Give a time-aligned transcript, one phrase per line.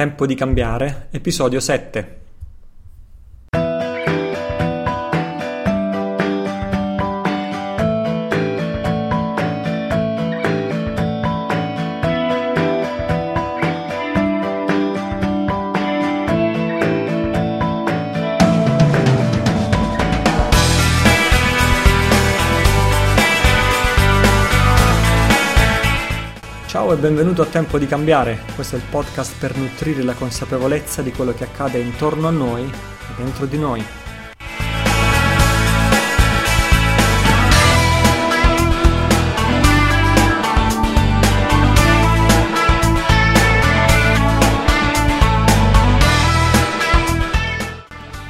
[0.00, 2.19] Tempo di cambiare, episodio 7.
[26.90, 31.12] E benvenuto a Tempo di Cambiare, questo è il podcast per nutrire la consapevolezza di
[31.12, 33.84] quello che accade intorno a noi e dentro di noi.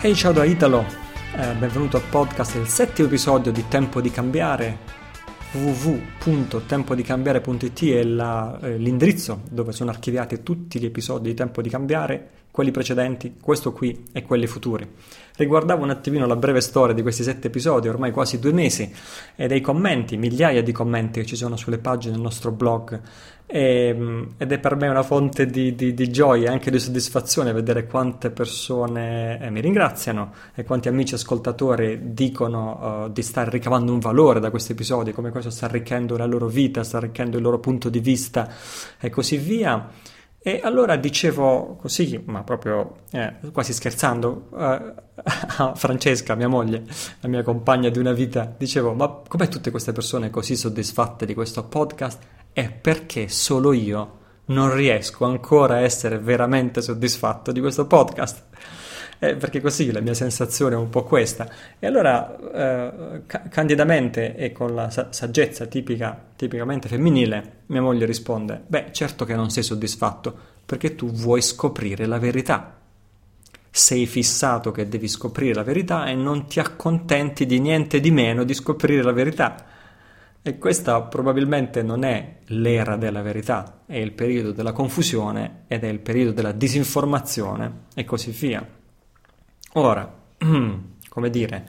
[0.02, 0.84] Ehi ciao da Italo,
[1.34, 4.99] eh, benvenuto al podcast, il settimo episodio di Tempo di Cambiare,
[5.52, 12.28] www.tempodicambiare.it è la, eh, l'indirizzo dove sono archiviati tutti gli episodi di Tempo di Cambiare,
[12.52, 14.88] quelli precedenti, questo qui e quelli futuri.
[15.36, 18.92] Riguardavo un attimino la breve storia di questi sette episodi, ormai quasi due mesi,
[19.34, 23.00] e dei commenti, migliaia di commenti che ci sono sulle pagine del nostro blog
[23.50, 26.78] e, ehm, ed è per me una fonte di, di, di gioia e anche di
[26.78, 33.50] soddisfazione vedere quante persone eh, mi ringraziano e quanti amici ascoltatori dicono uh, di stare
[33.50, 37.36] ricavando un valore da questi episodi, come questo sta arricchendo la loro vita, sta arricchendo
[37.36, 38.48] il loro punto di vista
[39.00, 39.88] e così via.
[40.42, 44.56] E allora dicevo così, ma proprio eh, quasi scherzando, uh,
[45.58, 46.84] a Francesca, mia moglie,
[47.20, 51.34] la mia compagna di una vita, dicevo, ma com'è tutte queste persone così soddisfatte di
[51.34, 52.39] questo podcast?
[52.52, 58.44] È perché solo io non riesco ancora a essere veramente soddisfatto di questo podcast.
[59.22, 61.46] Eh, perché così la mia sensazione è un po' questa.
[61.78, 68.06] E allora, eh, ca- candidamente e con la sa- saggezza tipica, tipicamente femminile, mia moglie
[68.06, 70.34] risponde: Beh, certo che non sei soddisfatto,
[70.64, 72.78] perché tu vuoi scoprire la verità.
[73.70, 78.42] Sei fissato che devi scoprire la verità e non ti accontenti di niente di meno
[78.42, 79.66] di scoprire la verità.
[80.42, 85.88] E questa probabilmente non è l'era della verità, è il periodo della confusione ed è
[85.88, 88.66] il periodo della disinformazione e così via.
[89.74, 90.10] Ora,
[91.08, 91.66] come dire,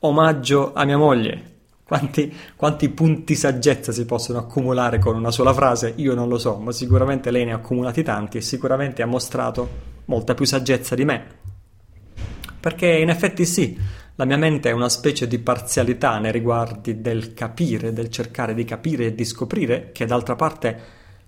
[0.00, 1.58] omaggio a mia moglie.
[1.84, 5.92] Quanti, quanti punti saggezza si possono accumulare con una sola frase?
[5.96, 9.68] Io non lo so, ma sicuramente lei ne ha accumulati tanti e sicuramente ha mostrato
[10.06, 11.38] molta più saggezza di me.
[12.60, 13.78] Perché in effetti sì,
[14.16, 18.64] la mia mente è una specie di parzialità nei riguardi del capire, del cercare di
[18.64, 20.80] capire e di scoprire, che d'altra parte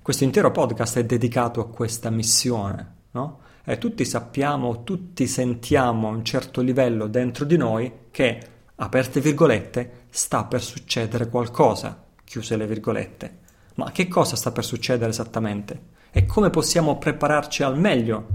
[0.03, 3.41] questo intero podcast è dedicato a questa missione, no?
[3.65, 8.41] E tutti sappiamo, tutti sentiamo a un certo livello dentro di noi che,
[8.75, 13.39] aperte virgolette, sta per succedere qualcosa, chiuse le virgolette.
[13.77, 15.91] Ma che cosa sta per succedere esattamente?
[16.11, 18.27] E come possiamo prepararci al meglio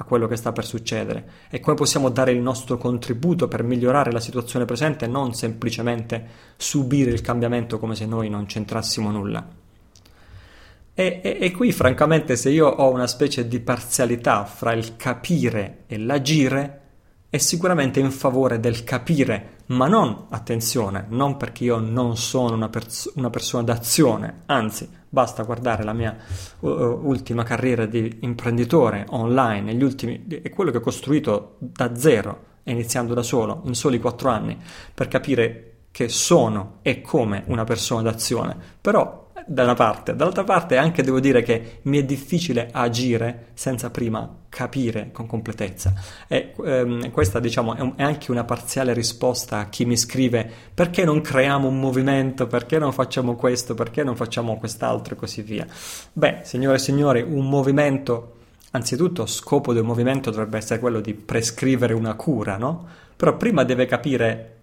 [0.00, 4.12] a quello che sta per succedere e come possiamo dare il nostro contributo per migliorare
[4.12, 6.24] la situazione presente e non semplicemente
[6.56, 9.46] subire il cambiamento come se noi non c'entrassimo nulla.
[10.94, 15.84] E, e, e, qui francamente se io ho una specie di parzialità fra il capire
[15.86, 16.80] e l'agire
[17.30, 22.68] è sicuramente in favore del capire, ma non, attenzione, non perché io non sono una,
[22.68, 26.14] pers- una persona d'azione, anzi Basta guardare la mia
[26.60, 32.44] uh, ultima carriera di imprenditore online, gli ultimi, è quello che ho costruito da zero,
[32.64, 34.58] iniziando da solo, in soli quattro anni,
[34.92, 38.54] per capire che sono e come una persona d'azione.
[38.78, 43.88] Però da una parte, dall'altra parte anche devo dire che mi è difficile agire senza
[43.88, 45.94] prima capire con completezza.
[46.28, 50.50] E ehm, questa diciamo è, un, è, anche una parziale risposta a chi mi scrive
[50.74, 55.40] perché non creiamo un movimento, perché non facciamo questo, perché non facciamo quest'altro e così
[55.40, 55.66] via.
[56.12, 58.34] Beh, signore e signori, un movimento,
[58.72, 62.86] anzitutto scopo del movimento dovrebbe essere quello di prescrivere una cura, no?
[63.16, 64.56] Però prima deve capire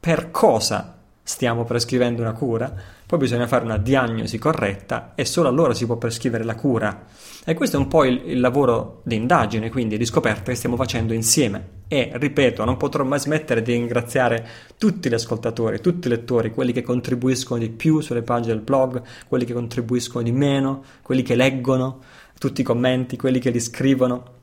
[0.00, 5.72] per cosa stiamo prescrivendo una cura, poi bisogna fare una diagnosi corretta e solo allora
[5.72, 7.06] si può prescrivere la cura.
[7.42, 10.76] E questo è un po' il, il lavoro di indagine, quindi di scoperta che stiamo
[10.76, 11.76] facendo insieme.
[11.88, 14.46] E ripeto, non potrò mai smettere di ringraziare
[14.76, 19.00] tutti gli ascoltatori, tutti i lettori, quelli che contribuiscono di più sulle pagine del blog,
[19.26, 22.00] quelli che contribuiscono di meno, quelli che leggono
[22.38, 24.36] tutti i commenti, quelli che li scrivono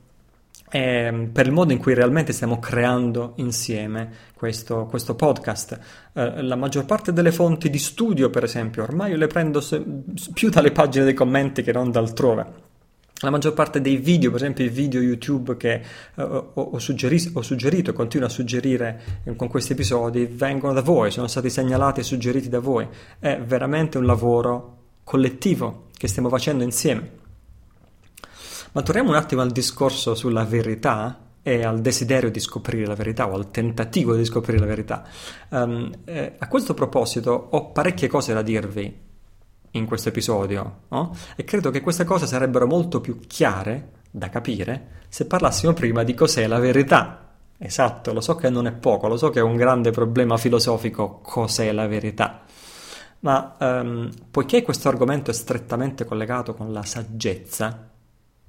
[0.76, 5.78] eh, per il modo in cui realmente stiamo creando insieme questo, questo podcast.
[6.12, 9.82] Eh, la maggior parte delle fonti di studio, per esempio, ormai le prendo se-
[10.34, 12.64] più dalle pagine dei commenti che non da altrove.
[13.20, 15.80] La maggior parte dei video, per esempio i video YouTube che
[16.16, 21.10] uh, ho, ho, ho, suggerito e continuo a suggerire con questi episodi, vengono da voi,
[21.10, 22.86] sono stati segnalati e suggeriti da voi.
[23.18, 27.24] È veramente un lavoro collettivo che stiamo facendo insieme.
[28.76, 33.26] Ma torniamo un attimo al discorso sulla verità e al desiderio di scoprire la verità
[33.26, 35.02] o al tentativo di scoprire la verità.
[35.48, 38.94] Um, eh, a questo proposito ho parecchie cose da dirvi
[39.70, 41.16] in questo episodio no?
[41.36, 46.12] e credo che queste cose sarebbero molto più chiare da capire se parlassimo prima di
[46.12, 47.30] cos'è la verità.
[47.56, 51.20] Esatto, lo so che non è poco, lo so che è un grande problema filosofico
[51.22, 52.42] cos'è la verità.
[53.20, 57.94] Ma um, poiché questo argomento è strettamente collegato con la saggezza,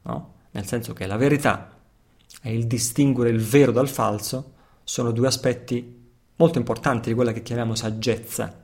[0.07, 0.33] no?
[0.51, 1.77] nel senso che la verità
[2.41, 5.95] e il distinguere il vero dal falso sono due aspetti
[6.37, 8.63] molto importanti di quella che chiamiamo saggezza.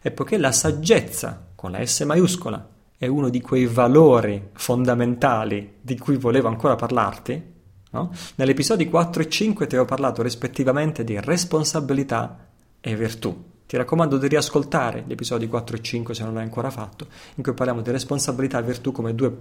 [0.00, 5.98] E poiché la saggezza, con la S maiuscola, è uno di quei valori fondamentali di
[5.98, 7.42] cui volevo ancora parlarti,
[7.90, 8.12] no?
[8.36, 12.48] nell'episodio 4 e 5 ti ho parlato rispettivamente di responsabilità
[12.80, 13.50] e virtù.
[13.66, 17.06] Ti raccomando di riascoltare gli episodi 4 e 5 se non l'hai ancora fatto,
[17.36, 19.34] in cui parliamo di responsabilità e virtù come due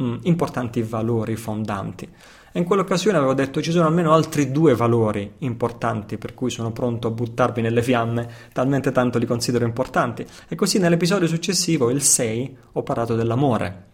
[0.00, 2.08] mm, importanti valori fondanti.
[2.52, 6.70] E in quell'occasione avevo detto ci sono almeno altri due valori importanti per cui sono
[6.70, 10.24] pronto a buttarvi nelle fiamme, talmente tanto li considero importanti.
[10.48, 13.86] E così nell'episodio successivo, il 6, ho parlato dell'amore.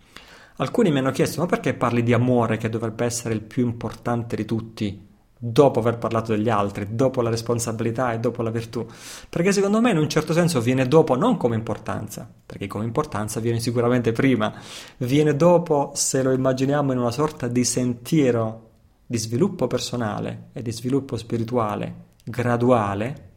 [0.57, 4.37] Alcuni mi hanno chiesto ma perché parli di amore che dovrebbe essere il più importante
[4.37, 5.09] di tutti?
[5.43, 8.87] Dopo aver parlato degli altri, dopo la responsabilità e dopo la virtù,
[9.31, 13.41] perché secondo me in un certo senso viene dopo non come importanza, perché come importanza
[13.41, 14.53] viene sicuramente prima,
[14.99, 18.69] viene dopo se lo immaginiamo in una sorta di sentiero
[19.07, 23.29] di sviluppo personale e di sviluppo spirituale graduale,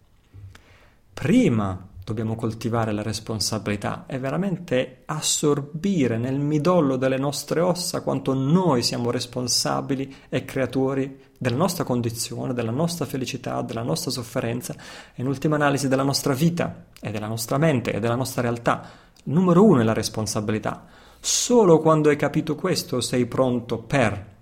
[1.14, 8.84] prima dobbiamo coltivare la responsabilità e veramente assorbire nel midollo delle nostre ossa quanto noi
[8.84, 14.74] siamo responsabili e creatori della nostra condizione, della nostra felicità, della nostra sofferenza
[15.14, 18.90] e in ultima analisi della nostra vita e della nostra mente e della nostra realtà.
[19.26, 20.86] Numero uno è la responsabilità.
[21.20, 24.33] Solo quando hai capito questo sei pronto per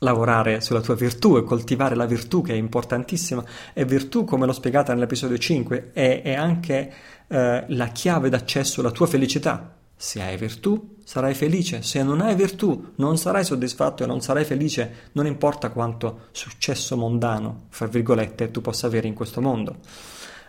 [0.00, 3.44] lavorare sulla tua virtù e coltivare la virtù che è importantissima.
[3.72, 6.92] E virtù come l'ho spiegata nell'episodio 5 è, è anche
[7.26, 9.76] eh, la chiave d'accesso alla tua felicità.
[9.96, 11.82] Se hai virtù sarai felice.
[11.82, 15.10] Se non hai virtù non sarai soddisfatto e non sarai felice.
[15.12, 19.76] Non importa quanto successo mondano fra virgolette tu possa avere in questo mondo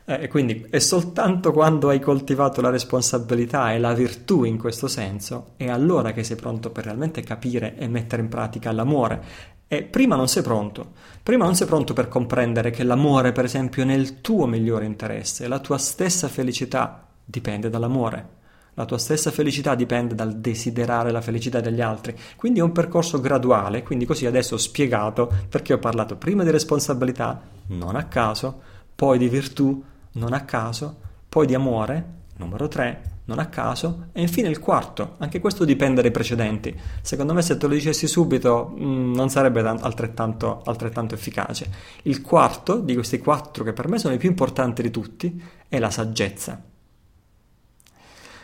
[0.05, 5.53] eh, quindi è soltanto quando hai coltivato la responsabilità e la virtù in questo senso,
[5.57, 9.23] è allora che sei pronto per realmente capire e mettere in pratica l'amore.
[9.67, 10.91] E prima non sei pronto.
[11.23, 15.47] Prima non sei pronto per comprendere che l'amore, per esempio, è nel tuo migliore interesse.
[15.47, 18.39] La tua stessa felicità dipende dall'amore.
[18.73, 22.17] La tua stessa felicità dipende dal desiderare la felicità degli altri.
[22.35, 26.51] Quindi è un percorso graduale, quindi così adesso ho spiegato perché ho parlato prima di
[26.51, 28.61] responsabilità, non a caso,
[29.01, 30.95] poi di virtù, non a caso,
[31.27, 32.05] poi di amore,
[32.35, 36.79] numero 3, non a caso, e infine il quarto, anche questo dipende dai precedenti.
[37.01, 41.67] Secondo me se te lo dicessi subito mh, mm, non sarebbe altrettanto, altrettanto efficace.
[42.03, 45.79] Il quarto di questi quattro, che per me sono i più importanti di tutti, è
[45.79, 46.61] la saggezza.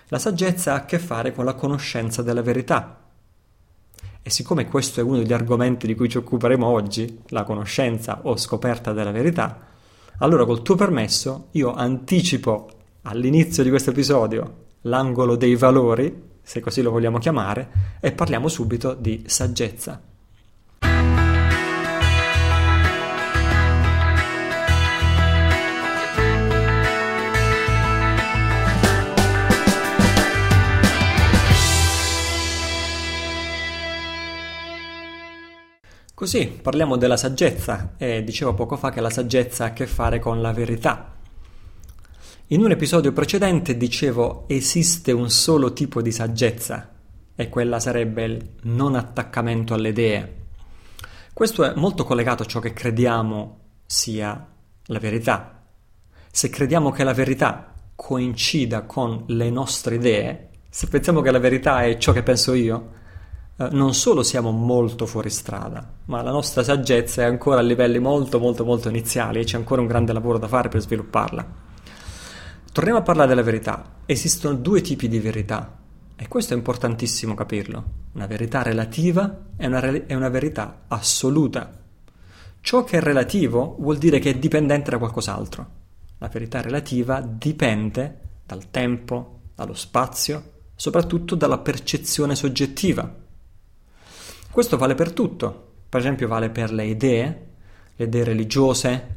[0.07, 2.99] La saggezza ha a che fare con la conoscenza della verità.
[4.23, 8.35] E siccome questo è uno degli argomenti di cui ci occuperemo oggi, la conoscenza o
[8.37, 9.66] scoperta della verità,
[10.19, 12.69] allora, col tuo permesso, io anticipo
[13.03, 18.93] all'inizio di questo episodio l'angolo dei valori, se così lo vogliamo chiamare, e parliamo subito
[18.93, 20.01] di saggezza.
[36.17, 40.17] Così parliamo della saggezza e dicevo poco fa che la saggezza ha a che fare
[40.17, 41.13] con la verità.
[42.47, 46.91] In un episodio precedente dicevo esiste un solo tipo di saggezza
[47.35, 50.35] e quella sarebbe il non attaccamento alle idee.
[51.33, 54.43] Questo è molto collegato a ciò che crediamo sia
[54.85, 55.67] la verità.
[56.31, 61.83] Se crediamo che la verità coincida con le nostre idee, se pensiamo che la verità
[61.83, 63.05] è ciò che penso io,
[63.57, 67.99] eh, non solo siamo molto fuori strada, ma la nostra saggezza è ancora a livelli
[67.99, 71.65] molto molto molto iniziali e c'è ancora un grande lavoro da fare per svilupparla.
[72.71, 73.95] Torniamo a parlare della verità.
[74.05, 75.75] Esistono due tipi di verità
[76.15, 77.83] e questo è importantissimo capirlo.
[78.13, 81.75] Una verità relativa e una, re- e una verità assoluta.
[82.61, 85.67] Ciò che è relativo vuol dire che è dipendente da qualcos'altro.
[86.19, 93.25] La verità relativa dipende dal tempo, dallo spazio, soprattutto dalla percezione soggettiva.
[94.57, 97.47] Questo vale per tutto, per esempio vale per le idee,
[97.95, 99.07] le idee religiose,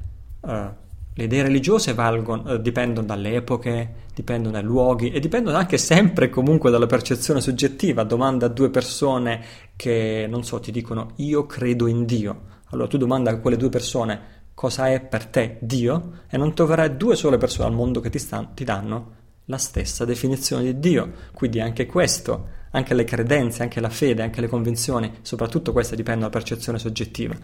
[0.47, 0.70] eh,
[1.14, 6.28] Le idee religiose valgono, eh, dipendono dalle epoche, dipendono dai luoghi e dipendono anche sempre
[6.28, 8.04] comunque dalla percezione soggettiva.
[8.04, 9.42] Domanda a due persone
[9.76, 12.40] che, non so, ti dicono io credo in Dio.
[12.73, 14.20] Allora tu domanda a quelle due persone
[14.52, 18.18] cosa è per te Dio e non troverai due sole persone al mondo che ti,
[18.18, 19.20] stanno, ti danno
[19.50, 21.12] la stessa definizione di Dio.
[21.35, 26.28] Quindi anche questo anche le credenze, anche la fede, anche le convinzioni, soprattutto queste dipendono
[26.28, 27.35] dalla percezione soggettiva.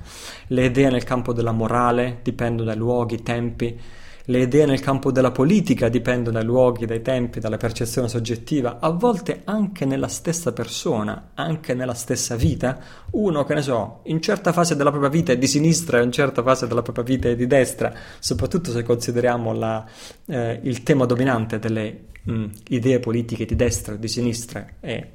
[0.46, 3.78] Le idee nel campo della morale dipendono dai luoghi, tempi,
[4.26, 8.90] le idee nel campo della politica dipendono dai luoghi, dai tempi, dalla percezione soggettiva, a
[8.90, 12.78] volte anche nella stessa persona, anche nella stessa vita.
[13.12, 16.12] Uno, che ne so, in certa fase della propria vita è di sinistra e in
[16.12, 19.84] certa fase della propria vita è di destra, soprattutto se consideriamo la,
[20.26, 25.08] eh, il tema dominante delle mh, idee politiche di destra o di sinistra è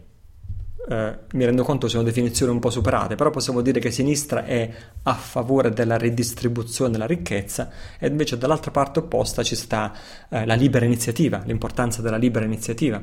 [0.91, 4.69] eh, mi rendo conto sono definizioni un po' superate, però possiamo dire che sinistra è
[5.03, 9.93] a favore della ridistribuzione della ricchezza e invece dall'altra parte opposta ci sta
[10.29, 13.01] eh, la libera iniziativa, l'importanza della libera iniziativa.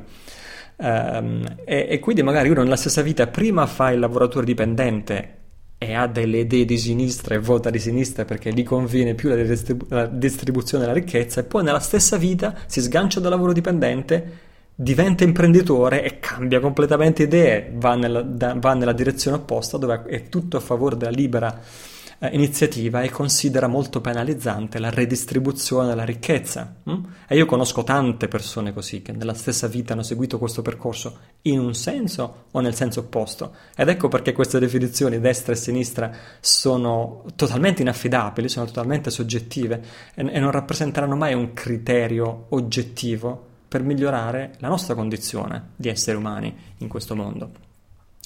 [0.81, 5.37] Um, e, e, quindi magari uno nella stessa vita prima fa il lavoratore dipendente
[5.77, 9.35] e ha delle idee di sinistra e vota di sinistra perché gli conviene più la,
[9.35, 14.47] distribu- la distribuzione della ricchezza e poi nella stessa vita si sgancia dal lavoro dipendente
[14.81, 20.29] diventa imprenditore e cambia completamente idee, va nella, da, va nella direzione opposta dove è
[20.29, 21.59] tutto a favore della libera
[22.17, 26.75] eh, iniziativa e considera molto penalizzante la redistribuzione della ricchezza.
[26.85, 27.03] Hm?
[27.27, 31.59] E io conosco tante persone così che nella stessa vita hanno seguito questo percorso in
[31.59, 33.55] un senso o nel senso opposto.
[33.75, 36.09] Ed ecco perché queste definizioni destra e sinistra
[36.39, 39.81] sono totalmente inaffidabili, sono totalmente soggettive
[40.13, 46.17] e, e non rappresenteranno mai un criterio oggettivo per migliorare la nostra condizione di esseri
[46.17, 47.51] umani in questo mondo.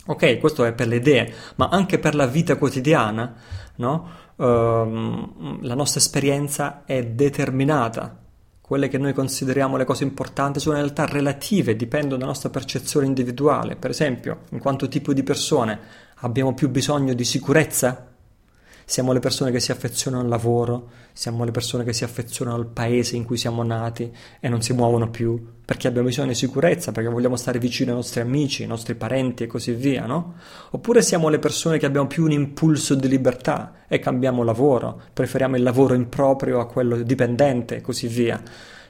[0.06, 3.36] Ok, questo è per le idee, ma anche per la vita quotidiana,
[3.76, 4.10] no?
[4.36, 8.20] uh, la nostra esperienza è determinata.
[8.60, 13.06] Quelle che noi consideriamo le cose importanti sono in realtà relative, dipendono dalla nostra percezione
[13.06, 13.76] individuale.
[13.76, 15.80] Per esempio, in quanto tipo di persone
[16.16, 18.13] abbiamo più bisogno di sicurezza
[18.94, 22.68] siamo le persone che si affezionano al lavoro, siamo le persone che si affezionano al
[22.68, 26.92] paese in cui siamo nati e non si muovono più, perché abbiamo bisogno di sicurezza,
[26.92, 30.36] perché vogliamo stare vicino ai nostri amici, ai nostri parenti e così via, no?
[30.70, 35.56] Oppure siamo le persone che abbiamo più un impulso di libertà e cambiamo lavoro, preferiamo
[35.56, 38.40] il lavoro improprio a quello dipendente e così via.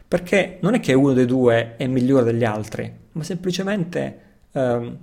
[0.06, 4.20] Perché non è che uno dei due è migliore degli altri, ma semplicemente...
[4.52, 4.98] Ehm,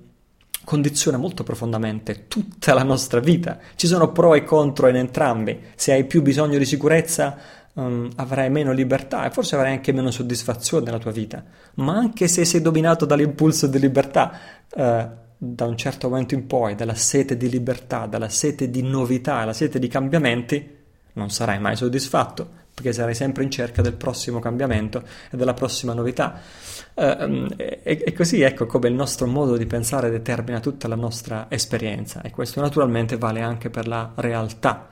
[0.70, 3.58] condiziona molto profondamente tutta la nostra vita.
[3.74, 5.58] Ci sono pro e contro in entrambi.
[5.74, 7.36] Se hai più bisogno di sicurezza,
[7.72, 11.42] um, avrai meno libertà e forse avrai anche meno soddisfazione nella tua vita.
[11.74, 14.30] Ma anche se sei dominato dall'impulso di libertà,
[14.72, 19.44] uh, da un certo momento in poi, dalla sete di libertà, dalla sete di novità,
[19.44, 20.78] la sete di cambiamenti,
[21.14, 25.92] non sarai mai soddisfatto perché sarai sempre in cerca del prossimo cambiamento e della prossima
[25.92, 26.40] novità.
[26.94, 31.46] Uh, e, e, così ecco come il nostro modo di pensare determina tutta la nostra
[31.50, 34.88] esperienza e questo naturalmente vale anche per la realtà.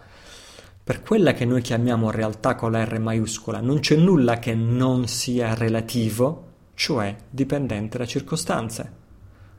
[0.84, 5.06] Per quella che noi chiamiamo realtà con la R maiuscola non c'è nulla che non
[5.06, 9.06] sia relativo, cioè dipendente da circostanze.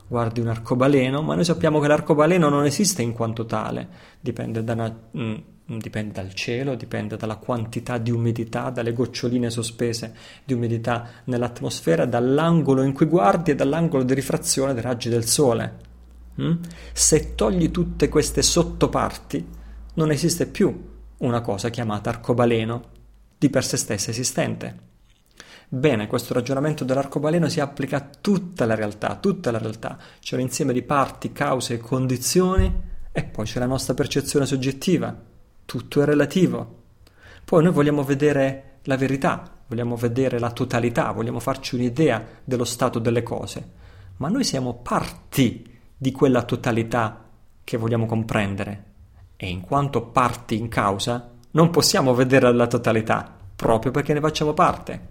[0.06, 3.88] Guardi un arcobaleno, ma noi sappiamo che l'arcobaleno non esiste in quanto tale,
[4.20, 5.34] dipende da una, mm,
[5.78, 12.82] dipende dal cielo, dipende dalla quantità di umidità, dalle goccioline sospese di umidità nell'atmosfera, dall'angolo
[12.82, 15.88] in cui guardi e dall'angolo di rifrazione dei raggi del sole.
[16.40, 16.54] Mm?
[16.92, 19.46] Se togli tutte queste sottoparti,
[19.94, 22.82] non esiste più una cosa chiamata arcobaleno,
[23.38, 24.88] di per sé stessa esistente.
[25.68, 29.96] Bene, questo ragionamento dell'arcobaleno si applica a tutta la realtà, tutta la realtà.
[30.18, 35.16] C'è un insieme di parti, cause e condizioni e poi c'è la nostra percezione soggettiva,
[35.70, 36.78] tutto è relativo.
[37.44, 42.98] Poi noi vogliamo vedere la verità, vogliamo vedere la totalità, vogliamo farci un'idea dello stato
[42.98, 43.70] delle cose,
[44.16, 45.64] ma noi siamo parti
[45.96, 47.24] di quella totalità
[47.62, 48.84] che vogliamo comprendere
[49.36, 54.54] e in quanto parti in causa non possiamo vedere la totalità proprio perché ne facciamo
[54.54, 55.08] parte.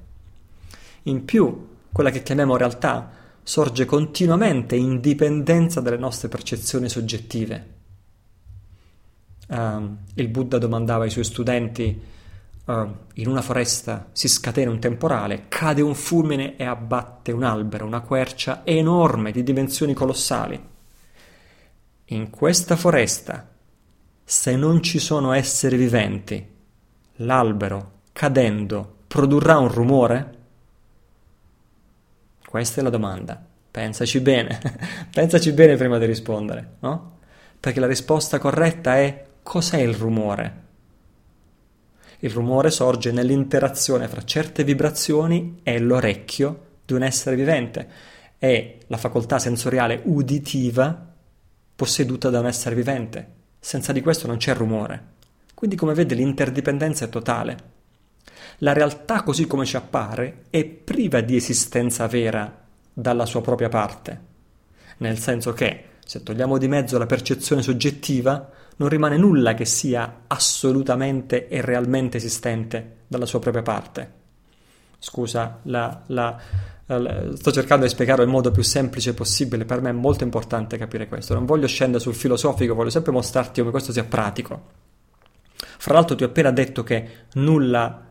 [1.03, 3.11] In più, quella che chiamiamo realtà
[3.43, 7.77] sorge continuamente in dipendenza dalle nostre percezioni soggettive.
[9.49, 11.99] Uh, il Buddha domandava ai suoi studenti,
[12.65, 17.85] uh, in una foresta si scatena un temporale, cade un fulmine e abbatte un albero,
[17.85, 20.63] una quercia enorme di dimensioni colossali.
[22.11, 23.49] In questa foresta,
[24.23, 26.47] se non ci sono esseri viventi,
[27.17, 30.37] l'albero, cadendo, produrrà un rumore?
[32.45, 33.43] Questa è la domanda.
[33.71, 34.59] Pensaci bene,
[35.11, 37.17] pensaci bene prima di rispondere, no?
[37.59, 40.61] Perché la risposta corretta è Cos'è il rumore?
[42.19, 47.89] Il rumore sorge nell'interazione fra certe vibrazioni e l'orecchio di un essere vivente
[48.37, 51.15] e la facoltà sensoriale uditiva
[51.75, 53.27] posseduta da un essere vivente.
[53.59, 55.03] Senza di questo non c'è rumore.
[55.55, 57.57] Quindi come vede l'interdipendenza è totale.
[58.59, 62.55] La realtà così come ci appare è priva di esistenza vera
[62.93, 64.21] dalla sua propria parte,
[64.97, 70.21] nel senso che se togliamo di mezzo la percezione soggettiva, non rimane nulla che sia
[70.27, 74.17] assolutamente e realmente esistente dalla sua propria parte.
[74.99, 76.39] Scusa, la, la,
[76.85, 80.77] la, sto cercando di spiegarlo nel modo più semplice possibile, per me è molto importante
[80.77, 84.77] capire questo, non voglio scendere sul filosofico, voglio sempre mostrarti come questo sia pratico.
[85.55, 88.09] Fra l'altro ti ho appena detto che nulla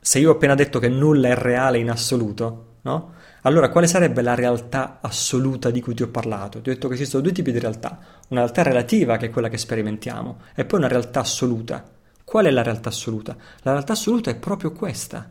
[0.00, 3.12] se io ho appena detto che nulla è reale in assoluto, no?
[3.42, 6.60] Allora quale sarebbe la realtà assoluta di cui ti ho parlato?
[6.60, 9.48] Ti ho detto che esistono due tipi di realtà, una realtà relativa che è quella
[9.48, 11.88] che sperimentiamo e poi una realtà assoluta.
[12.24, 13.36] Qual è la realtà assoluta?
[13.62, 15.30] La realtà assoluta è proprio questa,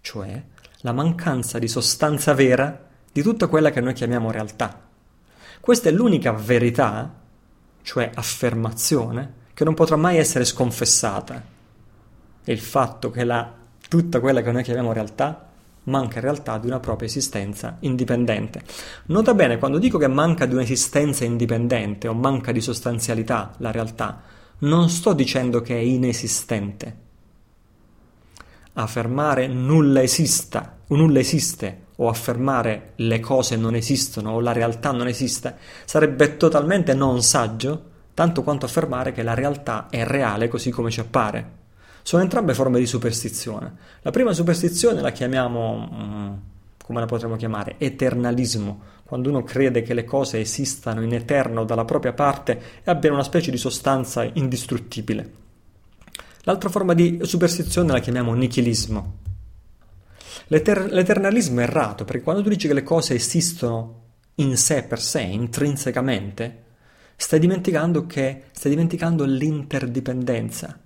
[0.00, 0.42] cioè
[0.82, 4.88] la mancanza di sostanza vera di tutta quella che noi chiamiamo realtà.
[5.60, 7.12] Questa è l'unica verità,
[7.82, 11.42] cioè affermazione, che non potrà mai essere sconfessata.
[12.42, 13.52] È il fatto che la
[13.88, 15.49] tutta quella che noi chiamiamo realtà
[15.84, 18.62] manca in realtà di una propria esistenza indipendente.
[19.06, 24.22] Nota bene, quando dico che manca di un'esistenza indipendente o manca di sostanzialità la realtà,
[24.58, 26.96] non sto dicendo che è inesistente.
[28.74, 35.06] Affermare nulla esista, nulla esiste o affermare le cose non esistono o la realtà non
[35.06, 40.90] esiste sarebbe totalmente non saggio, tanto quanto affermare che la realtà è reale così come
[40.90, 41.58] ci appare.
[42.02, 43.74] Sono entrambe forme di superstizione.
[44.02, 46.32] La prima superstizione la chiamiamo, mm,
[46.84, 51.84] come la potremmo chiamare, eternalismo, quando uno crede che le cose esistano in eterno dalla
[51.84, 55.32] propria parte e abbiano una specie di sostanza indistruttibile.
[56.44, 59.18] L'altra forma di superstizione la chiamiamo nichilismo.
[60.46, 63.98] L'eter- l'eternalismo è errato perché quando tu dici che le cose esistono
[64.36, 66.64] in sé per sé, intrinsecamente,
[67.16, 70.78] stai dimenticando che stai dimenticando l'interdipendenza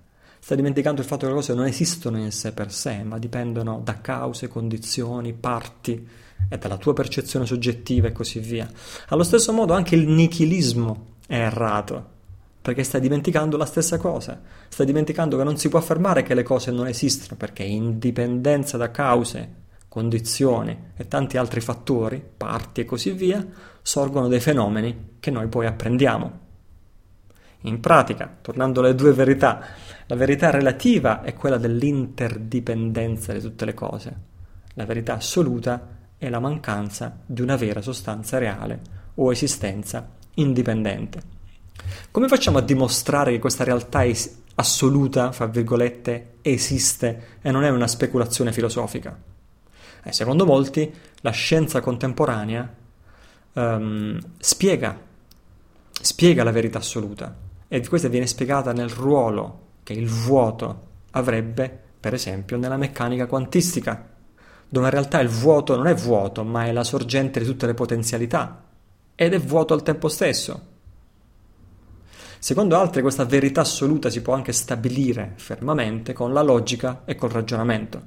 [0.45, 3.81] sta dimenticando il fatto che le cose non esistono in sé per sé, ma dipendono
[3.83, 6.07] da cause, condizioni, parti
[6.47, 8.69] e dalla tua percezione soggettiva e così via.
[9.07, 12.09] Allo stesso modo anche il nichilismo è errato,
[12.61, 16.43] perché stai dimenticando la stessa cosa, stai dimenticando che non si può affermare che le
[16.43, 19.51] cose non esistono, perché in dipendenza da cause,
[19.89, 23.43] condizioni e tanti altri fattori, parti e così via,
[23.81, 26.43] sorgono dei fenomeni che noi poi apprendiamo.
[27.61, 29.59] In pratica, tornando alle due verità,
[30.07, 34.15] la verità relativa è quella dell'interdipendenza di tutte le cose.
[34.75, 35.87] La verità assoluta
[36.17, 38.79] è la mancanza di una vera sostanza reale
[39.15, 41.33] o esistenza indipendente.
[42.11, 47.69] Come facciamo a dimostrare che questa realtà es- assoluta, fra virgolette, esiste e non è
[47.69, 49.17] una speculazione filosofica?
[50.03, 52.73] Eh, secondo molti, la scienza contemporanea
[53.53, 54.99] um, spiega,
[55.89, 57.35] spiega la verità assoluta
[57.67, 64.09] e questa viene spiegata nel ruolo che il vuoto avrebbe, per esempio, nella meccanica quantistica,
[64.67, 67.75] dove in realtà il vuoto non è vuoto, ma è la sorgente di tutte le
[67.75, 68.63] potenzialità,
[69.13, 70.73] ed è vuoto al tempo stesso.
[72.39, 77.29] Secondo altri questa verità assoluta si può anche stabilire fermamente con la logica e col
[77.29, 78.01] ragionamento.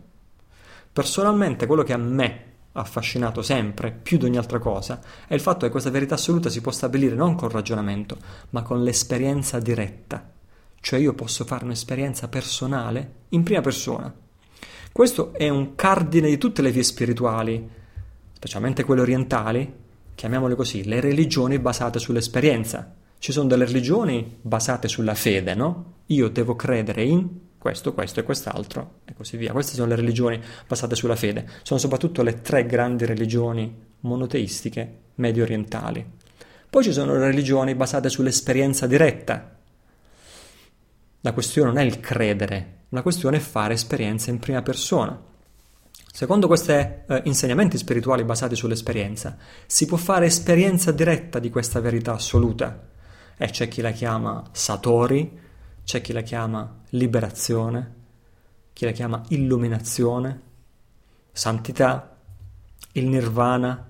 [0.92, 5.40] Personalmente quello che a me ha affascinato sempre, più di ogni altra cosa, è il
[5.40, 8.16] fatto che questa verità assoluta si può stabilire non col ragionamento,
[8.50, 10.36] ma con l'esperienza diretta
[10.80, 14.12] cioè io posso fare un'esperienza personale in prima persona.
[14.92, 17.68] Questo è un cardine di tutte le vie spirituali,
[18.32, 19.72] specialmente quelle orientali,
[20.14, 22.94] chiamiamole così, le religioni basate sull'esperienza.
[23.18, 25.94] Ci sono delle religioni basate sulla fede, no?
[26.06, 29.52] Io devo credere in questo, questo e quest'altro e così via.
[29.52, 31.48] Queste sono le religioni basate sulla fede.
[31.62, 36.04] Sono soprattutto le tre grandi religioni monoteistiche medio orientali.
[36.70, 39.57] Poi ci sono le religioni basate sull'esperienza diretta,
[41.20, 45.26] la questione non è il credere, la questione è fare esperienza in prima persona.
[46.12, 52.14] Secondo questi eh, insegnamenti spirituali basati sull'esperienza, si può fare esperienza diretta di questa verità
[52.14, 52.88] assoluta.
[53.36, 55.38] E c'è chi la chiama Satori,
[55.84, 57.94] c'è chi la chiama liberazione,
[58.72, 60.40] chi la chiama illuminazione,
[61.30, 62.16] santità,
[62.92, 63.88] il nirvana,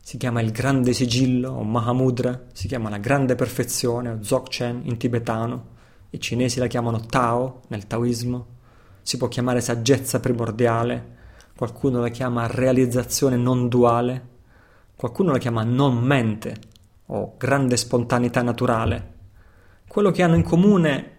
[0.00, 4.96] si chiama il grande sigillo o Mahamudra, si chiama la grande perfezione o Dzogchen in
[4.96, 5.71] tibetano.
[6.14, 8.46] I cinesi la chiamano Tao nel taoismo,
[9.00, 11.16] si può chiamare saggezza primordiale,
[11.56, 14.28] qualcuno la chiama realizzazione non duale,
[14.94, 16.54] qualcuno la chiama non mente
[17.06, 19.12] o grande spontaneità naturale.
[19.88, 21.16] Quello che hanno in comune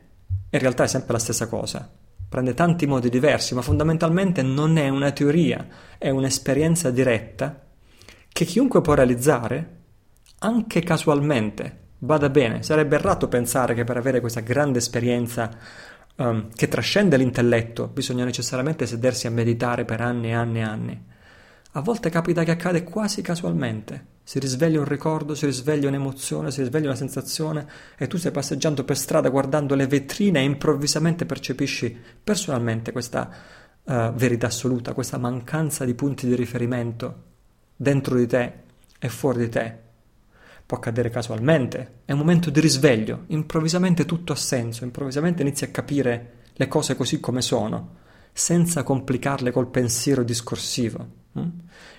[0.52, 1.92] in realtà è sempre la stessa cosa.
[2.30, 7.66] Prende tanti modi diversi, ma fondamentalmente non è una teoria, è un'esperienza diretta
[8.28, 9.78] che chiunque può realizzare,
[10.38, 11.82] anche casualmente.
[12.04, 15.50] Vada bene, sarebbe errato pensare che per avere questa grande esperienza
[16.18, 21.06] um, che trascende l'intelletto bisogna necessariamente sedersi a meditare per anni e anni e anni.
[21.72, 24.08] A volte capita che accade quasi casualmente.
[24.22, 27.66] Si risveglia un ricordo, si risveglia un'emozione, si risveglia una sensazione
[27.98, 33.30] e tu stai passeggiando per strada guardando le vetrine e improvvisamente percepisci personalmente questa
[33.82, 37.24] uh, verità assoluta, questa mancanza di punti di riferimento
[37.78, 38.54] dentro di te
[39.00, 39.83] e fuori di te.
[40.66, 45.70] Può accadere casualmente, è un momento di risveglio, improvvisamente tutto ha senso, improvvisamente inizi a
[45.70, 47.96] capire le cose così come sono,
[48.32, 51.08] senza complicarle col pensiero discorsivo.
[51.38, 51.50] Mm?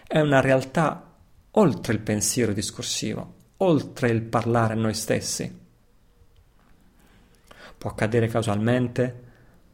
[0.06, 1.12] È una realtà
[1.52, 5.62] oltre il pensiero discorsivo, oltre il parlare a noi stessi.
[7.76, 9.22] Può accadere casualmente,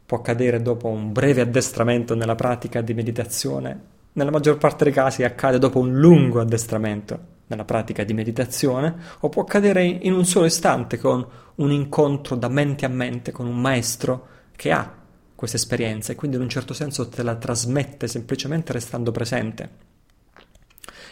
[0.04, 5.22] può accadere dopo un breve addestramento nella pratica di meditazione nella maggior parte dei casi
[5.22, 10.46] accade dopo un lungo addestramento nella pratica di meditazione o può accadere in un solo
[10.46, 14.98] istante con un incontro da mente a mente con un maestro che ha
[15.34, 19.88] questa esperienza e quindi in un certo senso te la trasmette semplicemente restando presente.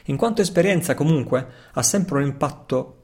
[0.04, 2.94] In quanto esperienza comunque ha sempre un impatto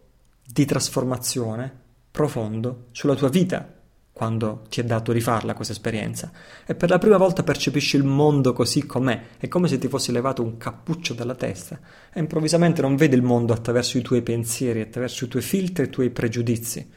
[0.47, 3.83] di trasformazione profondo sulla tua vita
[4.15, 6.31] quando ti è dato rifarla questa esperienza
[6.65, 10.13] e per la prima volta percepisci il mondo così com'è, è come se ti fossi
[10.13, 11.81] levato un cappuccio dalla testa
[12.13, 15.87] e improvvisamente non vedi il mondo attraverso i tuoi pensieri, attraverso i tuoi filtri e
[15.89, 16.89] i tuoi pregiudizi,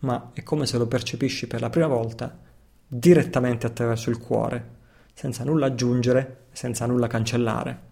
[0.00, 2.36] ma è come se lo percepisci per la prima volta
[2.88, 4.80] direttamente attraverso il cuore,
[5.14, 7.90] senza nulla aggiungere, senza nulla cancellare.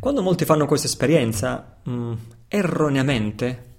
[0.00, 2.12] Quando molti fanno questa esperienza, mh, mm,
[2.48, 3.71] erroneamente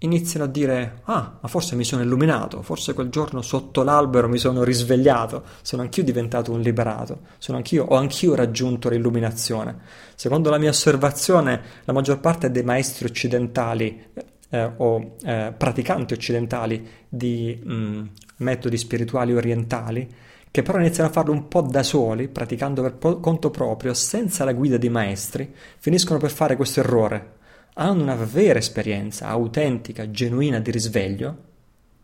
[0.00, 4.38] iniziano a dire ah ma forse mi sono illuminato forse quel giorno sotto l'albero mi
[4.38, 9.76] sono risvegliato sono anch'io diventato un liberato anch'io ho anch'io raggiunto l'illuminazione
[10.14, 14.06] secondo la mia osservazione la maggior parte dei maestri occidentali
[14.50, 18.06] eh, o eh, praticanti occidentali di mh, mm,
[18.36, 20.08] metodi spirituali orientali
[20.50, 24.54] che però iniziano a farlo un po' da soli, praticando per conto proprio, senza la
[24.54, 27.37] guida di maestri, finiscono per fare questo errore,
[27.80, 31.36] hanno una vera esperienza autentica, genuina di risveglio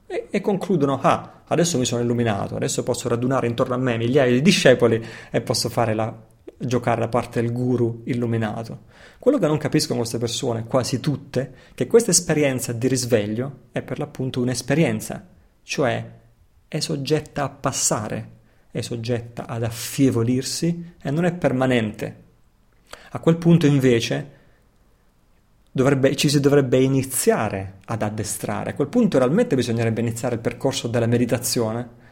[0.06, 4.32] e, e, concludono, ah, adesso mi sono illuminato, adesso posso radunare intorno a me migliaia
[4.32, 6.16] di discepoli e posso fare la,
[6.56, 8.92] giocare la parte del guru illuminato.
[9.18, 13.82] Quello che non capiscono queste persone, quasi tutte, è che questa esperienza di risveglio è
[13.82, 15.26] per l'appunto un'esperienza,
[15.64, 16.08] cioè
[16.68, 18.30] è soggetta a passare,
[18.70, 22.22] è soggetta ad affievolirsi e non è permanente.
[23.10, 24.42] A quel punto invece
[25.76, 28.70] dovrebbe, ci si dovrebbe iniziare ad addestrare.
[28.70, 32.02] A quel punto realmente bisognerebbe iniziare il percorso della meditazione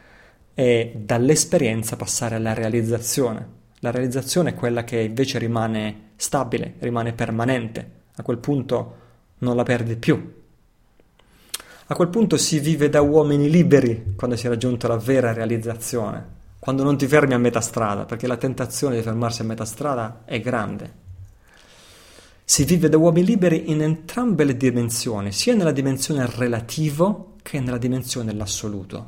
[0.53, 3.61] e dall'esperienza passare alla realizzazione.
[3.79, 7.91] La realizzazione è quella che invece rimane stabile, rimane permanente.
[8.17, 8.95] A quel punto
[9.39, 10.41] non la perdi più.
[11.85, 16.25] A quel punto si vive da uomini liberi quando si è raggiunta la vera realizzazione,
[16.59, 20.23] quando non ti fermi a metà strada, perché la tentazione di fermarsi a metà strada
[20.25, 21.02] è grande.
[22.45, 27.77] Si vive da uomini liberi in entrambe le dimensioni, sia nella dimensione relativo che nella
[27.77, 29.07] dimensione dell'assoluto.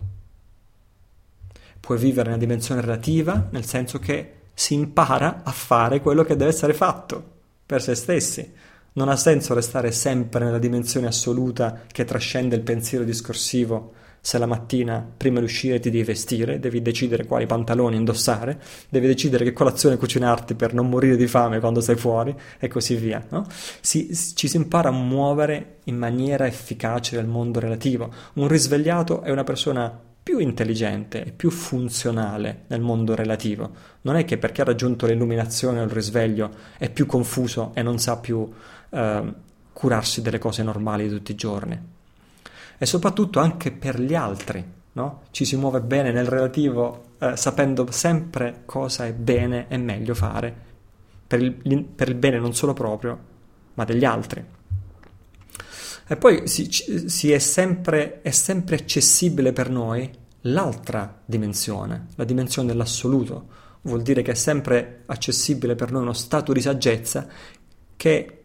[1.79, 6.51] Puoi vivere nella dimensione relativa, nel senso che si impara a fare quello che deve
[6.51, 7.23] essere fatto
[7.65, 8.53] per se stessi.
[8.93, 13.93] Non ha senso restare sempre nella dimensione assoluta che trascende il pensiero discorsivo
[14.25, 18.59] se la mattina prima di uscire ti devi vestire, devi decidere quali pantaloni indossare,
[18.89, 22.95] devi decidere che colazione cucinarti per non morire di fame quando sei fuori e così
[22.95, 23.23] via.
[23.29, 23.45] No?
[23.81, 28.11] Si, ci si impara a muovere in maniera efficace nel mondo relativo.
[28.33, 33.69] Un risvegliato è una persona più intelligente e più funzionale nel mondo relativo.
[34.01, 37.99] Non è che perché ha raggiunto l'illuminazione o il risveglio è più confuso e non
[37.99, 38.51] sa più
[38.89, 39.33] eh,
[39.71, 41.93] curarsi delle cose normali di tutti i giorni
[42.77, 44.73] e soprattutto anche per gli altri.
[44.93, 45.23] No?
[45.31, 50.73] Ci si muove bene nel relativo eh, sapendo sempre cosa è bene e meglio fare
[51.27, 53.17] per il, per il, bene non solo proprio,
[53.73, 54.43] ma degli altri.
[56.07, 60.09] E poi si, si è, sempre, è sempre accessibile per noi
[60.41, 63.63] l'altra dimensione, la dimensione dell'assoluto.
[63.81, 67.27] Vuol dire che è sempre accessibile per noi uno stato di saggezza
[67.95, 68.43] che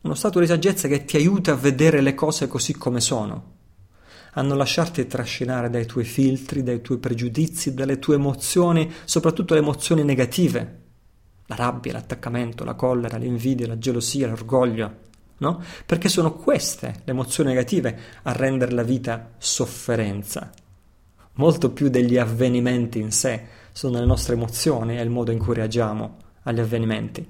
[0.00, 3.56] uno stato di saggezza che ti aiuta a vedere le cose così come sono,
[4.32, 9.60] a non lasciarti trascinare dai tuoi filtri, dai tuoi pregiudizi, dalle tue emozioni, soprattutto le
[9.60, 10.82] emozioni negative.
[11.46, 14.96] La rabbia, l'attaccamento, la collera, l'invidia, la gelosia, l'orgoglio,
[15.38, 15.62] no?
[15.86, 20.50] Perché sono queste le emozioni negative a rendere la vita sofferenza.
[21.38, 25.54] molto più degli avvenimenti in sé, sono le nostre emozioni e il modo in cui
[25.54, 27.26] reagiamo agli avvenimenti.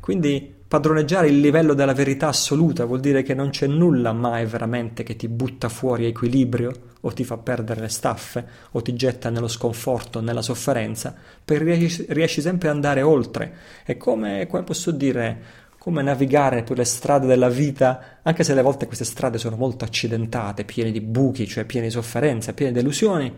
[0.00, 5.02] Quindi padroneggiare il livello della verità assoluta vuol dire che non c'è nulla mai veramente
[5.02, 9.48] che ti butta fuori equilibrio o ti fa perdere le staffe o ti getta nello
[9.48, 13.54] sconforto, nella sofferenza, perché riesci, riesci sempre ad andare oltre.
[13.82, 15.42] È come, come posso dire,
[15.78, 19.86] come navigare per le strade della vita, anche se alle volte queste strade sono molto
[19.86, 23.34] accidentate, piene di buchi, cioè piene di sofferenze, piene di delusioni,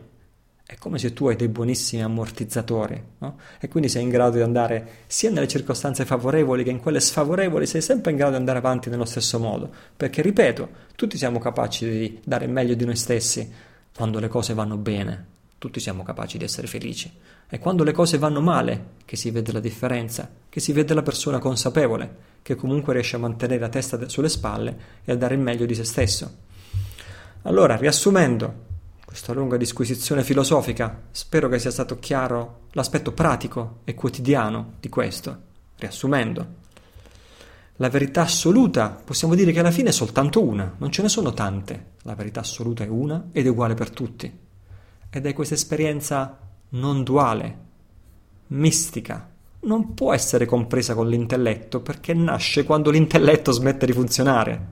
[0.70, 3.38] è come se tu hai dei buonissimi ammortizzatori, no?
[3.58, 7.66] E quindi sei in grado di andare sia nelle circostanze favorevoli che in quelle sfavorevoli,
[7.66, 9.68] sei sempre in grado di andare avanti nello stesso modo.
[9.96, 13.52] Perché, ripeto, tutti siamo capaci di dare il meglio di noi stessi
[13.92, 15.26] quando le cose vanno bene,
[15.58, 17.12] tutti siamo capaci di essere felici.
[17.48, 21.02] È quando le cose vanno male che si vede la differenza, che si vede la
[21.02, 25.40] persona consapevole, che comunque riesce a mantenere la testa sulle spalle e a dare il
[25.40, 26.32] meglio di se stesso.
[27.42, 28.68] Allora, riassumendo,
[29.10, 35.36] questa lunga disquisizione filosofica, spero che sia stato chiaro l'aspetto pratico e quotidiano di questo.
[35.78, 36.46] Riassumendo,
[37.78, 41.32] la verità assoluta possiamo dire che alla fine è soltanto una, non ce ne sono
[41.32, 41.86] tante.
[42.02, 44.32] La verità assoluta è una ed è uguale per tutti.
[45.10, 47.58] Ed è questa esperienza non duale,
[48.46, 49.28] mistica.
[49.62, 54.66] Non può essere compresa con l'intelletto perché nasce quando l'intelletto smette di funzionare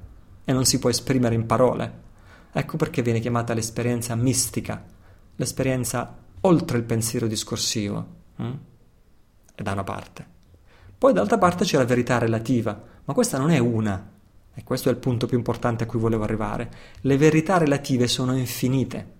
[0.44, 2.06] e non si può esprimere in parole.
[2.52, 4.84] Ecco perché viene chiamata l'esperienza mistica,
[5.36, 8.06] l'esperienza oltre il pensiero discorsivo.
[8.36, 8.52] Hm?
[9.54, 10.26] E da una parte.
[10.96, 14.12] Poi dall'altra parte c'è la verità relativa, ma questa non è una.
[14.54, 16.70] E questo è il punto più importante a cui volevo arrivare.
[17.02, 19.14] Le verità relative sono infinite.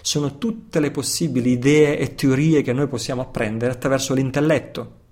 [0.00, 5.02] Sono tutte le possibili idee e teorie che noi possiamo apprendere attraverso l'intelletto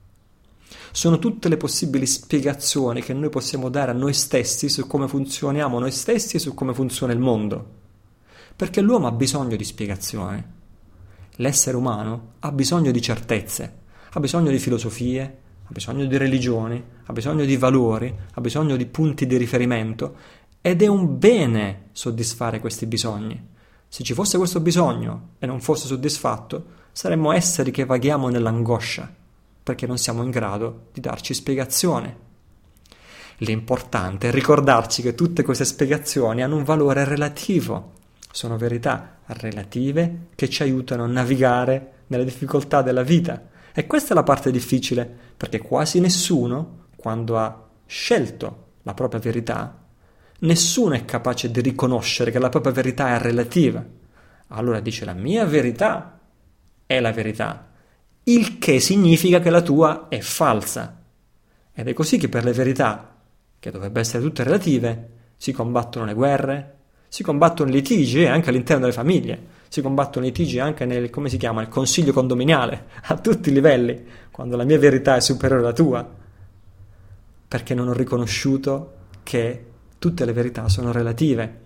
[0.92, 5.78] sono tutte le possibili spiegazioni che noi possiamo dare a noi stessi su come funzioniamo
[5.78, 7.80] noi stessi e su come funziona il mondo.
[8.54, 10.44] Perché l'uomo ha bisogno di spiegazioni.
[11.36, 13.78] L'essere umano ha bisogno di certezze,
[14.10, 15.22] ha bisogno di filosofie,
[15.64, 20.14] ha bisogno di religioni, ha bisogno di valori, ha bisogno di punti di riferimento
[20.60, 23.48] ed è un bene soddisfare questi bisogni.
[23.88, 29.20] Se ci fosse questo bisogno e non fosse soddisfatto, saremmo esseri che vaghiamo nell'angoscia
[29.62, 32.30] perché non siamo in grado di darci spiegazione.
[33.38, 37.92] L'importante è ricordarci che tutte queste spiegazioni hanno un valore relativo,
[38.30, 43.50] sono verità relative che ci aiutano a navigare nelle difficoltà della vita.
[43.72, 49.82] E questa è la parte difficile, perché quasi nessuno, quando ha scelto la propria verità,
[50.40, 53.84] nessuno è capace di riconoscere che la propria verità è relativa.
[54.48, 56.20] Allora dice la mia verità
[56.84, 57.71] è la verità,
[58.24, 61.00] il che significa che la tua è falsa.
[61.74, 63.16] Ed è così che per le verità,
[63.58, 66.76] che dovrebbero essere tutte relative, si combattono le guerre,
[67.08, 71.28] si combattono i litigi anche all'interno delle famiglie, si combattono i litigi anche nel, come
[71.28, 75.62] si chiama, il consiglio condominiale, a tutti i livelli, quando la mia verità è superiore
[75.62, 76.08] alla tua,
[77.48, 79.66] perché non ho riconosciuto che
[79.98, 81.62] tutte le verità sono relative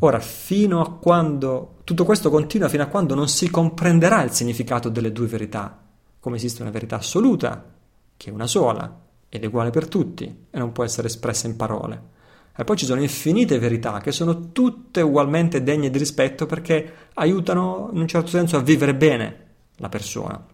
[0.00, 4.88] Ora, fino a quando tutto questo continua fino a quando non si comprenderà il significato
[4.88, 5.80] delle due verità,
[6.20, 7.70] come esiste una verità assoluta,
[8.16, 11.56] che è una sola ed è uguale per tutti e non può essere espressa in
[11.56, 12.10] parole.
[12.54, 17.88] E poi ci sono infinite verità che sono tutte ugualmente degne di rispetto perché aiutano
[17.92, 20.46] in un certo senso a vivere bene la persona.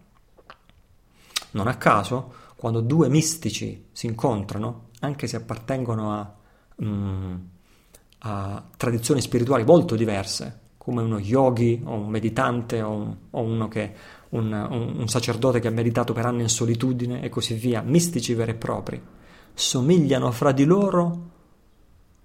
[1.51, 6.33] Non a caso, quando due mistici si incontrano, anche se appartengono a
[6.83, 7.35] mm,
[8.19, 13.93] a tradizioni spirituali molto diverse, come uno yogi o un meditante o, un, o che,
[14.29, 18.51] un, un, sacerdote che ha meditato per anni in solitudine e così via, mistici veri
[18.51, 19.01] e propri,
[19.53, 21.29] somigliano fra di loro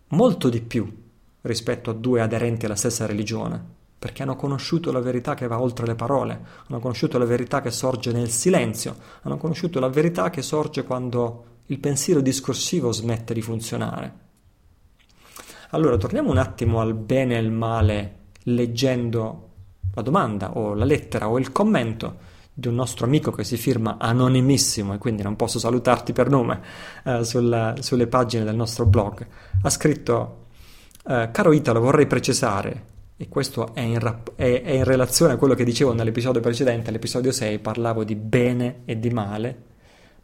[0.09, 0.90] molto di più
[1.43, 3.62] rispetto a due aderenti alla stessa religione,
[3.99, 7.73] perché hanno conosciuto la verità che va oltre le parole, hanno conosciuto la verità che
[7.73, 13.43] sorge nel silenzio, hanno conosciuto la verità che sorge quando il pensiero discorsivo smette di
[13.43, 14.23] funzionare.
[15.71, 19.51] Allora, torniamo un attimo al bene e al male leggendo
[19.95, 23.97] la domanda o la lettera o il commento di un nostro amico che si firma
[23.99, 26.61] anonimissimo e quindi non posso salutarti per nome
[27.05, 29.27] eh, sulla, sulle pagine del nostro blog.
[29.63, 30.47] Ha scritto,
[31.09, 35.37] eh, caro Italo, vorrei precisare, e questo è in, rap- è, è in relazione a
[35.37, 39.57] quello che dicevo nell'episodio precedente, l'episodio 6, parlavo di bene e di male,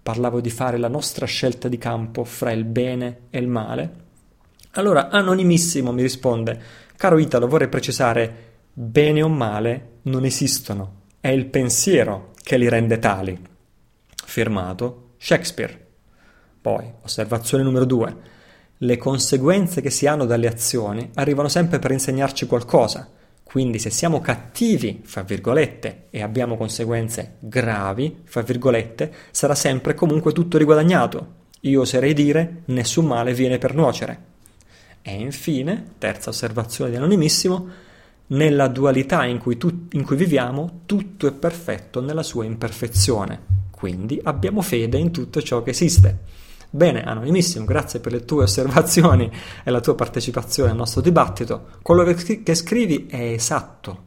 [0.00, 4.08] parlavo di fare la nostra scelta di campo fra il bene e il male
[4.74, 6.62] allora, anonimissimo mi risponde,
[7.00, 8.34] caro Italo, vorrei precisare,
[8.74, 13.40] bene o male non esistono, è il pensiero che li rende tali.
[14.22, 15.86] Firmato Shakespeare.
[16.60, 18.14] Poi, osservazione numero due,
[18.76, 23.08] le conseguenze che si hanno dalle azioni arrivano sempre per insegnarci qualcosa.
[23.42, 30.32] Quindi se siamo cattivi, fra virgolette, e abbiamo conseguenze gravi, fra virgolette, sarà sempre comunque
[30.32, 31.36] tutto riguadagnato.
[31.60, 34.29] Io oserei dire nessun male viene per nuocere.
[35.02, 37.68] E infine, terza osservazione di Anonimissimo,
[38.28, 43.58] nella dualità in cui, tu, in cui viviamo, tutto è perfetto nella sua imperfezione.
[43.70, 46.18] Quindi abbiamo fede in tutto ciò che esiste.
[46.68, 49.28] Bene, Anonimissimo, grazie per le tue osservazioni
[49.64, 51.68] e la tua partecipazione al nostro dibattito.
[51.82, 54.02] Quello che scrivi è esatto,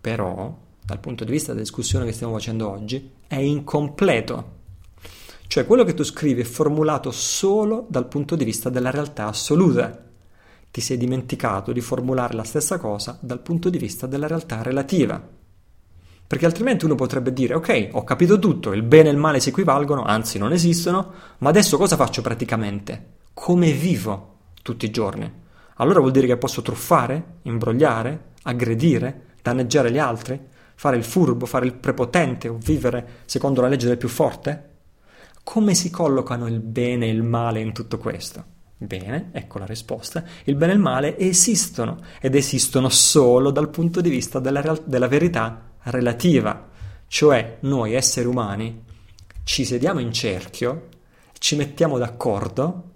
[0.00, 4.54] però, dal punto di vista della discussione che stiamo facendo oggi, è incompleto.
[5.46, 10.05] Cioè, quello che tu scrivi è formulato solo dal punto di vista della realtà assoluta.
[10.76, 15.18] Ti sei dimenticato di formulare la stessa cosa dal punto di vista della realtà relativa.
[16.26, 19.48] Perché altrimenti uno potrebbe dire, ok, ho capito tutto, il bene e il male si
[19.48, 23.12] equivalgono, anzi non esistono, ma adesso cosa faccio praticamente?
[23.32, 25.32] Come vivo tutti i giorni?
[25.76, 30.38] Allora vuol dire che posso truffare, imbrogliare, aggredire, danneggiare gli altri,
[30.74, 34.74] fare il furbo, fare il prepotente o vivere secondo la legge del più forte?
[35.42, 38.55] Come si collocano il bene e il male in tutto questo?
[38.78, 40.22] Bene, ecco la risposta.
[40.44, 44.82] Il bene e il male esistono ed esistono solo dal punto di vista della, real-
[44.84, 46.68] della verità relativa,
[47.06, 48.84] cioè noi esseri umani
[49.44, 50.88] ci sediamo in cerchio,
[51.38, 52.90] ci mettiamo d'accordo,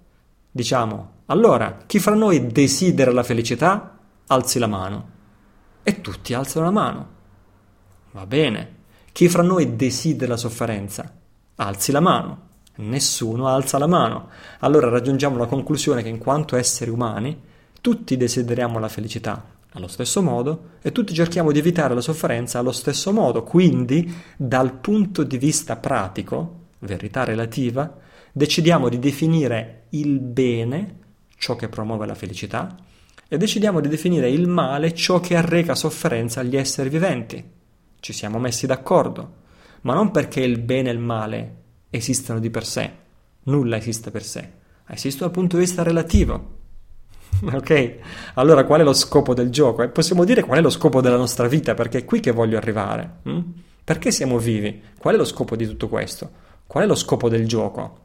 [0.51, 5.09] diciamo allora chi fra noi desidera la felicità alzi la mano
[5.81, 7.09] e tutti alzano la mano.
[8.11, 8.79] Va bene.
[9.13, 11.09] Chi fra noi desidera la sofferenza
[11.55, 12.49] alzi la mano.
[12.75, 14.29] Nessuno alza la mano.
[14.59, 17.39] Allora raggiungiamo la conclusione che in quanto esseri umani
[17.81, 22.71] tutti desideriamo la felicità allo stesso modo e tutti cerchiamo di evitare la sofferenza allo
[22.71, 23.43] stesso modo.
[23.43, 27.97] Quindi, dal punto di vista pratico, verità relativa,
[28.31, 30.99] decidiamo di definire il bene,
[31.37, 32.75] ciò che promuove la felicità,
[33.27, 37.43] e decidiamo di definire il male, ciò che arreca sofferenza agli esseri viventi.
[37.99, 39.35] Ci siamo messi d'accordo,
[39.81, 41.60] ma non perché il bene e il male
[41.91, 42.91] esistano di per sé,
[43.43, 44.49] nulla esiste per sé,
[44.87, 46.59] esistono dal punto di vista relativo.
[47.53, 47.95] Ok?
[48.35, 49.83] Allora qual è lo scopo del gioco?
[49.83, 52.57] E possiamo dire qual è lo scopo della nostra vita, perché è qui che voglio
[52.57, 53.19] arrivare.
[53.23, 53.39] Hm?
[53.83, 54.81] Perché siamo vivi?
[54.97, 56.29] Qual è lo scopo di tutto questo?
[56.67, 57.99] Qual è lo scopo del gioco?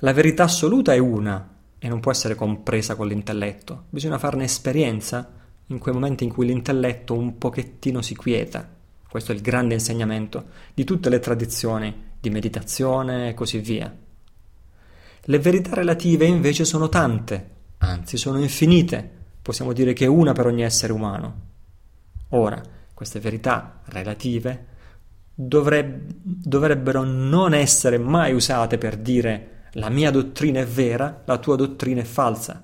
[0.00, 3.84] La verità assoluta è una e non può essere compresa con l'intelletto.
[3.90, 5.30] Bisogna farne esperienza
[5.66, 8.68] in quei momenti in cui l'intelletto un pochettino si quieta.
[9.08, 13.94] Questo è il grande insegnamento di tutte le tradizioni di meditazione e così via.
[15.20, 19.08] Le verità relative invece sono tante anzi sono infinite,
[19.42, 21.46] possiamo dire che una per ogni essere umano.
[22.30, 22.60] Ora,
[22.94, 24.66] queste verità relative
[25.34, 31.56] dovreb- dovrebbero non essere mai usate per dire la mia dottrina è vera, la tua
[31.56, 32.62] dottrina è falsa.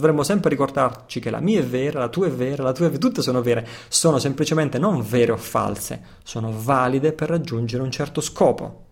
[0.00, 2.88] Dovremmo sempre ricordarci che la mia è vera, la tua è vera, la tua è
[2.88, 7.90] vera, tutte sono vere, sono semplicemente non vere o false, sono valide per raggiungere un
[7.90, 8.86] certo scopo.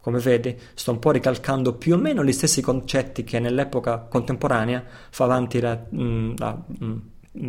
[0.00, 4.84] Come vedi, sto un po' ricalcando più o meno gli stessi concetti che nell'epoca contemporanea
[5.08, 6.96] fa avanti la, mm, la, mm,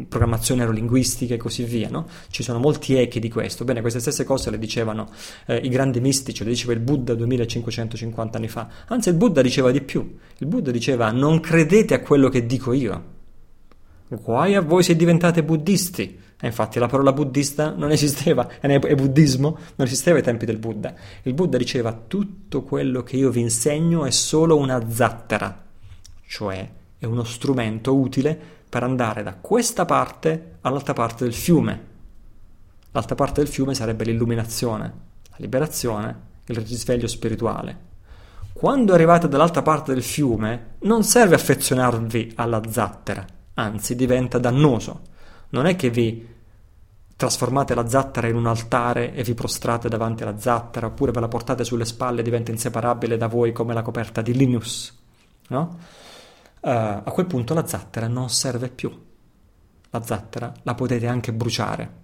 [0.07, 2.07] programmazione neurolinguistica e così via, no?
[2.29, 3.65] Ci sono molti echi di questo.
[3.65, 5.09] Bene, queste stesse cose le dicevano
[5.45, 8.69] eh, i grandi mistici, le diceva il Buddha 2550 anni fa.
[8.87, 10.17] Anzi, il Buddha diceva di più.
[10.37, 13.17] Il Buddha diceva non credete a quello che dico io.
[14.07, 16.27] Guai a voi se diventate buddisti.
[16.41, 20.93] E infatti la parola buddista non esisteva, è buddismo, non esisteva ai tempi del Buddha.
[21.23, 25.65] Il Buddha diceva tutto quello che io vi insegno è solo una zattera,
[26.25, 31.87] cioè è uno strumento utile per andare da questa parte all'altra parte del fiume.
[32.91, 34.93] L'altra parte del fiume sarebbe l'illuminazione,
[35.29, 37.87] la liberazione, il risveglio spirituale.
[38.53, 45.07] Quando arrivate dall'altra parte del fiume, non serve affezionarvi alla zattera, anzi diventa dannoso
[45.49, 46.27] non è che vi
[47.15, 51.27] trasformate la zattera in un altare e vi prostrate davanti alla zattera, oppure ve la
[51.27, 54.97] portate sulle spalle e diventa inseparabile da voi come la coperta di Linus.
[55.47, 55.77] No?
[56.61, 59.07] Uh, a quel punto la zattera non serve più.
[59.91, 61.97] La zattera la potete anche bruciare.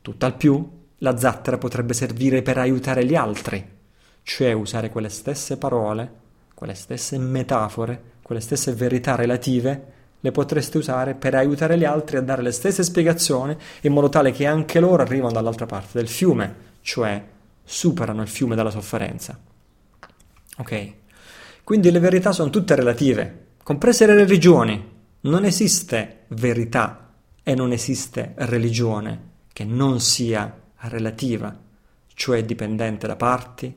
[0.00, 3.78] Tutt'al più, la zattera potrebbe servire per aiutare gli altri,
[4.22, 6.12] cioè usare quelle stesse parole,
[6.54, 12.20] quelle stesse metafore, quelle stesse verità relative le potreste usare per aiutare gli altri a
[12.20, 16.54] dare le stesse spiegazioni in modo tale che anche loro arrivano dall'altra parte del fiume,
[16.82, 17.22] cioè
[17.64, 19.38] superano il fiume della sofferenza.
[20.58, 20.92] Ok?
[21.70, 24.90] Quindi le verità sono tutte relative, comprese le religioni.
[25.20, 27.12] Non esiste verità
[27.44, 31.56] e non esiste religione che non sia relativa,
[32.12, 33.72] cioè dipendente da parti,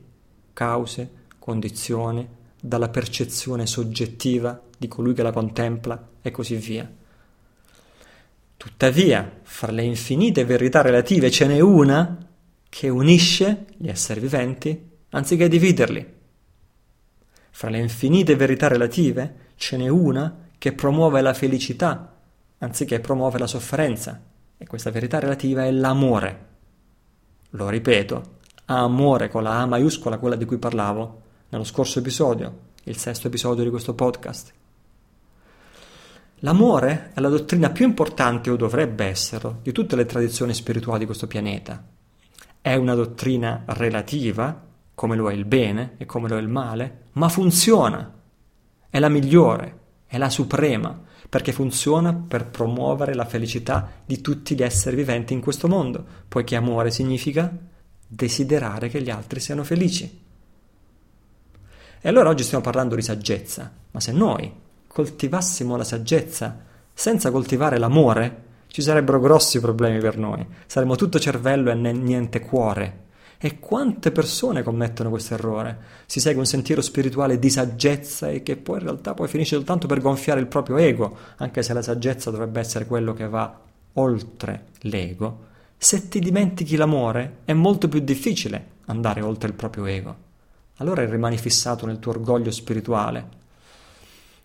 [0.52, 2.28] cause, condizioni,
[2.60, 6.90] dalla percezione soggettiva di colui che la contempla e così via.
[8.56, 12.18] Tuttavia, fra le infinite verità relative ce n'è una
[12.68, 16.13] che unisce gli esseri viventi anziché dividerli.
[17.56, 22.16] Fra le infinite verità relative ce n'è una che promuove la felicità
[22.58, 24.20] anziché promuove la sofferenza.
[24.58, 26.46] E questa verità relativa è l'amore.
[27.50, 32.96] Lo ripeto, amore con la A maiuscola, quella di cui parlavo nello scorso episodio, il
[32.96, 34.52] sesto episodio di questo podcast.
[36.40, 41.06] L'amore è la dottrina più importante, o dovrebbe esserlo, di tutte le tradizioni spirituali di
[41.06, 41.84] questo pianeta.
[42.60, 44.63] È una dottrina relativa,
[44.94, 48.12] come lo è il bene e come lo è il male, ma funziona.
[48.88, 54.62] È la migliore, è la suprema, perché funziona per promuovere la felicità di tutti gli
[54.62, 57.52] esseri viventi in questo mondo, poiché amore significa
[58.06, 60.22] desiderare che gli altri siano felici.
[62.00, 64.52] E allora oggi stiamo parlando di saggezza, ma se noi
[64.86, 70.46] coltivassimo la saggezza senza coltivare l'amore, ci sarebbero grossi problemi per noi.
[70.66, 73.03] Saremmo tutto cervello e niente cuore.
[73.44, 75.78] E quante persone commettono questo errore?
[76.06, 79.86] Si segue un sentiero spirituale di saggezza e che poi in realtà poi finisce soltanto
[79.86, 83.60] per gonfiare il proprio ego, anche se la saggezza dovrebbe essere quello che va
[83.92, 85.40] oltre l'ego.
[85.76, 90.16] Se ti dimentichi l'amore è molto più difficile andare oltre il proprio ego.
[90.76, 93.28] Allora rimani fissato nel tuo orgoglio spirituale,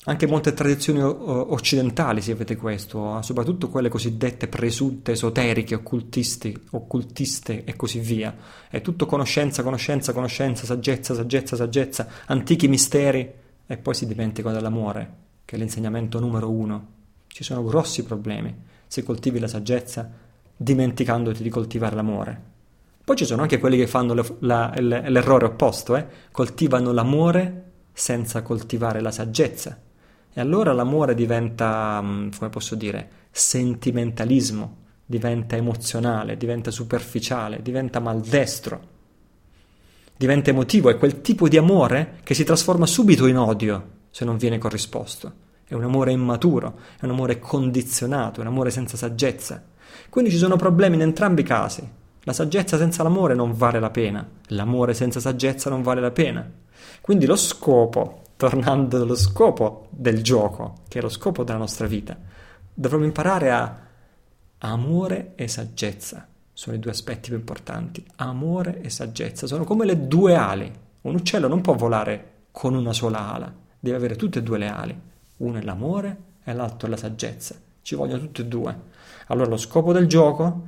[0.06, 8.00] anche molte tradizioni occidentali si vede questo, soprattutto quelle cosiddette presunte esoteriche, occultiste e così
[8.00, 8.34] via.
[8.70, 13.30] È tutto conoscenza, conoscenza, conoscenza, saggezza, saggezza, saggezza, antichi misteri
[13.68, 16.88] e poi si dimenticano dell'amore, che è l'insegnamento numero uno.
[17.28, 18.56] Ci sono grossi problemi
[18.88, 20.10] se coltivi la saggezza
[20.56, 22.42] dimenticandoti di coltivare l'amore.
[23.04, 26.06] Poi ci sono anche quelli che fanno le, la, l'errore opposto, eh?
[26.32, 29.78] coltivano l'amore senza coltivare la saggezza.
[30.34, 38.82] E allora l'amore diventa, mm, come posso dire, sentimentalismo, diventa emozionale, diventa superficiale, diventa maldestro,
[40.16, 44.38] diventa emotivo, è quel tipo di amore che si trasforma subito in odio se non
[44.38, 45.48] viene corrisposto.
[45.66, 49.64] È un amore immaturo, è un amore condizionato, è un amore senza saggezza.
[50.10, 51.88] Quindi ci sono problemi in entrambi i casi.
[52.24, 56.50] La saggezza senza l'amore non vale la pena, l'amore senza saggezza non vale la pena.
[57.02, 62.18] Quindi lo scopo tornando allo scopo del gioco, che è lo scopo della nostra vita,
[62.74, 63.78] dovremmo imparare a
[64.60, 66.26] amore e saggezza.
[66.54, 68.06] Sono i due aspetti più importanti.
[68.18, 70.72] Amore e saggezza sono come le due ali.
[71.02, 74.68] Un uccello non può volare con una sola ala, deve avere tutte e due le
[74.68, 75.00] ali.
[75.38, 77.56] Uno è l'amore e l'altro è la saggezza.
[77.82, 78.78] Ci vogliono tutte e due.
[79.28, 80.66] Allora lo scopo del gioco,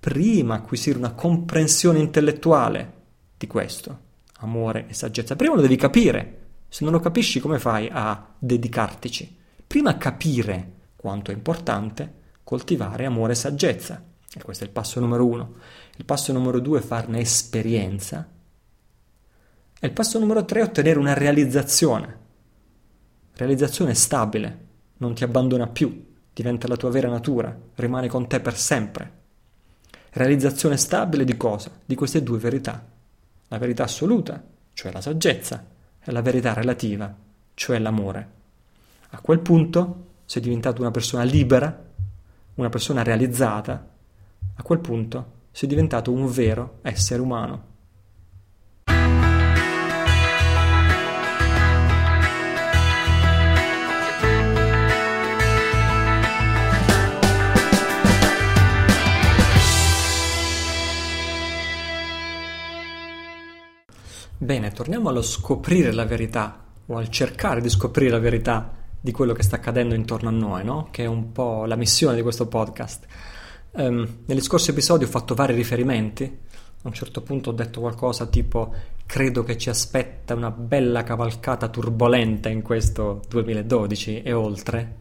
[0.00, 2.92] prima acquisire una comprensione intellettuale
[3.36, 3.98] di questo,
[4.38, 6.38] amore e saggezza, prima lo devi capire
[6.68, 9.36] se non lo capisci, come fai a dedicartici?
[9.66, 14.04] Prima capire quanto è importante coltivare amore e saggezza.
[14.30, 15.54] E questo è il passo numero uno.
[15.96, 18.28] Il passo numero due è farne esperienza.
[19.80, 22.26] E il passo numero tre è ottenere una realizzazione.
[23.34, 24.66] Realizzazione stabile,
[24.98, 29.12] non ti abbandona più, diventa la tua vera natura, rimane con te per sempre.
[30.10, 31.70] Realizzazione stabile di cosa?
[31.84, 32.84] Di queste due verità.
[33.48, 34.42] La verità assoluta,
[34.72, 35.64] cioè la saggezza,
[35.98, 37.14] è la verità relativa,
[37.54, 38.30] cioè l'amore.
[39.10, 41.86] A quel punto sei diventato una persona libera,
[42.54, 43.88] una persona realizzata,
[44.54, 47.67] a quel punto sei diventato un vero essere umano.
[64.40, 69.32] Bene, torniamo allo scoprire la verità o al cercare di scoprire la verità di quello
[69.32, 70.88] che sta accadendo intorno a noi, no?
[70.92, 73.04] che è un po' la missione di questo podcast.
[73.72, 78.26] Um, negli scorsi episodi ho fatto vari riferimenti, a un certo punto ho detto qualcosa
[78.26, 78.72] tipo
[79.04, 84.96] credo che ci aspetta una bella cavalcata turbolenta in questo 2012 e oltre,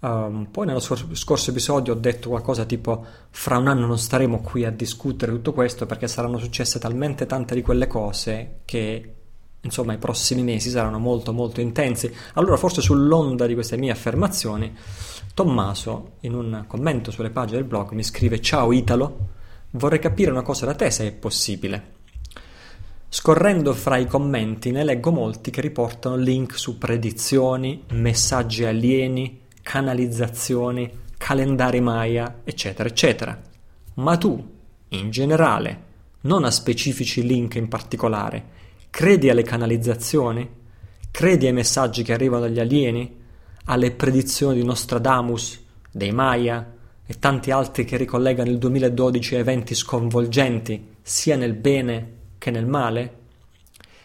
[0.00, 4.64] Um, poi nello scorso episodio ho detto qualcosa tipo fra un anno non staremo qui
[4.64, 9.14] a discutere tutto questo perché saranno successe talmente tante di quelle cose che
[9.60, 12.12] insomma i prossimi mesi saranno molto molto intensi.
[12.34, 14.72] Allora forse sull'onda di queste mie affermazioni
[15.34, 19.28] Tommaso in un commento sulle pagine del blog mi scrive ciao Italo,
[19.70, 21.96] vorrei capire una cosa da te se è possibile.
[23.08, 30.90] Scorrendo fra i commenti ne leggo molti che riportano link su predizioni, messaggi alieni, canalizzazioni,
[31.18, 33.38] calendari Maya, eccetera, eccetera.
[33.96, 34.42] Ma tu,
[34.88, 35.82] in generale,
[36.22, 38.44] non a specifici link in particolare,
[38.88, 40.48] credi alle canalizzazioni?
[41.10, 43.14] Credi ai messaggi che arrivano dagli alieni?
[43.66, 45.62] Alle predizioni di Nostradamus,
[45.92, 46.72] dei Maya
[47.04, 52.66] e tanti altri che ricollegano il 2012 a eventi sconvolgenti, sia nel bene che nel
[52.66, 53.16] male?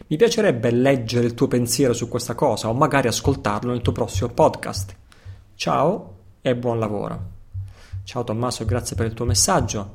[0.07, 4.27] Mi piacerebbe leggere il tuo pensiero su questa cosa o magari ascoltarlo nel tuo prossimo
[4.27, 4.97] podcast.
[5.55, 7.31] Ciao e buon lavoro.
[8.03, 9.93] Ciao Tommaso, grazie per il tuo messaggio.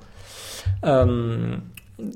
[0.80, 1.72] Um,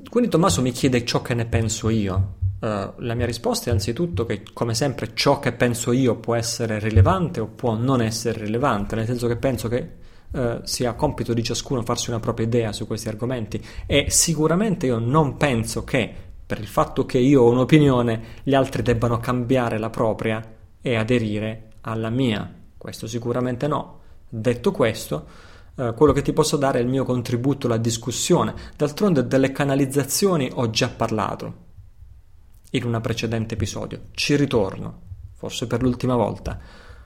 [0.09, 2.35] quindi Tommaso mi chiede ciò che ne penso io.
[2.59, 6.79] Uh, la mia risposta è anzitutto che, come sempre, ciò che penso io può essere
[6.79, 9.91] rilevante o può non essere rilevante, nel senso che penso che
[10.31, 14.97] uh, sia compito di ciascuno farsi una propria idea su questi argomenti e sicuramente io
[14.97, 16.11] non penso che
[16.45, 20.41] per il fatto che io ho un'opinione gli altri debbano cambiare la propria
[20.81, 22.61] e aderire alla mia.
[22.83, 23.99] Questo sicuramente no.
[24.27, 25.25] Detto questo,
[25.77, 28.53] eh, quello che ti posso dare è il mio contributo alla discussione.
[28.75, 31.53] D'altronde delle canalizzazioni ho già parlato
[32.71, 34.07] in un precedente episodio.
[34.11, 34.99] Ci ritorno,
[35.31, 36.59] forse per l'ultima volta,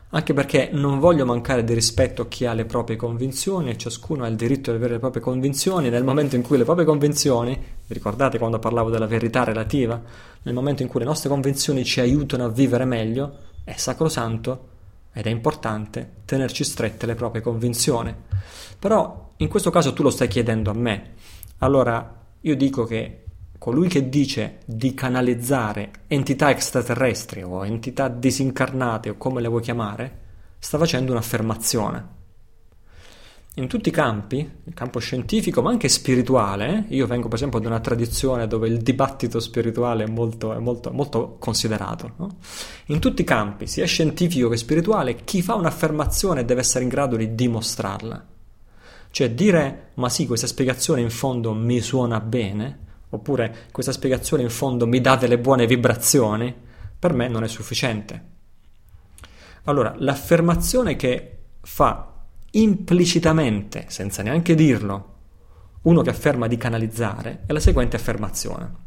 [0.09, 4.23] anche perché non voglio mancare di rispetto a chi ha le proprie convinzioni e ciascuno
[4.23, 5.91] ha il diritto di avere le proprie convinzioni.
[5.91, 10.01] Nel momento in cui le proprie convinzioni, vi ricordate quando parlavo della verità relativa,
[10.41, 14.73] nel momento in cui le nostre convinzioni ci aiutano a vivere meglio, è sacrosanto
[15.17, 18.13] ed è importante tenerci strette le proprie convinzioni.
[18.77, 21.13] Però in questo caso tu lo stai chiedendo a me.
[21.57, 23.23] Allora io dico che
[23.57, 30.19] colui che dice di canalizzare entità extraterrestri o entità disincarnate o come le vuoi chiamare,
[30.59, 32.16] sta facendo un'affermazione.
[33.57, 37.69] In tutti i campi, il campo scientifico ma anche spirituale, io vengo per esempio da
[37.69, 42.13] una tradizione dove il dibattito spirituale è molto, è molto, molto considerato.
[42.17, 42.37] No?
[42.87, 47.15] In tutti i campi, sia scientifico che spirituale, chi fa un'affermazione deve essere in grado
[47.15, 48.27] di dimostrarla.
[49.09, 52.79] Cioè dire, ma sì, questa spiegazione in fondo mi suona bene,
[53.09, 56.53] oppure questa spiegazione in fondo mi dà delle buone vibrazioni,
[56.99, 58.23] per me non è sufficiente.
[59.63, 62.16] Allora, l'affermazione che fa
[62.51, 65.15] implicitamente, senza neanche dirlo,
[65.83, 68.85] uno che afferma di canalizzare è la seguente affermazione.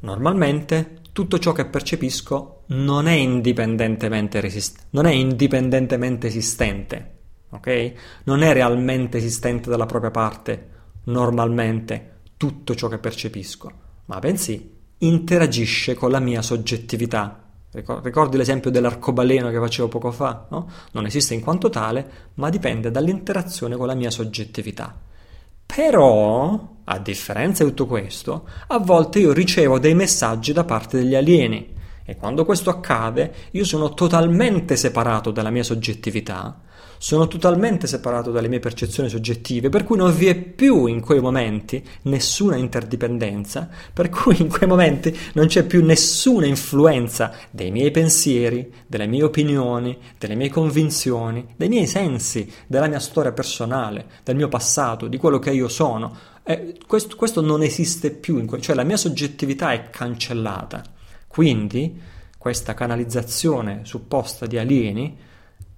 [0.00, 7.18] Normalmente tutto ciò che percepisco non è indipendentemente, resist- non è indipendentemente esistente,
[7.50, 7.92] ok?
[8.24, 10.70] Non è realmente esistente dalla propria parte,
[11.04, 13.72] normalmente, tutto ciò che percepisco,
[14.06, 17.43] ma bensì interagisce con la mia soggettività.
[17.74, 20.46] Ricordi l'esempio dell'arcobaleno che facevo poco fa?
[20.50, 20.70] No?
[20.92, 24.96] Non esiste in quanto tale, ma dipende dall'interazione con la mia soggettività.
[25.66, 31.16] Però, a differenza di tutto questo, a volte io ricevo dei messaggi da parte degli
[31.16, 31.72] alieni
[32.04, 36.60] e quando questo accade io sono totalmente separato dalla mia soggettività
[37.04, 41.20] sono totalmente separato dalle mie percezioni soggettive, per cui non vi è più in quei
[41.20, 47.90] momenti nessuna interdipendenza, per cui in quei momenti non c'è più nessuna influenza dei miei
[47.90, 54.36] pensieri, delle mie opinioni, delle mie convinzioni, dei miei sensi, della mia storia personale, del
[54.36, 56.16] mio passato, di quello che io sono.
[56.42, 60.82] Eh, questo, questo, non esiste più, que- cioè la mia soggettività è cancellata.
[61.26, 62.00] Quindi
[62.38, 65.32] questa canalizzazione supposta di alieni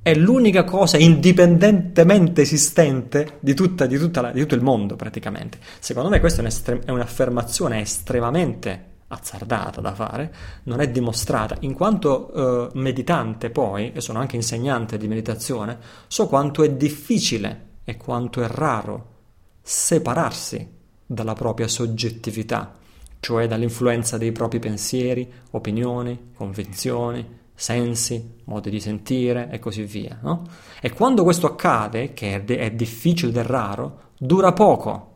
[0.06, 5.58] è l'unica cosa indipendentemente esistente di, tutta, di, tutta la, di tutto il mondo praticamente.
[5.80, 10.32] Secondo me questa è, un'estre- è un'affermazione estremamente azzardata da fare,
[10.64, 15.76] non è dimostrata, in quanto eh, meditante poi, e sono anche insegnante di meditazione,
[16.06, 19.14] so quanto è difficile e quanto è raro
[19.60, 20.70] separarsi
[21.04, 22.76] dalla propria soggettività,
[23.18, 30.18] cioè dall'influenza dei propri pensieri, opinioni, convinzioni, sensi, modi di sentire e così via.
[30.22, 30.44] No?
[30.80, 35.14] E quando questo accade, che è, difficile ed è raro, dura poco.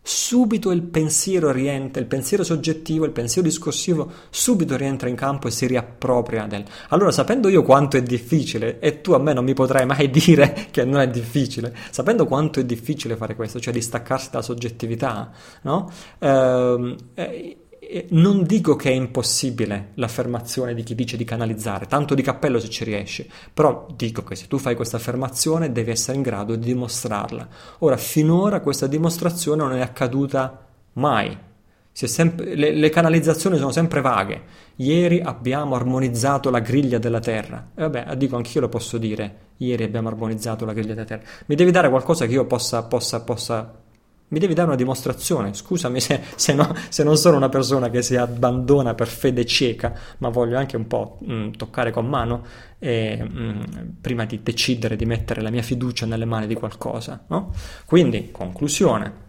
[0.00, 5.50] Subito il pensiero rientra, il pensiero soggettivo, il pensiero discorsivo, subito rientra in campo e
[5.50, 6.64] si riappropria del...
[6.90, 10.68] Allora, sapendo io quanto è difficile, e tu a me non mi potrai mai dire
[10.70, 15.90] che non è difficile, sapendo quanto è difficile fare questo, cioè distaccarsi dalla soggettività, no?
[16.20, 17.65] Ehm, eh,
[18.10, 22.68] non dico che è impossibile l'affermazione di chi dice di canalizzare, tanto di cappello se
[22.68, 26.66] ci riesci, però dico che se tu fai questa affermazione devi essere in grado di
[26.66, 27.48] dimostrarla.
[27.78, 31.44] Ora, finora questa dimostrazione non è accaduta mai.
[31.92, 34.42] Sempre, le, le, canalizzazioni sono sempre vaghe.
[34.76, 37.70] Ieri abbiamo armonizzato la griglia della terra.
[37.74, 39.44] E vabbè, dico anch'io lo posso dire.
[39.58, 41.22] Ieri abbiamo armonizzato la griglia della terra.
[41.46, 43.84] Mi devi dare qualcosa che io possa, possa, possa
[44.28, 45.54] mi devi dare una dimostrazione.
[45.54, 49.94] Scusami se, se, no, se, non sono una persona che si abbandona per fede cieca,
[50.18, 52.44] ma voglio anche un po' mh, mm, toccare con mano
[52.78, 53.60] e, mh, mm,
[54.00, 57.24] prima di decidere di mettere la mia fiducia nelle mani di qualcosa.
[57.28, 57.52] No?
[57.84, 59.24] Quindi, conclusione.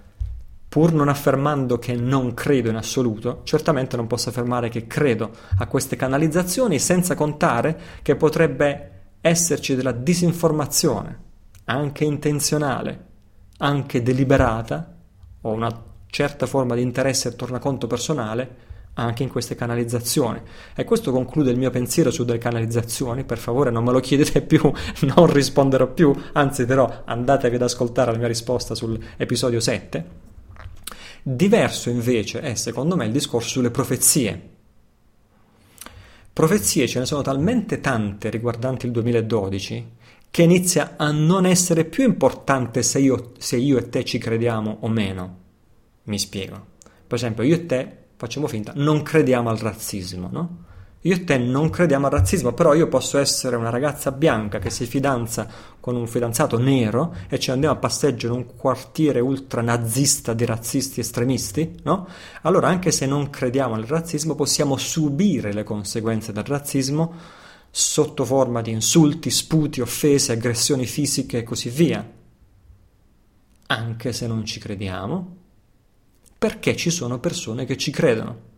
[0.70, 5.66] Pur non affermando che non credo in assoluto, certamente non posso affermare che credo a
[5.66, 8.92] queste canalizzazioni senza contare che potrebbe
[9.22, 11.26] esserci della disinformazione
[11.70, 13.07] anche intenzionale,
[13.58, 14.96] anche deliberata,
[15.42, 18.66] o una certa forma di interesse e tornaconto personale,
[18.98, 20.42] anche in queste canalizzazioni.
[20.76, 23.24] E questo conclude il mio pensiero su delle canalizzazioni.
[23.24, 24.62] Per favore, non me lo chiedete più,
[25.16, 30.06] non risponderò più, anzi, però andatevi ad ascoltare la mia risposta sull'episodio 7.
[31.24, 34.56] Diverso invece è, secondo me, il discorso sulle profezie.
[36.34, 39.96] Profezie ce ne sono talmente tante riguardanti il 2012
[40.30, 44.78] che inizia a non essere più importante se io, se io e te ci crediamo
[44.82, 45.38] o meno.
[46.04, 46.76] Mi spiego.
[47.08, 50.66] Per esempio, io e te facciamo finta, non crediamo al razzismo, no?
[51.02, 54.70] Io e te non crediamo al razzismo, però io posso essere una ragazza bianca che
[54.72, 55.48] si fidanza
[55.80, 60.44] con un fidanzato nero e ci andiamo a passeggio in un quartiere ultra nazista di
[60.44, 62.08] razzisti estremisti, no?
[62.42, 67.14] Allora, anche se non crediamo al razzismo, possiamo subire le conseguenze del razzismo
[67.70, 72.14] sotto forma di insulti, sputi, offese, aggressioni fisiche e così via.
[73.68, 75.36] Anche se non ci crediamo,
[76.38, 78.56] perché ci sono persone che ci credono.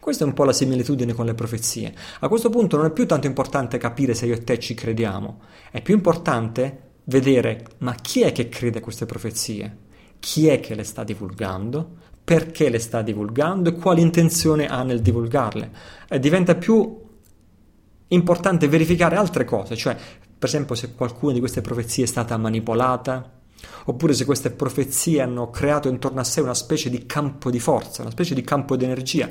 [0.00, 1.94] Questa è un po' la similitudine con le profezie.
[2.20, 5.40] A questo punto non è più tanto importante capire se io e te ci crediamo,
[5.70, 9.76] è più importante vedere ma chi è che crede a queste profezie?
[10.18, 11.96] Chi è che le sta divulgando?
[12.24, 15.70] Perché le sta divulgando e quale intenzione ha nel divulgarle?
[16.08, 17.08] E diventa più
[18.10, 19.96] importante verificare altre cose, cioè
[20.40, 23.38] per esempio se qualcuna di queste profezie è stata manipolata,
[23.84, 28.02] oppure se queste profezie hanno creato intorno a sé una specie di campo di forza,
[28.02, 29.28] una specie di campo di energia.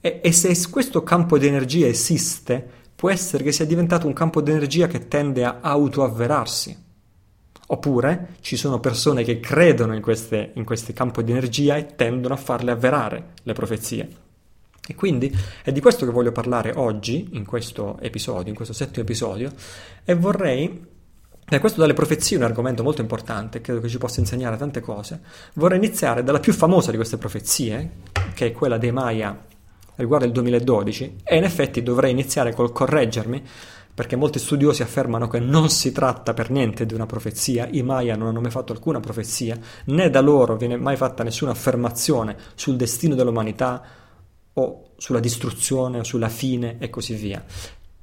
[0.00, 2.64] E, e se questo campo di energia esiste,
[2.94, 6.84] può essere che sia diventato un campo di energia che tende a autoavverarsi.
[7.68, 12.34] Oppure ci sono persone che credono in, queste, in questo campo di energia e tendono
[12.34, 14.08] a farle avverare le profezie.
[14.86, 19.02] E quindi è di questo che voglio parlare oggi, in questo episodio, in questo settimo
[19.02, 19.52] episodio,
[20.04, 20.94] e vorrei
[21.48, 24.80] e questo dalle profezie è un argomento molto importante, credo che ci possa insegnare tante
[24.80, 25.20] cose.
[25.54, 27.90] Vorrei iniziare dalla più famosa di queste profezie,
[28.34, 29.44] che è quella dei Maya
[29.94, 33.42] riguardo il 2012, e in effetti dovrei iniziare col correggermi,
[33.94, 38.16] perché molti studiosi affermano che non si tratta per niente di una profezia, i Maya
[38.16, 42.74] non hanno mai fatto alcuna profezia, né da loro viene mai fatta nessuna affermazione sul
[42.74, 43.82] destino dell'umanità
[44.58, 47.44] o sulla distruzione o sulla fine e così via.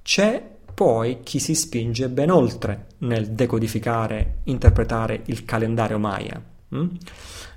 [0.01, 6.87] C'è poi chi si spinge ben oltre nel decodificare, interpretare il calendario Maya, hm?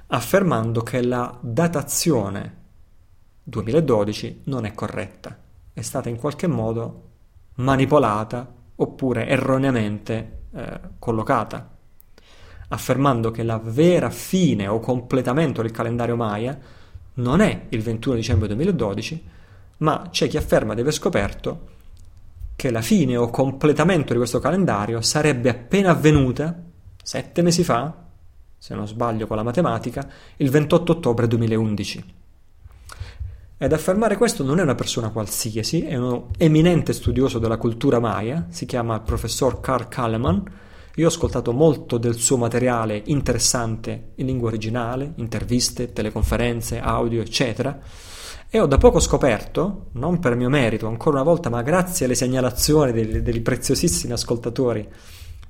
[0.08, 2.64] affermando che la datazione
[3.42, 5.36] 2012 non è corretta,
[5.72, 7.02] è stata in qualche modo
[7.56, 11.74] manipolata oppure erroneamente eh, collocata,
[12.68, 16.58] affermando che la vera fine o completamento del calendario Maya
[17.16, 19.24] non è il 21 dicembre 2012,
[19.78, 21.74] ma c'è chi afferma di aver scoperto
[22.56, 26.62] che la fine o completamento di questo calendario sarebbe appena avvenuta
[27.02, 28.04] sette mesi fa,
[28.58, 32.04] se non sbaglio con la matematica, il 28 ottobre 2011.
[33.58, 38.46] Ed affermare questo non è una persona qualsiasi, è un eminente studioso della cultura maya,
[38.50, 40.44] si chiama il professor Carl Kaleman.
[40.96, 47.80] Io ho ascoltato molto del suo materiale interessante in lingua originale, interviste, teleconferenze, audio, eccetera
[48.48, 52.14] e ho da poco scoperto, non per mio merito ancora una volta, ma grazie alle
[52.14, 54.88] segnalazioni dei, preziosissimi ascoltatori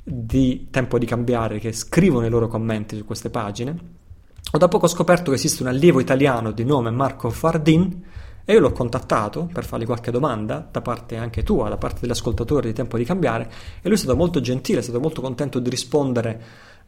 [0.03, 3.79] di Tempo di Cambiare che scrivono i loro commenti su queste pagine,
[4.51, 8.03] ho da poco scoperto che esiste un allievo italiano di nome Marco Fardin
[8.49, 12.13] e io l'ho contattato per fargli qualche domanda da parte anche tua, da parte degli
[12.13, 13.51] ascoltatori di Tempo di Cambiare
[13.83, 16.43] e lui è stato molto gentile, è stato molto contento di rispondere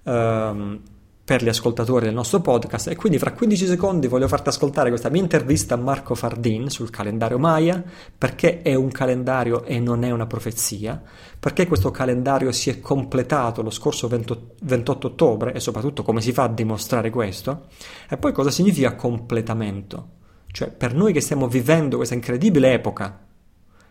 [0.04, 0.80] ehm,
[1.28, 2.88] per gli ascoltatori del nostro podcast.
[2.88, 6.88] E quindi fra 15 secondi voglio farti ascoltare questa mia intervista a Marco Fardin sul
[6.88, 7.84] calendario Maya,
[8.16, 11.02] perché è un calendario e non è una profezia,
[11.38, 15.52] perché questo calendario si è completato lo scorso 28 ottobre?
[15.52, 17.66] E soprattutto come si fa a dimostrare questo,
[18.08, 20.08] e poi cosa significa completamento,
[20.50, 23.26] cioè per noi che stiamo vivendo questa incredibile epoca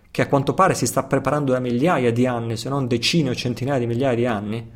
[0.10, 3.36] che a quanto pare si sta preparando da migliaia di anni, se non decine o
[3.36, 4.72] centinaia di migliaia di anni,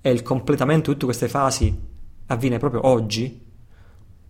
[0.00, 1.88] è il completamento di tutte queste fasi
[2.26, 3.48] avviene proprio oggi?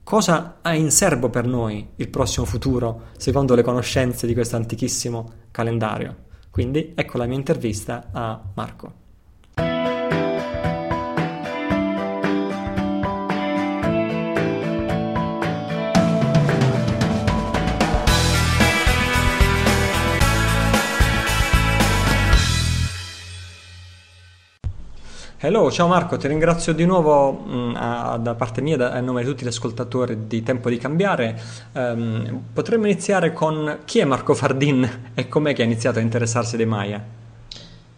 [0.02, 5.32] Cosa ha in serbo per noi il prossimo futuro secondo le conoscenze di questo antichissimo
[5.50, 6.28] calendario?
[6.50, 8.92] Quindi ecco la mia intervista a Marco.
[25.42, 29.00] Hello, ciao Marco, ti ringrazio di nuovo mh, mm, a, da parte mia, da, a
[29.00, 31.40] nome di tutti gli ascoltatori di Tempo di Cambiare.
[31.72, 36.58] Um, potremmo iniziare con chi è Marco Fardin e com'è che ha iniziato a interessarsi
[36.58, 37.02] dei Maya?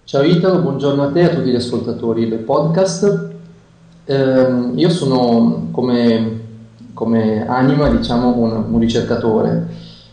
[0.04, 3.30] Ciao Italo, buongiorno a te e a tutti gli ascoltatori del podcast.
[4.04, 6.40] Eh, io sono come,
[6.94, 9.66] come anima diciamo, un, un ricercatore.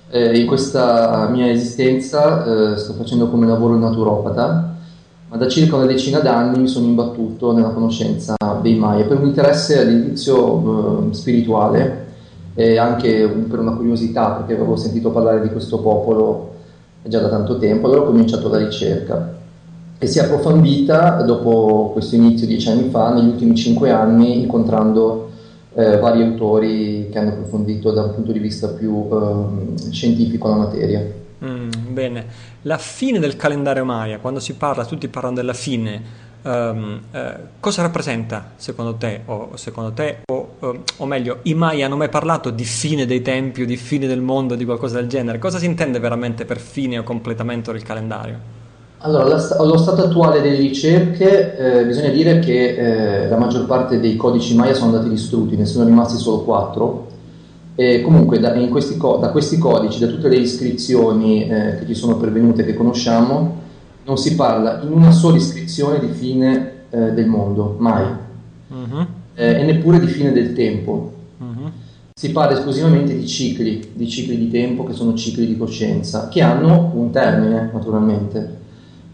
[0.09, 4.68] Eh, in questa mia esistenza eh, sto facendo come lavoro naturopata,
[5.29, 9.27] ma da circa una decina d'anni mi sono imbattuto nella conoscenza dei Maya per un
[9.27, 12.07] interesse all'inizio eh, spirituale
[12.55, 16.55] e anche per una curiosità perché avevo sentito parlare di questo popolo
[17.03, 19.37] già da tanto tempo, allora ho cominciato la ricerca
[20.01, 25.29] e si è approfondita dopo questo inizio dieci anni fa, negli ultimi cinque anni, incontrando
[25.73, 30.55] eh, vari autori che hanno approfondito da un punto di vista più eh, scientifico la
[30.55, 31.05] materia.
[31.43, 32.25] Mm, bene,
[32.63, 36.01] la fine del calendario Maya, quando si parla, tutti parlano della fine,
[36.41, 41.85] um, eh, cosa rappresenta secondo te, o, secondo te o, uh, o, meglio, i Maya
[41.85, 45.07] hanno mai parlato di fine dei tempi o di fine del mondo, di qualcosa del
[45.07, 45.39] genere?
[45.39, 48.57] Cosa si intende veramente per fine o completamento del calendario?
[49.01, 54.17] Allora, allo stato attuale delle ricerche eh, bisogna dire che eh, la maggior parte dei
[54.17, 57.07] codici Maya sono andati distrutti, ne sono rimasti solo quattro.
[57.79, 62.17] E comunque da questi, da, questi, codici, da tutte le iscrizioni eh, che ci sono
[62.17, 63.55] pervenute, che conosciamo,
[64.03, 68.03] non si parla in una sola iscrizione di fine eh, del mondo, mai.
[68.67, 69.05] Uh-huh.
[69.33, 71.13] e neppure di fine del tempo.
[71.37, 71.71] Uh-huh.
[72.13, 76.41] Si parla esclusivamente di cicli, di cicli di tempo che sono cicli di coscienza, che
[76.41, 78.57] hanno un termine, naturalmente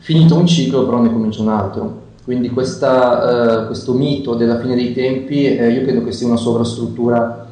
[0.05, 2.03] finito un ciclo però ne comincia un altro.
[2.23, 6.37] Quindi questa, uh, questo mito della fine dei tempi eh, io credo che sia una
[6.37, 7.44] sovrastruttura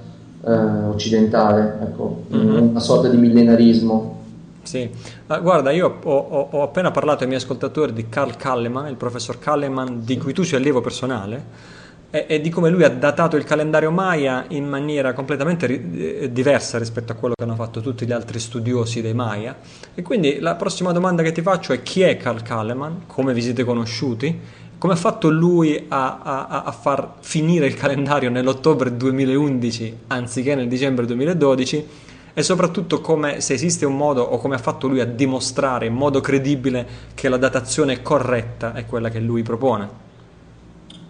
[0.44, 2.70] uh, occidentale, ecco, mm-hmm.
[2.70, 4.22] una sorta di millenarismo.
[4.64, 4.90] Sì,
[5.28, 8.96] uh, guarda, io ho, ho, ho, appena parlato ai miei ascoltatori di Carl Kalleman, il
[8.96, 11.82] professor Kalleman, di cui tu sei allievo personale
[12.16, 16.32] e, e, di come lui ha datato il calendario Maya in maniera completamente ri- eh,
[16.32, 19.56] diversa rispetto a quello che hanno fatto tutti gli altri studiosi dei Maya.
[19.96, 23.42] E quindi la prossima domanda che ti faccio è chi è Carl Kaleman, come vi
[23.42, 24.40] siete conosciuti,
[24.84, 30.68] come ha fatto lui a, a, a far finire il calendario nell'ottobre 2011 anziché nel
[30.68, 31.88] dicembre 2012
[32.34, 35.94] e soprattutto come se esiste un modo o come ha fatto lui a dimostrare in
[35.94, 39.88] modo credibile che la datazione corretta è quella che lui propone.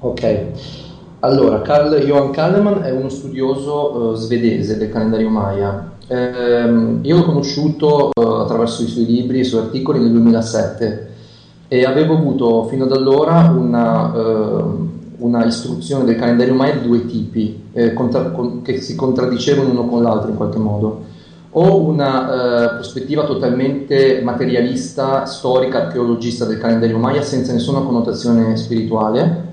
[0.02, 0.46] Ok,
[1.22, 5.94] allora, Carl Johan Kalleman è uno studioso uh, svedese del calendario Maya.
[6.06, 11.13] Eh, io l'ho conosciuto uh, attraverso i suoi libri e i suoi articoli nel 2007
[11.74, 17.04] e avevo avuto fino ad allora una, uh, una istruzione del calendario Maya di due
[17.08, 21.06] tipi eh, contra- con- che si contraddicevano uno con l'altro in qualche modo.
[21.56, 29.52] O una prospettiva totalmente materialista, storica, archeologista del calendario Maya senza nessuna connotazione spirituale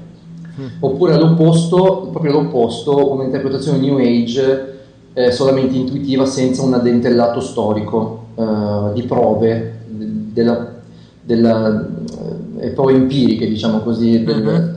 [0.60, 0.66] Mm.
[0.80, 4.78] oppure all'opposto, proprio all'opposto, un'interpretazione New Age
[5.14, 10.68] eh, solamente intuitiva senza un addentellato storico eh, di prove della,
[11.22, 11.86] della,
[12.60, 14.68] eh, prove empiriche, diciamo così, del, mm-hmm.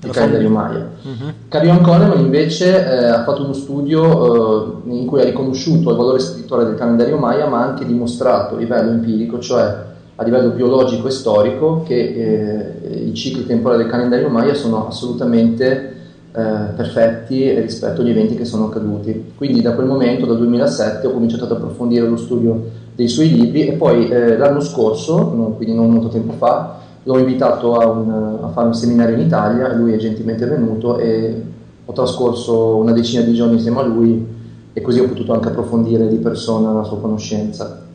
[0.00, 0.88] del calendario Maya.
[1.06, 1.28] Mm-hmm.
[1.48, 6.18] Carrion Coleman invece eh, ha fatto uno studio eh, in cui ha riconosciuto il valore
[6.18, 11.08] scritturale del calendario Maya, ma ha anche dimostrato a livello empirico, cioè a livello biologico
[11.08, 15.94] e storico che eh, i cicli temporali del calendario Maya sono assolutamente
[16.32, 19.32] eh, perfetti rispetto agli eventi che sono accaduti.
[19.34, 23.66] Quindi da quel momento, dal 2007, ho cominciato ad approfondire lo studio dei suoi libri
[23.66, 26.78] e poi eh, l'anno scorso, no, quindi non molto tempo fa,
[27.12, 31.42] l'ho invitato a, un, a, fare un seminario in Italia lui è gentilmente venuto e
[31.84, 34.26] ho trascorso una decina di giorni insieme a lui
[34.72, 37.86] e così ho potuto anche approfondire di persona la sua conoscenza.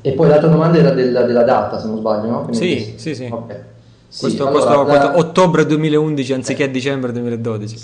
[0.00, 2.48] E poi l'altra domanda era della, della data, se non sbaglio, no?
[2.50, 3.56] Sì, sì, sì, okay.
[4.08, 4.20] sì.
[4.20, 5.10] Questo, allora, questo, la...
[5.10, 6.70] questo, ottobre 2011 anziché eh.
[6.70, 7.76] dicembre 2012.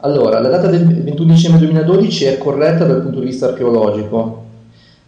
[0.00, 4.44] Allora, la data del 21 dicembre 2012 è corretta dal punto di vista archeologico,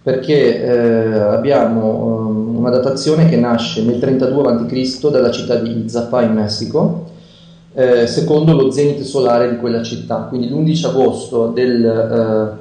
[0.08, 5.10] perché eh, abbiamo um, una datazione che nasce nel 32 a.C.
[5.10, 7.10] dalla città di Izapa in Messico,
[7.74, 10.20] eh, secondo lo zenit solare di quella città.
[10.30, 12.56] Quindi l'11 agosto del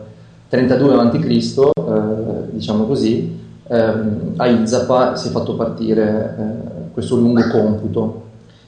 [0.49, 7.15] 32 eh, a.C., eh, diciamo così, ehm, a Izzapa si è fatto partire eh, questo
[7.15, 8.23] lungo computo.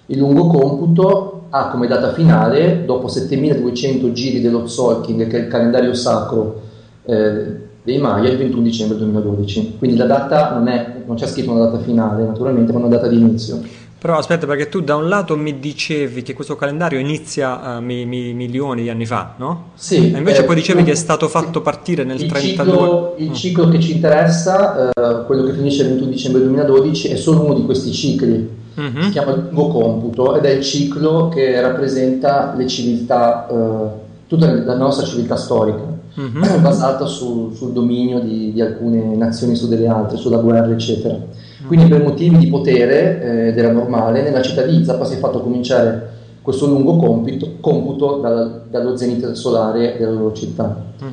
[0.05, 5.47] Il lungo computo ha come data finale, dopo 7200 giri dello Tzolk'in, che è il
[5.49, 6.61] calendario sacro
[7.03, 9.75] eh, dei Maya, il 21 dicembre 2012.
[9.77, 13.07] Quindi la data non, è, non c'è scritto una data finale, naturalmente, ma una data
[13.07, 13.61] di inizio.
[13.99, 18.05] Però aspetta, perché tu da un lato mi dicevi che questo calendario inizia uh, mi,
[18.05, 19.71] mi, milioni di anni fa, no?
[19.73, 20.13] Sì.
[20.13, 22.73] E invece eh, poi dicevi che è stato fatto partire nel il 32.
[22.73, 23.33] Ciclo, il mm.
[23.33, 27.55] ciclo che ci interessa, uh, quello che finisce il 21 dicembre 2012, è solo uno
[27.55, 28.57] di questi cicli.
[28.79, 29.01] Mm-hmm.
[29.01, 33.89] Si chiama lungo computo ed è il ciclo che rappresenta le civiltà, uh,
[34.27, 36.61] tutta la nostra civiltà storica, mm-hmm.
[36.61, 41.17] basata su, sul dominio di, di alcune nazioni su delle altre, sulla guerra, eccetera.
[41.65, 43.21] Quindi per motivi di potere,
[43.53, 48.17] eh, era normale, nella città di Izapa si è fatto cominciare questo lungo compito, computo
[48.17, 50.83] dal, dallo zenit solare della loro città.
[50.99, 51.07] Uh-huh.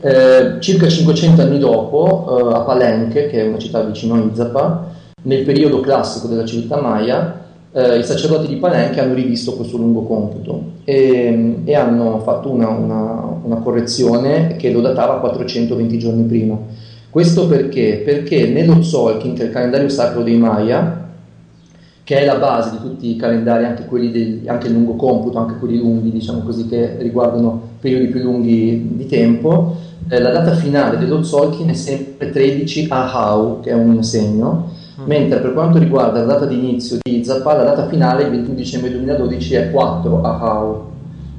[0.00, 4.90] Eh, circa 500 anni dopo, eh, a Palenque, che è una città vicino a Izapa,
[5.22, 7.41] nel periodo classico della civiltà maya,
[7.72, 12.68] eh, i sacerdoti di Palenque hanno rivisto questo lungo computo e, e hanno fatto una,
[12.68, 16.58] una, una, correzione che lo datava 420 giorni prima.
[17.08, 18.02] Questo perché?
[18.04, 21.00] Perché nello Tzolkin, che è il calendario sacro dei Maya,
[22.04, 25.38] che è la base di tutti i calendari, anche quelli del, anche il lungo computo,
[25.38, 29.76] anche quelli lunghi, diciamo così, che riguardano periodi più lunghi di tempo,
[30.08, 34.80] eh, la data finale dello Tzolkin è sempre 13 Ahau, che è un segno.
[35.06, 38.54] Mentre per quanto riguarda la data di inizio di Zappa, la data finale, il 21
[38.54, 40.90] dicembre 2012, è 4 Ahau.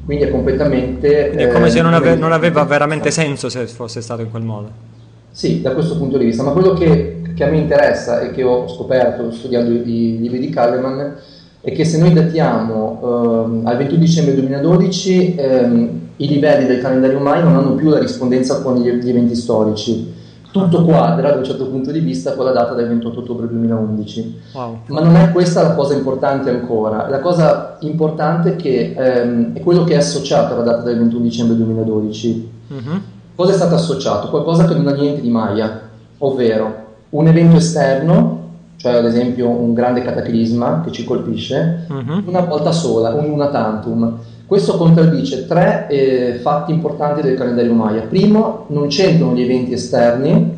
[0.05, 1.27] Quindi è completamente...
[1.27, 4.29] Quindi è come eh, se non, ave- non aveva veramente senso se fosse stato in
[4.29, 4.91] quel modo.
[5.31, 8.43] Sì, da questo punto di vista, ma quello che, che a me interessa e che
[8.43, 11.15] ho scoperto studiando i libri di Kahneman
[11.59, 17.19] è che se noi datiamo ehm, al 21 dicembre 2012 ehm, i livelli del calendario
[17.19, 20.13] Mai non hanno più la rispondenza con gli, gli, eventi storici.
[20.53, 24.41] Tutto quadra da un certo punto di vista con la data del 28 ottobre 2011.
[24.53, 24.79] Wow.
[24.85, 27.09] Ma non è questa la cosa importante ancora.
[27.09, 31.23] La cosa importante è che ehm, è quello che è associato alla data del 21
[31.23, 32.51] dicembre 2012.
[32.67, 33.01] Uh-huh.
[33.33, 34.29] Cosa è stato associato?
[34.29, 35.89] Qualcosa che non ha niente di Maya,
[36.19, 38.41] ovvero un evento esterno,
[38.75, 42.23] cioè ad esempio un grande cataclisma che ci colpisce, uh-huh.
[42.25, 44.19] una volta sola, un una tantum.
[44.53, 48.03] Questo contraddice tre eh, fatti importanti del calendario Maya.
[48.03, 50.53] Primo, non c'entrano gli eventi esterni,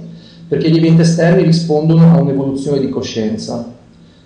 [0.49, 3.71] perché gli eventi esterni rispondono a un'evoluzione di coscienza.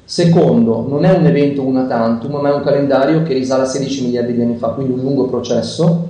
[0.03, 4.05] Secondo, non è un evento una tantum, ma è un calendario che risale a 16
[4.05, 6.07] miliardi di anni fa, quindi un lungo processo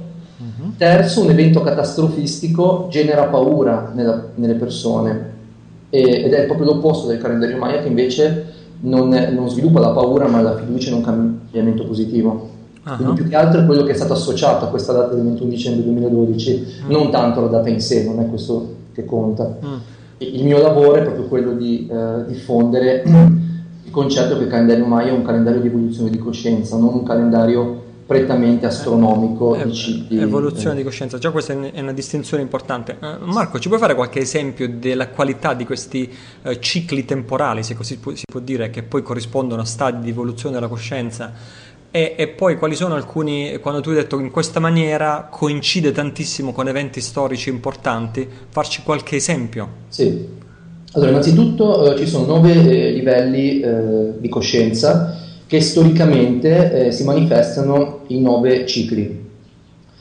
[0.78, 5.32] Terzo, un evento catastrofistico genera paura nella, nelle persone
[5.89, 8.45] e, ed è proprio l'opposto del calendario Maya che invece
[8.80, 12.59] non, non, sviluppa la paura ma la fiducia in un cambiamento positivo.
[12.86, 13.13] Uh-huh.
[13.13, 15.84] Più che altro è quello che è stato associato a questa data del 21 dicembre
[15.84, 16.88] 2012, uh-huh.
[16.88, 16.91] Mm.
[16.91, 19.57] non tanto la data in sé, non è questo che conta.
[19.61, 19.80] Uh-huh.
[20.17, 23.03] Il mio lavoro è proprio quello di eh, diffondere
[23.84, 27.03] il concetto che il calendario Maya è un calendario di evoluzione di coscienza, non un
[27.03, 30.19] calendario prettamente astronomico eh, di cicli.
[30.19, 30.77] Evoluzione eh.
[30.77, 32.97] di coscienza, già questa è una distinzione importante.
[32.99, 36.11] Uh, Marco, ci puoi fare qualche esempio della qualità di questi
[36.41, 40.55] uh, cicli temporali, se così si può dire, che poi corrispondono a stadi di evoluzione
[40.55, 41.32] della coscienza?
[41.92, 46.52] E, e, poi quali sono alcuni, quando tu hai detto in questa maniera coincide tantissimo
[46.52, 49.68] con eventi storici importanti, farci qualche esempio?
[49.88, 50.38] Sì.
[50.92, 53.64] Allora, innanzitutto uh, ci sono nove eh, livelli
[54.20, 55.18] di coscienza
[55.50, 59.28] che storicamente eh, si manifestano in nove cicli.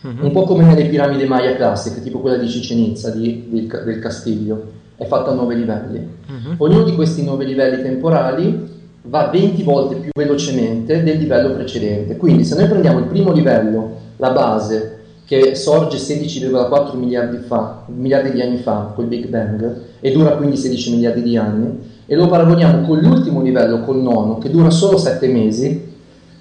[0.02, 0.26] Uh-huh.
[0.26, 4.72] Un po' come nelle piramidi Maya classiche, tipo quella di Cicenizza, di, di, del Castiglio,
[4.96, 5.98] è fatta a nove livelli.
[5.98, 6.54] Uh-huh.
[6.58, 8.76] Ognuno di questi nove livelli temporali
[9.08, 12.16] va 20 volte più velocemente del livello precedente.
[12.16, 18.32] Quindi se noi prendiamo il primo livello, la base, che sorge 16,4 miliardi, fa, miliardi
[18.32, 22.28] di anni fa, col Big Bang, e dura quindi 16 miliardi di anni, e lo
[22.28, 25.86] paragoniamo con l'ultimo livello, col nono, che dura solo 7 mesi,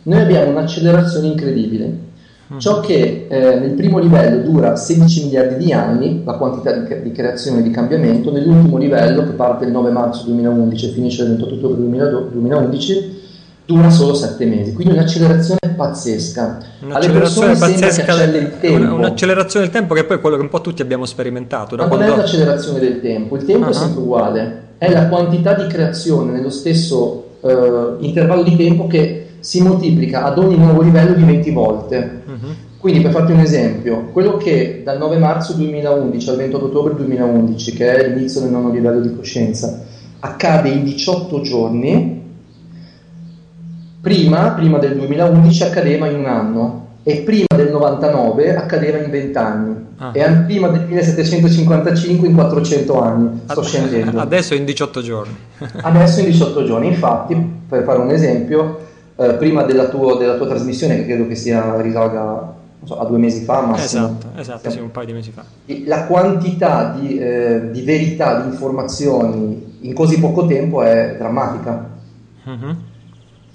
[0.04, 2.06] noi abbiamo un'accelerazione incredibile.
[2.54, 2.58] Mm.
[2.60, 7.12] Ciò che eh, nel primo livello dura 16 miliardi di anni, la quantità di, di,
[7.12, 11.30] creazione e di cambiamento, nell'ultimo livello, che parte il 9 marzo 2011 e finisce il
[11.30, 13.26] 28 ottobre 2011,
[13.66, 14.74] dura solo 7 mesi.
[14.74, 16.60] Quindi un'accelerazione pazzesca.
[16.84, 18.96] Un'accelerazione pazzesca del tempo.
[18.96, 21.76] Un'accelerazione del tempo che poi è quello che un po' tutti abbiamo sperimentato.
[21.76, 22.06] Ma quando...
[22.06, 23.72] non è un'accelerazione del tempo, il tempo uh-huh.
[23.72, 29.28] è sempre uguale è la quantità di creazione nello stesso eh, intervallo di tempo che
[29.40, 32.17] si moltiplica ad ogni nuovo livello di 20 volte.
[32.80, 37.74] Quindi per farti un esempio, quello che dal 9 marzo 2011 al 28 ottobre 2011,
[37.74, 39.84] che è l'inizio del nono livello di coscienza,
[40.20, 42.22] accade in 18 giorni,
[44.00, 49.38] prima, prima del 2011 accadeva in un anno e prima del 99 accadeva in 20
[49.38, 50.12] anni ah.
[50.14, 53.42] e prima del 1755 in 400 anni.
[53.46, 54.20] Sto scendendo.
[54.20, 55.36] Adesso in 18 giorni.
[55.82, 56.88] Adesso in 18 giorni.
[56.88, 57.36] Infatti,
[57.68, 58.80] per fare un esempio,
[59.16, 63.18] eh, prima della, tuo, della, tua trasmissione, che credo che sia risalga so, a due
[63.18, 65.44] mesi fa, massimo, esatto, esatto, sì, un paio di mesi fa.
[65.86, 71.96] La quantità di, eh, di verità, di informazioni in così poco tempo è drammatica.
[72.44, 72.76] Uh-huh.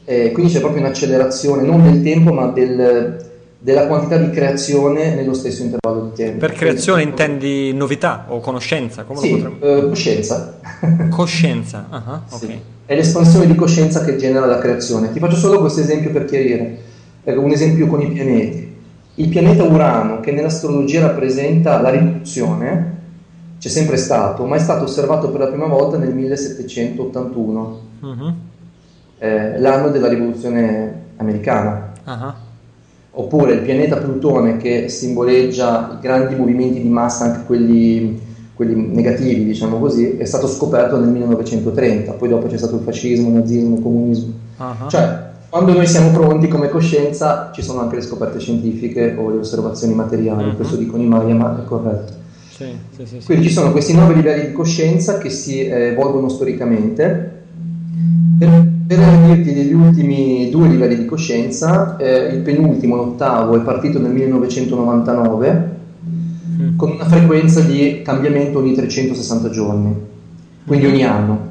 [0.04, 3.30] quindi c'è proprio un'accelerazione non del tempo, ma del
[3.62, 6.38] della quantità di creazione nello stesso intervallo di tempo.
[6.38, 9.04] Per creazione Quindi, intendi novità o conoscenza?
[9.04, 10.58] Come sì, eh, coscienza.
[11.10, 12.60] coscienza, uh-huh, sì.
[12.84, 15.12] È l'espansione di coscienza che genera la creazione.
[15.12, 16.78] Ti faccio solo questo esempio per chiarire,
[17.22, 18.71] un esempio con i pianeti.
[19.22, 22.98] Il pianeta Urano, che nell'astrologia rappresenta la riduzione,
[23.60, 28.34] c'è sempre stato, ma è stato osservato per la prima volta nel 1781, uh-huh.
[29.18, 31.92] eh, l'anno della rivoluzione americana.
[32.04, 32.32] Uh-huh.
[33.12, 38.20] Oppure il pianeta Plutone che simboleggia i grandi movimenti di massa, anche quelli,
[38.54, 43.28] quelli negativi, diciamo così, è stato scoperto nel 1930, poi dopo c'è stato il fascismo,
[43.28, 44.32] il nazismo, il comunismo.
[44.58, 44.88] Uh-huh.
[44.88, 49.36] Cioè, quando noi siamo pronti come coscienza ci sono anche le scoperte scientifiche o le
[49.40, 50.56] osservazioni materiali, uh-huh.
[50.56, 52.14] questo dicono i Maya, ma è corretto.
[52.48, 56.30] Sì, sì, sì, Quindi ci sono questi nuovi livelli di coscienza che si eh, evolvono
[56.30, 57.42] storicamente.
[58.38, 63.98] Per, per dirti degli ultimi due livelli di coscienza, eh, il penultimo, l'ottavo, è partito
[63.98, 65.70] nel 1999
[66.48, 66.76] mm.
[66.78, 69.94] con una frequenza di cambiamento ogni 360 giorni,
[70.64, 71.50] quindi ogni anno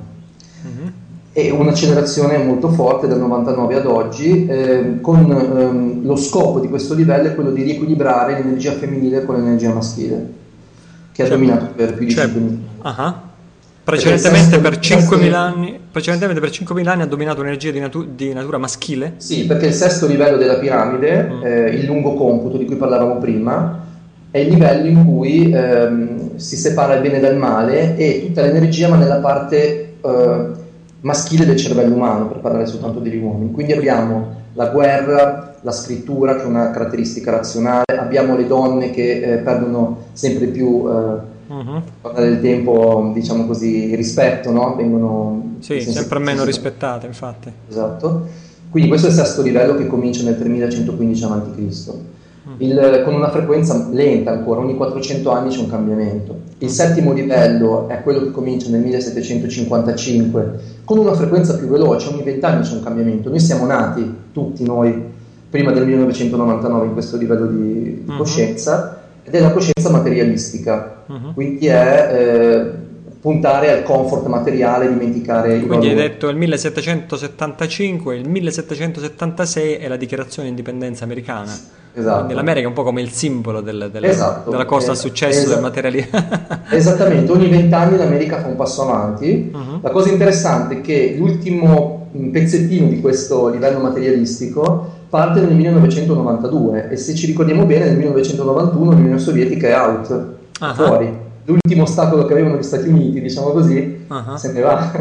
[1.33, 6.93] e un'accelerazione molto forte dal 99 ad oggi, eh, con ehm, lo scopo di questo
[6.93, 10.33] livello è quello di riequilibrare l'energia femminile con l'energia maschile,
[11.13, 13.13] che ha cioè, dominato per più di cioè, 5.000 uh-huh.
[13.83, 18.59] Precedentemente per, 5.000 anni, precedentemente per 5.000 anni ha dominato un'energia di, natu- di, natura
[18.59, 19.13] maschile?
[19.17, 21.43] Sì, perché il sesto livello della piramide, mm.
[21.43, 23.87] eh, il lungo computo di cui parlavamo prima,
[24.29, 28.87] è il livello in cui ehm, si separa il bene dal male e tutta l'energia
[28.87, 30.47] ma nella parte eh,
[31.01, 33.51] maschile del cervello umano, per parlare soltanto degli uomini.
[33.51, 39.21] Quindi abbiamo la guerra, la scrittura, che è una caratteristica razionale, abbiamo le donne che
[39.21, 42.13] eh, perdono sempre più eh, uh-huh.
[42.15, 44.75] del tempo, diciamo così, rispetto, no?
[44.75, 47.51] Vengono sì, sempre meno rispettate, infatti.
[47.69, 48.27] Esatto.
[48.69, 51.93] Quindi questo è il sesto livello che comincia nel 3115 a.C.
[52.57, 56.40] Il, con una frequenza lenta ancora, ogni 400 anni c'è un cambiamento.
[56.61, 62.21] Il settimo livello è quello che comincia nel 1755, con una frequenza più veloce, ogni
[62.21, 63.29] 20 anni c'è un cambiamento.
[63.29, 64.93] Noi siamo nati, tutti noi,
[65.49, 68.17] prima del 1999 in questo livello di, di uh-huh.
[68.17, 71.33] coscienza, ed è la coscienza materialistica, uh-huh.
[71.33, 72.71] quindi è eh,
[73.21, 79.95] puntare al comfort materiale, dimenticare i Quindi hai detto il 1775, il 1776 è la
[79.95, 81.51] dichiarazione di indipendenza americana.
[81.93, 82.15] Esatto.
[82.15, 84.49] Quindi l'America è un po' come il simbolo del, del, esatto.
[84.49, 85.53] della corsa al successo esatto.
[85.53, 86.19] del materialismo.
[86.71, 89.51] Esattamente, ogni vent'anni l'America fa un passo avanti.
[89.53, 89.79] Uh-huh.
[89.81, 96.97] La cosa interessante è che l'ultimo pezzettino di questo livello materialistico parte nel 1992 e
[96.97, 100.09] se ci ricordiamo bene nel 1991 l'Unione Sovietica è out,
[100.59, 100.73] uh-huh.
[100.73, 104.35] fuori l'ultimo ostacolo che avevano gli Stati Uniti, diciamo così, uh-huh.
[104.35, 104.91] se ne va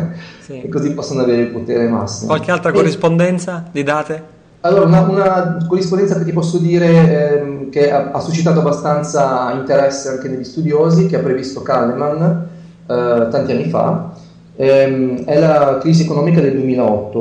[0.41, 0.63] sì.
[0.63, 2.29] e così possono avere il potere massimo.
[2.29, 2.73] Qualche altra e...
[2.73, 4.39] corrispondenza di date?
[4.63, 10.11] Allora, una, una, corrispondenza che ti posso dire ehm, che ha, ha, suscitato abbastanza interesse
[10.11, 12.47] anche negli studiosi, che ha previsto Kahneman
[12.87, 14.13] eh, tanti anni fa,
[14.57, 17.19] ehm, è la crisi economica del 2008.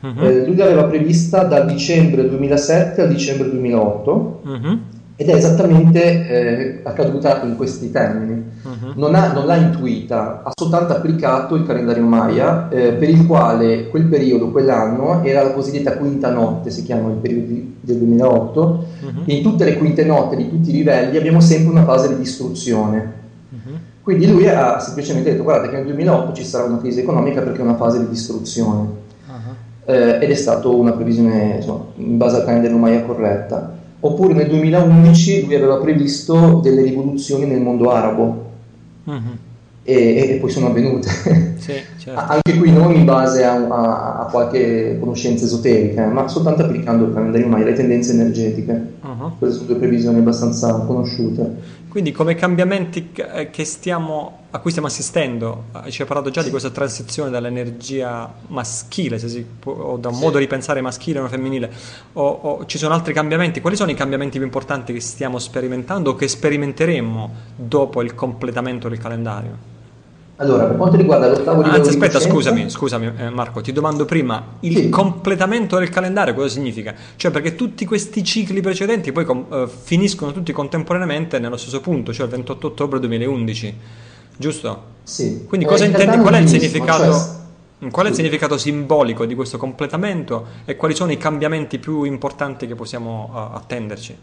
[0.00, 0.24] Uh-huh.
[0.24, 4.40] Eh, lui l'aveva prevista dal dicembre 2007 al dicembre 2008.
[4.44, 4.78] Uh-huh
[5.18, 8.44] ed è esattamente eh, accaduta in questi termini.
[8.62, 8.92] Uh-huh.
[8.96, 13.88] Non, ha, non, l'ha intuita, ha soltanto applicato il calendario Maya, eh, per il quale
[13.88, 17.46] quel periodo, quell'anno, era la cosiddetta quinta notte, si chiama il periodo
[17.80, 19.10] del 2008, uh-huh.
[19.24, 22.18] e in tutte le quinte notte di tutti i livelli abbiamo sempre una fase di
[22.18, 23.12] distruzione.
[23.48, 23.76] Uh-huh.
[24.02, 27.60] Quindi lui ha semplicemente detto, guardate che nel 2008 ci sarà una crisi economica perché
[27.60, 29.04] è una fase di distruzione.
[29.88, 33.75] Eh, ed è stata una previsione insomma, in base al calendario Maya corretta.
[34.06, 38.44] Oppure nel 2011 lui aveva previsto delle rivoluzioni nel mondo arabo.
[39.02, 39.20] Uh-huh.
[39.82, 41.08] E, e, poi sono avvenute.
[41.66, 42.20] Sì, certo.
[42.20, 47.12] Anche qui non in base a, a, a, qualche conoscenza esoterica, ma soltanto applicando il
[47.12, 48.92] calendario Maya, le tendenze energetiche.
[49.02, 49.32] Uh-huh.
[49.36, 51.56] Queste sono due previsioni abbastanza conosciute.
[51.88, 56.50] Quindi come cambiamenti eh, stiamo, a cui stiamo assistendo, eh, ci hai parlato già di
[56.50, 59.18] questa transizione dall'energia maschile,
[59.58, 60.20] può, o da un sì.
[60.20, 61.72] modo di pensare maschile o femminile,
[62.14, 66.10] o, o, ci sono altri cambiamenti, quali sono i cambiamenti più importanti che stiamo sperimentando
[66.10, 69.74] o che sperimenteremo dopo il completamento del calendario?
[70.38, 74.56] Allora, per quanto riguarda l'ottavo livello Anzi, aspetta, scusami, scusami eh, Marco, ti domando prima,
[74.60, 74.88] il sì.
[74.90, 76.94] completamento del calendario cosa significa?
[77.16, 82.12] Cioè perché tutti questi cicli precedenti poi com- uh, finiscono tutti contemporaneamente nello stesso punto,
[82.12, 83.74] cioè il 28 ottobre 2011,
[84.36, 84.82] giusto?
[85.04, 85.46] Sì.
[85.46, 87.12] Quindi eh, cosa intendi, qual è il significato...
[87.12, 87.44] Cioè...
[87.90, 92.66] Qual è il significato simbolico di questo completamento e quali sono i cambiamenti più importanti
[92.66, 94.16] che possiamo uh, attenderci?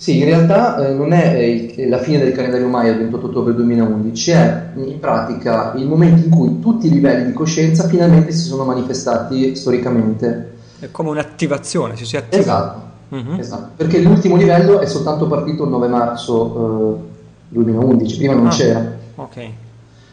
[0.00, 1.34] Sì, in realtà eh, non è
[1.76, 6.24] eh, la fine del calendario Maya il 28 ottobre 2011, è in pratica il momento
[6.24, 10.52] in cui tutti i livelli di coscienza finalmente si sono manifestati storicamente.
[10.78, 12.40] È come un'attivazione, si si attiva.
[12.40, 12.80] Esatto,
[13.14, 13.38] uh-huh.
[13.38, 13.72] esatto.
[13.76, 18.92] perché l'ultimo livello è soltanto partito il 9 marzo eh, 2011, prima non ah, c'era.
[19.16, 19.48] Ok.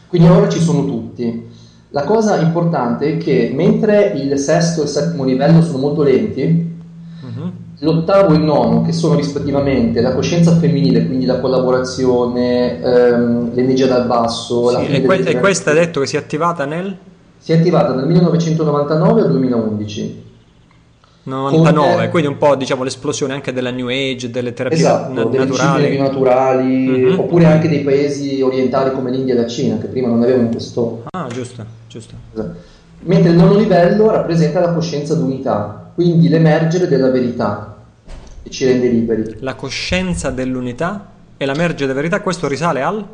[0.06, 1.48] Quindi ora ci sono tutti.
[1.92, 6.67] La cosa importante è che mentre il sesto e il settimo livello sono molto lenti,
[7.80, 13.86] l'ottavo e il nono, che sono rispettivamente la coscienza femminile, quindi la collaborazione, ehm, l'energia
[13.86, 14.70] dal basso.
[14.70, 16.96] Sì, e, que- e questa hai detto che si è attivata nel?
[17.38, 20.26] Si è attivata dal 1999 al 2011.
[21.28, 25.24] 99, Con, quindi un po' diciamo l'esplosione anche della New Age, delle terapie esatto, na-
[25.24, 25.98] delle naturali.
[25.98, 27.18] naturali mm-hmm.
[27.18, 31.02] oppure anche dei paesi orientali come l'India e la Cina, che prima non avevano questo...
[31.10, 32.14] Ah, giusto, giusto.
[32.32, 32.56] Esatto.
[33.00, 37.76] Mentre il nono livello rappresenta la coscienza d'unità, quindi l'emergere della verità,
[38.44, 39.38] che ci rende liberi.
[39.40, 43.04] La coscienza dell'unità e l'emergere della verità, questo risale al?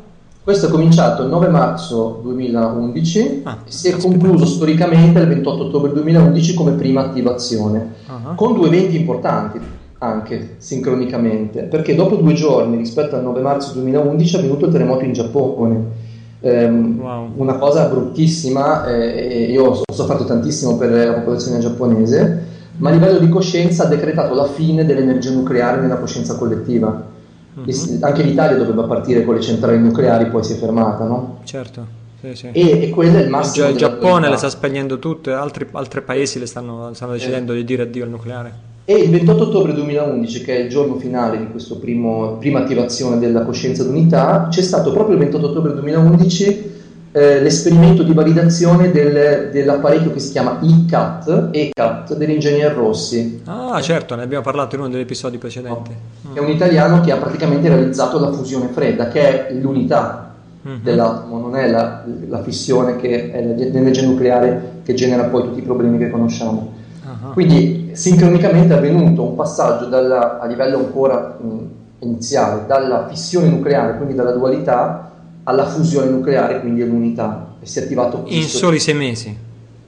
[0.43, 5.63] Questo è cominciato il 9 marzo 2011 ah, e si è concluso storicamente il 28
[5.63, 8.35] ottobre 2011 come prima attivazione, uh-huh.
[8.35, 9.59] con due eventi importanti
[9.97, 15.03] anche sincronicamente, perché dopo due giorni rispetto al 9 marzo 2011 è avvenuto il terremoto
[15.03, 16.03] in Giappone.
[16.41, 17.31] Um, wow.
[17.37, 23.19] Una cosa bruttissima, eh, io ho sofferto tantissimo per la popolazione giapponese, ma a livello
[23.19, 27.13] di coscienza ha decretato la fine dell'energia nucleare nella coscienza collettiva
[27.59, 28.03] Mm-hmm.
[28.03, 31.39] Anche l'Italia doveva partire con le centrali nucleari, poi si è fermata, no?
[31.45, 32.03] Certo.
[32.19, 32.49] Sì, sì.
[32.51, 33.69] E, e quello è il massimo.
[33.69, 37.57] Il Giappone le sta spegnendo tutte, altri, altri paesi le stanno, stanno decidendo eh.
[37.57, 38.73] di dire addio al nucleare.
[38.83, 43.43] E il 28 ottobre 2011, che è il giorno finale di questa prima attivazione della
[43.43, 46.74] coscienza d'unità, c'è stato proprio il 28 ottobre 2011
[47.15, 53.41] eh, l'esperimento di validazione del, dell'apparecchio che si chiama ECAT, ECAT dell'ingegner Rossi.
[53.45, 55.91] Ah, certo, ne abbiamo parlato in uno degli episodi precedenti.
[56.23, 56.33] No.
[56.33, 60.33] È un italiano che ha praticamente realizzato la fusione fredda, che è l'unità
[60.67, 60.83] mm-hmm.
[60.83, 65.63] dell'atomo, non è la, la, fissione che è l'energia nucleare che genera poi tutti i
[65.63, 66.73] problemi che conosciamo.
[67.01, 67.31] Uh-huh.
[67.31, 71.57] Quindi sincronicamente è avvenuto un passaggio dalla, a livello ancora mh,
[71.99, 75.11] iniziale, dalla fissione nucleare, quindi dalla dualità,
[75.47, 79.37] alla fusione nucleare, quindi all'unità, e si è attivato in soli sei mesi.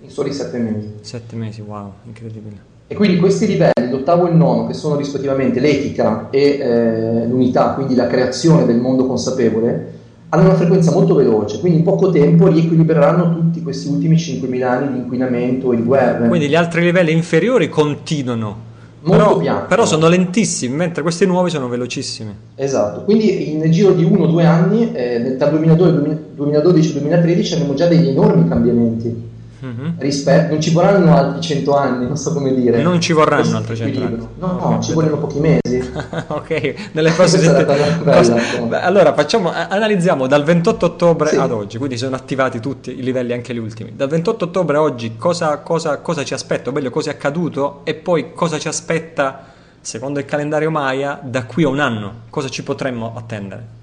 [0.02, 0.94] In soli sette mesi.
[1.02, 2.76] Sette mesi, wow, incredibile.
[2.88, 7.74] E quindi questi livelli, l'ottavo e il nono, che sono rispettivamente l'etica e eh, l'unità,
[7.74, 9.96] quindi la creazione del mondo consapevole,
[10.30, 14.94] hanno una frequenza molto veloce, quindi in poco tempo riequilibreranno tutti questi ultimi 5.000 anni
[14.94, 16.28] di inquinamento e di guerre.
[16.28, 18.67] Quindi gli altri livelli inferiori continuano
[19.08, 19.66] molto però, piano.
[19.68, 22.32] Però sono lentissimi, mentre questi nuovi sono velocissimi.
[22.56, 27.74] Esatto, quindi nel giro di uno o due anni, eh, tra 2012 e 2013, abbiamo
[27.74, 29.36] già degli enormi cambiamenti.
[29.66, 30.00] Mm-hmm.
[30.00, 32.82] Rispetto, non ci vorranno altri 100 anni, non so come dire.
[32.82, 34.28] Non ci vorranno altri 100 anni.
[34.38, 35.92] No, no, ci vogliono pochi mesi.
[36.28, 38.76] ok, nelle prossime settimane.
[38.88, 41.36] Allora, facciamo, analizziamo dal 28 ottobre sì.
[41.38, 43.94] ad oggi, quindi sono attivati tutti i livelli, anche gli ultimi.
[43.96, 47.82] Dal 28 ottobre a oggi cosa, cosa, cosa ci aspetta, o meglio cosa è accaduto
[47.84, 49.46] e poi cosa ci aspetta,
[49.82, 52.14] secondo il calendario Maya, da qui a un anno.
[52.30, 53.78] Cosa ci potremmo attendere?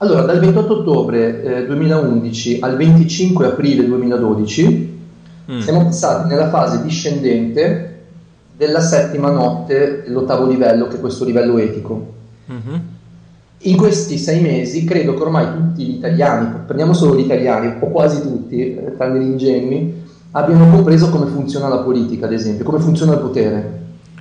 [0.00, 4.98] Allora, dal 28 ottobre eh, 2011 al 25 aprile 2012
[5.50, 5.58] mm.
[5.58, 7.96] siamo passati nella fase discendente
[8.56, 12.14] della settima notte dell'ottavo livello, che è questo livello etico.
[12.50, 12.80] Mm-hmm.
[13.62, 17.86] In questi sei mesi credo che ormai tutti gli italiani, prendiamo solo gli italiani, o
[17.88, 19.94] quasi tutti, eh, tranne gli ingenui,
[20.30, 23.80] abbiano compreso come funziona la politica, ad esempio, come funziona il potere.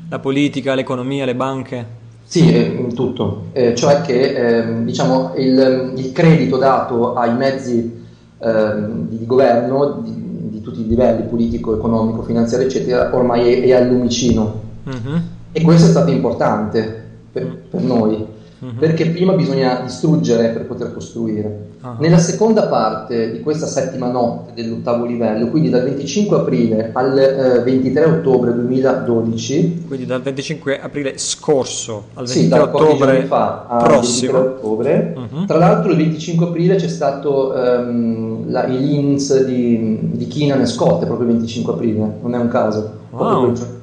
[0.10, 1.97] La politica, l'economia, le banche.
[2.30, 8.04] Sì, eh, tutto, eh, cioè che eh, diciamo, il, il, credito dato ai mezzi
[8.40, 13.72] ehm, di, governo di, di, tutti i livelli, politico, economico, finanziario, eccetera, ormai è, è
[13.72, 14.62] al lumicino.
[14.90, 15.16] Mm-hmm.
[15.54, 18.27] E questo è stato importante per, per noi
[18.60, 18.76] uh-huh.
[18.78, 21.66] perché prima bisogna distruggere per poter costruire.
[21.82, 21.96] Uh-huh.
[22.00, 27.64] Nella seconda parte di questa settima notte dell'ottavo livello, quindi dal 25 aprile al eh,
[27.64, 34.38] 23 ottobre 2012, quindi dal 25 aprile scorso al 23 sì, ottobre fa prossimo.
[34.38, 35.16] Ottobre.
[35.16, 35.46] Uh-huh.
[35.46, 40.66] Tra l'altro il 25 aprile c'è stato um, la, i Linz di, di Keenan e
[40.66, 42.96] Scott, proprio il 25 aprile, non è un caso.
[43.12, 43.76] Wow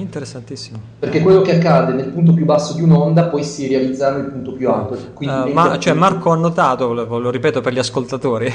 [0.00, 0.78] interessantissimo.
[0.98, 4.52] Perché quello che accade nel punto più basso di un'onda poi si realizzerà nel punto
[4.52, 4.96] più alto.
[5.18, 8.52] Uh, ma, cioè, Marco ha notato, lo, lo ripeto per gli ascoltatori,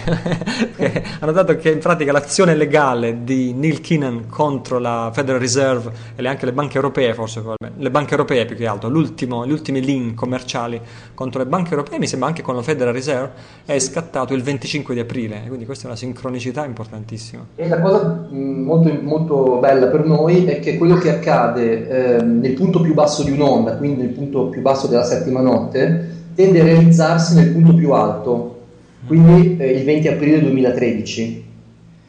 [1.20, 6.28] ha notato che in pratica l'azione legale di Neil Keenan contro la Federal Reserve e
[6.28, 7.44] anche le banche europee, forse
[7.78, 10.80] le banche europee più che altro, gli ultimi link commerciali
[11.14, 13.32] contro le banche europee, mi sembra anche con la Federal Reserve,
[13.66, 17.46] è scattato il 25 di aprile, quindi questa è una sincronicità importantissima.
[17.56, 21.88] E la cosa molto, molto bella per noi è che quello che accade accade
[22.18, 26.16] eh, nel punto più basso di un'onda, quindi nel punto più basso della settima notte,
[26.34, 28.62] tende a realizzarsi nel punto più alto,
[29.06, 31.46] quindi eh, il 20 aprile 2013.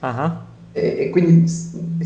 [0.01, 0.31] Uh-huh.
[0.73, 1.51] E, e, quindi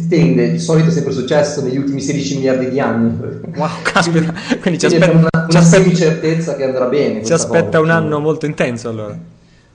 [0.09, 3.19] tende, di solito è sempre successo negli ultimi 16 miliardi di anni.
[3.57, 7.25] Wow, caspita, quindi ci aspetta una, una semi-certezza che andrà bene.
[7.25, 9.19] Ci aspetta cosa, un anno molto intenso allora.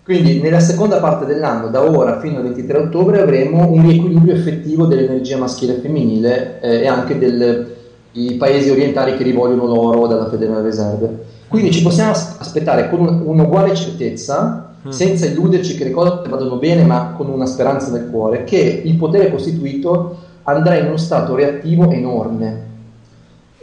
[0.07, 4.85] Quindi nella seconda parte dell'anno, da ora fino al 23 ottobre, avremo un riequilibrio effettivo
[4.85, 7.75] dell'energia maschile e femminile eh, e anche del,
[8.13, 11.25] i paesi orientali che rivogliono l'oro dalla Federal Reserve.
[11.49, 14.91] Quindi ci possiamo aspettare con un, un'uguale certezza, mm.
[14.91, 18.95] senza illuderci che le cose vadano bene, ma con una speranza nel cuore, che il
[18.95, 22.66] potere costituito andrà in uno stato reattivo enorme.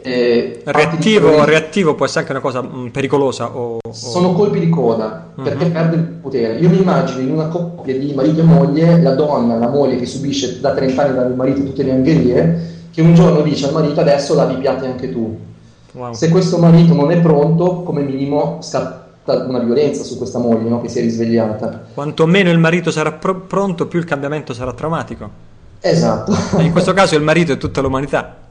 [0.07, 3.55] Eh, reattivo, reattivo, può essere anche una cosa mh, mm, pericolosa.
[3.55, 3.91] O, o...
[3.91, 5.43] Sono colpi di coda uh-huh.
[5.43, 6.59] perché perde il potere.
[6.59, 10.05] Io mi immagino in una coppia di marito e moglie la donna, la moglie che
[10.05, 13.99] subisce da 30 anni dal marito tutte le angherie, che un giorno dice al marito
[13.99, 15.39] adesso lavi i piatti anche tu.
[15.93, 16.13] Wow.
[16.13, 20.81] Se questo marito non è pronto, come minimo scatta una violenza su questa moglie no?
[20.81, 21.87] che si è risvegliata.
[21.95, 25.53] Quanto meno il marito sarà pr- pronto, più il cambiamento sarà traumatico.
[25.79, 26.35] Esatto.
[26.59, 28.43] In questo caso il marito è tutta l'umanità.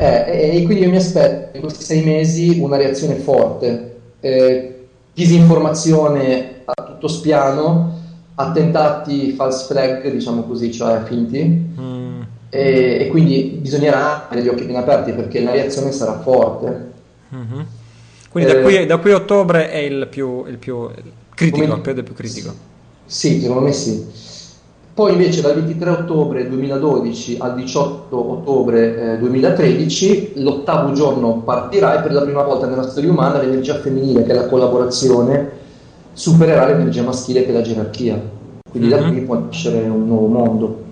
[0.00, 6.62] Eh, e, quindi io mi aspetto in questi sei mesi una reazione forte, eh, disinformazione
[6.64, 7.98] a tutto spiano,
[8.34, 11.44] attentati false flag, diciamo così, cioè finti,
[11.78, 12.20] mm.
[12.48, 16.92] e, e, quindi bisognerà avere gli occhi ben aperti perché la reazione sarà forte.
[17.34, 17.60] Mm-hmm.
[18.30, 20.88] Quindi eh, da, qui, da, qui, a ottobre è il più, il più
[21.34, 22.54] critico, il periodo più critico.
[23.04, 24.02] Sì, secondo me sì.
[25.00, 32.02] Poi invece dal 23 ottobre 2012 al 18 ottobre eh, 2013 l'ottavo giorno partirà e
[32.02, 35.52] per la prima volta nella storia umana l'energia femminile, che è la collaborazione,
[36.12, 38.20] supererà l'energia maschile, che è la gerarchia.
[38.70, 38.98] Quindi mm-hmm.
[38.98, 39.12] da mhm.
[39.14, 40.82] qui può nascere un nuovo mondo.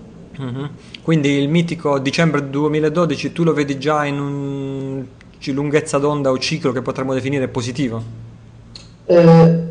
[0.40, 0.64] Mm-hmm.
[1.02, 5.04] Quindi il mitico dicembre 2012 tu lo vedi già in un
[5.52, 8.02] lunghezza d'onda o ciclo che potremmo definire positivo?
[9.04, 9.67] Eh,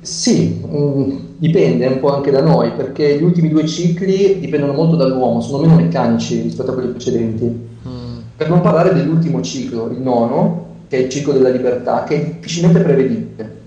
[0.00, 4.72] sì, mh, mm, dipende un po' anche da noi, perché gli ultimi due cicli dipendono
[4.72, 7.44] molto dall'uomo, sono meno meccanici rispetto a quelli precedenti.
[7.44, 8.18] Mm.
[8.36, 12.24] Per non parlare dell'ultimo ciclo, il nono, che è il ciclo della libertà, che è
[12.24, 13.58] difficilmente prevedibile.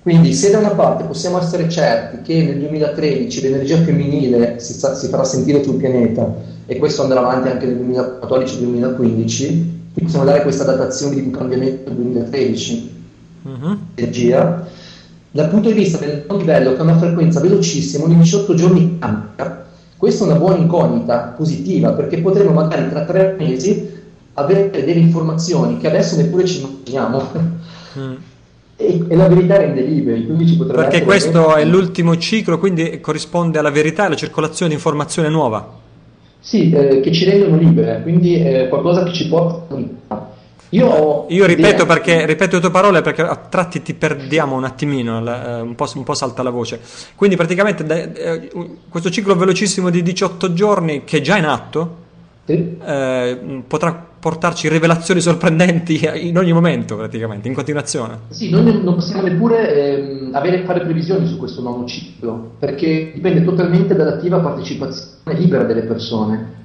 [0.00, 5.08] Quindi se da una parte possiamo essere certi che nel 2013 l'energia femminile si, si
[5.08, 9.62] farà sentire sul pianeta e questo andrà avanti anche nel 2014-2015,
[10.02, 12.96] possiamo dare questa datazione di un cambiamento nel 2013.
[13.48, 13.72] Mm-hmm.
[13.96, 14.66] Energia
[15.30, 19.66] dal punto di vista del livello che ha una frequenza velocissima, ogni 18 giorni cambia,
[19.96, 23.96] questa è una buona incognita positiva perché potremo magari tra tre mesi
[24.34, 27.30] avere delle informazioni che adesso neppure ci immaginiamo.
[27.98, 28.14] Mm.
[28.80, 33.00] E, e, la verità rende liberi, quindi ci potrebbe Perché questo è l'ultimo ciclo, quindi
[33.00, 35.68] corrisponde alla verità e alla circolazione di informazione nuova.
[36.38, 39.74] Sì, eh, che ci rendono libere, quindi è qualcosa che ci porta
[40.06, 40.27] a
[40.70, 45.18] io, Io ripeto, perché, ripeto le tue parole perché a tratti ti perdiamo un attimino,
[45.18, 46.80] eh, un po', un po salta la voce.
[47.14, 48.50] Quindi praticamente eh,
[48.88, 51.96] questo ciclo velocissimo di 18 giorni che è già in atto
[52.44, 52.76] sì.
[52.84, 58.18] eh, potrà portarci rivelazioni sorprendenti in ogni momento praticamente, in continuazione.
[58.28, 63.42] Sì, noi non possiamo neppure eh, avere, fare previsioni su questo nuovo ciclo perché dipende
[63.44, 66.56] totalmente dall'attiva partecipazione libera delle persone.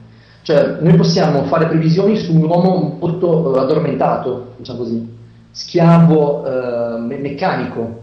[0.43, 5.17] Cioè, noi possiamo fare previsioni su un uomo molto uh, addormentato, diciamo così,
[5.51, 8.01] schiavo uh, me- meccanico,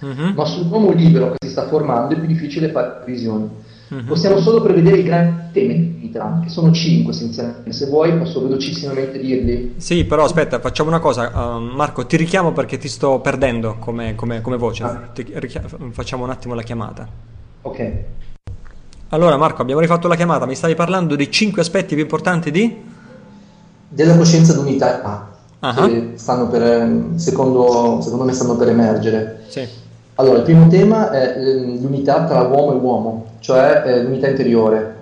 [0.00, 0.34] uh-huh.
[0.34, 3.48] ma su un uomo libero che si sta formando è più difficile fare previsioni.
[3.88, 4.04] Uh-huh.
[4.04, 7.72] Possiamo solo prevedere i grandi temi di vita, che sono cinque essenzialmente.
[7.72, 9.74] Se vuoi posso velocissimamente dirli.
[9.78, 11.28] Sì, però aspetta, facciamo una cosa.
[11.28, 14.82] Uh, Marco, ti richiamo perché ti sto perdendo come, come, come voce.
[14.82, 15.10] Ah.
[15.14, 17.08] Richiamo, facciamo un attimo la chiamata.
[17.62, 17.92] Ok.
[19.12, 22.80] Allora Marco, abbiamo rifatto la chiamata, mi stavi parlando dei cinque aspetti più importanti di?
[23.88, 25.26] Della coscienza d'unità
[25.60, 25.88] uh-huh.
[25.88, 29.40] che stanno per, secondo, secondo, me stanno per emergere.
[29.48, 29.66] Sì.
[30.14, 34.94] Allora, il primo tema è ehm, l'unità tra uomo e uomo, cioè eh, l'unità interiore,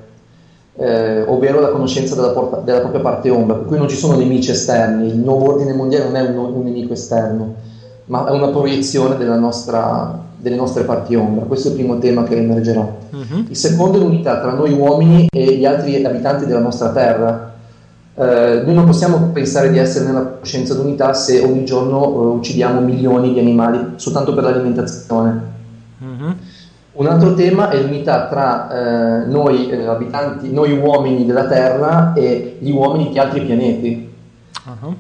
[0.77, 4.17] eh, ovvero la conoscenza della, porta, della, propria parte ombra, per cui non ci sono
[4.17, 7.55] nemici esterni, il nuovo ordine mondiale non è un, un nemico esterno,
[8.07, 11.45] ma è una proiezione della nostra, delle nostre parti ombra.
[11.45, 12.81] Questo è il primo tema che emergerà.
[13.11, 13.45] Uh-huh.
[13.49, 17.55] Il secondo è l'unità tra noi uomini e gli altri abitanti della nostra terra.
[18.15, 22.81] Eh, noi non possiamo pensare di essere nella coscienza d'unità se ogni giorno eh, uccidiamo
[22.81, 25.41] milioni di animali soltanto per l'alimentazione.
[25.99, 26.35] Uh-huh.
[26.93, 32.59] Un altro tema è l'unità tra eh, noi eh, abitanti, noi uomini della Terra e
[32.61, 34.07] gli uomini di altri pianeti.
[34.67, 34.95] Uh-huh.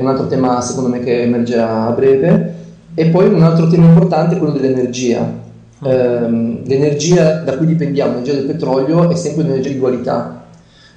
[0.00, 2.53] un altro tema secondo me che emergerà a breve.
[2.94, 5.42] E poi un altro tema importante è quello dell'energia.
[5.82, 10.44] Eh, l'energia da cui dipendiamo, l'energia del petrolio, è sempre un'energia di dualità.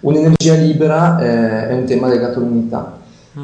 [0.02, 2.96] Un'energia libera eh, è un tema legato all'unità.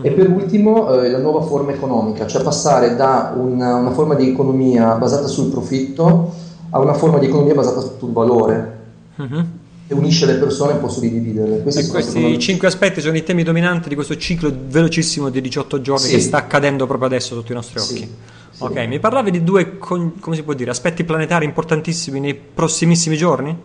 [0.01, 4.27] E per ultimo eh, la nuova forma economica, cioè passare da una, una, forma di
[4.27, 6.33] economia basata sul profitto
[6.71, 8.71] a una forma di economia basata sul valore.
[9.17, 9.45] Uh-huh
[9.85, 11.61] e unisce le persone e può suddividerle.
[11.61, 16.05] Questi, questi cinque aspetti sono i temi dominanti di questo ciclo velocissimo di 18 giorni
[16.05, 16.15] sì.
[16.15, 18.09] che sta accadendo proprio adesso sotto i nostri occhi.
[18.53, 18.63] Sì.
[18.63, 23.57] Ok, mi parlavi di due, come si può dire, aspetti planetari importantissimi nei prossimissimi giorni?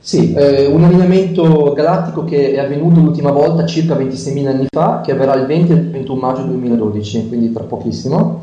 [0.00, 5.12] Sì, eh, un allineamento galattico che è avvenuto l'ultima volta circa 26.000 anni fa, che
[5.12, 8.42] avverrà il 20 e il 21 maggio 2012, quindi tra pochissimo,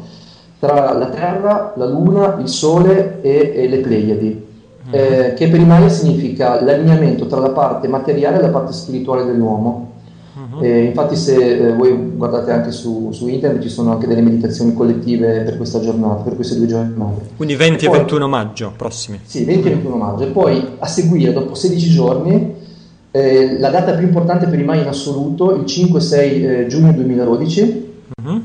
[0.57, 4.45] tra la Terra, la Luna, il Sole e, e le Pleiadi,
[4.87, 4.91] mm.
[4.91, 9.25] eh, che per i Maya significa l'allineamento tra la parte materiale e la parte spirituale
[9.25, 9.88] dell'uomo.
[10.39, 10.63] Uh-huh.
[10.63, 14.73] Eh, infatti se eh, voi guardate anche su, su, internet ci sono anche delle meditazioni
[14.73, 17.31] collettive per questa giornata, per queste due giornate.
[17.35, 19.19] Quindi 20 e, poi, 21 maggio prossimi.
[19.23, 20.23] Sì, 20 e 21 maggio.
[20.23, 22.53] E poi a seguire, dopo 16 giorni,
[23.11, 27.91] eh, la data più importante per i Mai in assoluto, il 5-6 eh, giugno 2012,
[28.23, 28.41] uh-huh.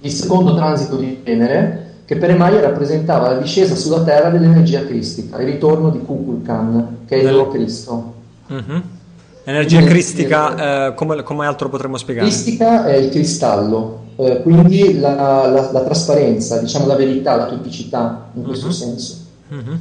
[0.00, 4.84] il secondo transito di Venere, che per i Maya rappresentava la discesa sulla Terra dell'energia
[4.84, 8.14] cristica, il ritorno di Kukulkan, che è il loro Cristo.
[8.48, 8.82] Uh-huh.
[9.48, 12.26] Energia cristica, eh, come, come, altro potremmo spiegare?
[12.26, 15.14] Cristica è il cristallo, eh, quindi la,
[15.46, 18.72] la, la, trasparenza, diciamo la verità, la topicità in questo uh-huh.
[18.72, 19.16] senso.
[19.50, 19.78] Uh-huh.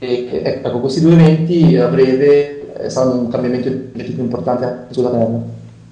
[0.00, 5.42] E, ecco, questi due eventi a breve eh, saranno un cambiamento più importante sulla Terra.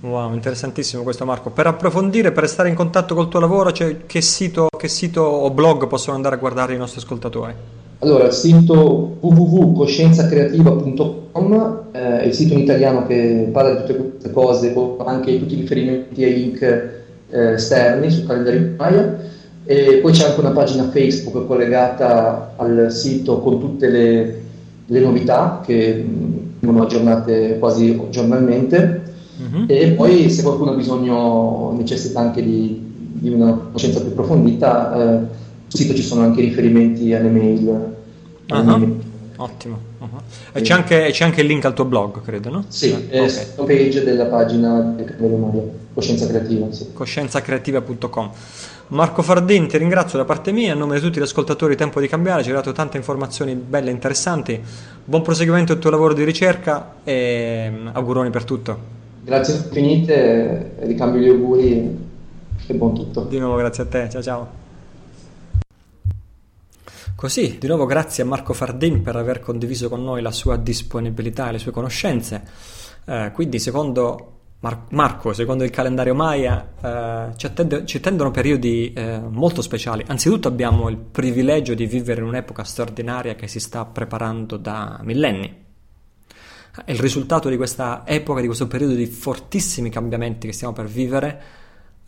[0.01, 1.51] Wow, interessantissimo questo Marco.
[1.51, 5.49] Per approfondire, per restare in contatto col tuo lavoro, cioè, che, sito, che sito o
[5.53, 7.55] blog possono andare a guardare i nostri ascoltatori?
[8.01, 14.31] Allora, il sito www.coscienzacreativa.com eh, è il sito in italiano che parla di tutte queste
[14.33, 19.17] cose, con anche tutti i riferimenti ai link eh, esterni sul calendario Maya.
[19.65, 24.43] E poi c'è anche una pagina Facebook collegata al sito con tutte le,
[24.85, 26.05] le novità che
[26.61, 29.15] vengono aggiornate quasi giornalmente.
[29.41, 29.65] Mm-hmm.
[29.69, 32.83] E poi se qualcuno ha bisogno, necessita anche di,
[33.15, 35.21] di una conoscenza più approfondita, eh,
[35.77, 37.95] sito ci sono anche riferimenti alle mail.
[38.49, 38.65] Uh-huh.
[38.65, 39.05] mail.
[39.37, 39.79] Ottimo.
[39.99, 40.21] Uh-huh.
[40.53, 42.65] E c'è anche, c'è anche, il link al tuo blog, credo, no?
[42.69, 43.29] Sì, eh, okay.
[43.29, 45.63] è page della pagina del Maria,
[45.93, 46.73] Coscienza Creativa.
[46.73, 46.93] Sì.
[46.93, 48.31] Coscienzacreativa.com.
[48.89, 52.07] Marco Fardin, ti ringrazio da parte mia, a nome di tutti gli ascoltatori Tempo di
[52.07, 54.61] Cambiare, ci hai dato tante informazioni belle e interessanti.
[55.05, 58.95] Buon proseguimento del tuo lavoro di ricerca e mm, auguroni per tutto.
[59.25, 61.99] Grazie infinite, ricambio gli auguri
[62.69, 63.23] e buon tutto.
[63.23, 64.66] Di nuovo grazie a te, ciao ciao.
[67.17, 71.49] Così, di nuovo grazie a Marco Fardin per aver condiviso con noi la sua disponibilità
[71.49, 72.45] e le sue conoscenze.
[73.07, 78.93] Eh, quindi, secondo Mar- Marco, secondo il calendario Maya, eh, ci, attende- ci, attendono periodi
[78.93, 80.05] eh, molto speciali.
[80.07, 85.65] Anzitutto abbiamo il privilegio di vivere in un'epoca straordinaria che si sta preparando da millenni.
[86.85, 90.85] È il risultato di questa epoca, di questo periodo di fortissimi cambiamenti che stiamo per
[90.85, 91.43] vivere.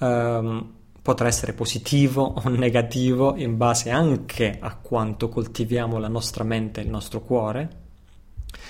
[0.01, 0.73] Ehm,
[1.09, 6.85] potrà essere positivo o negativo in base anche a quanto coltiviamo la nostra mente e
[6.85, 7.71] il nostro cuore.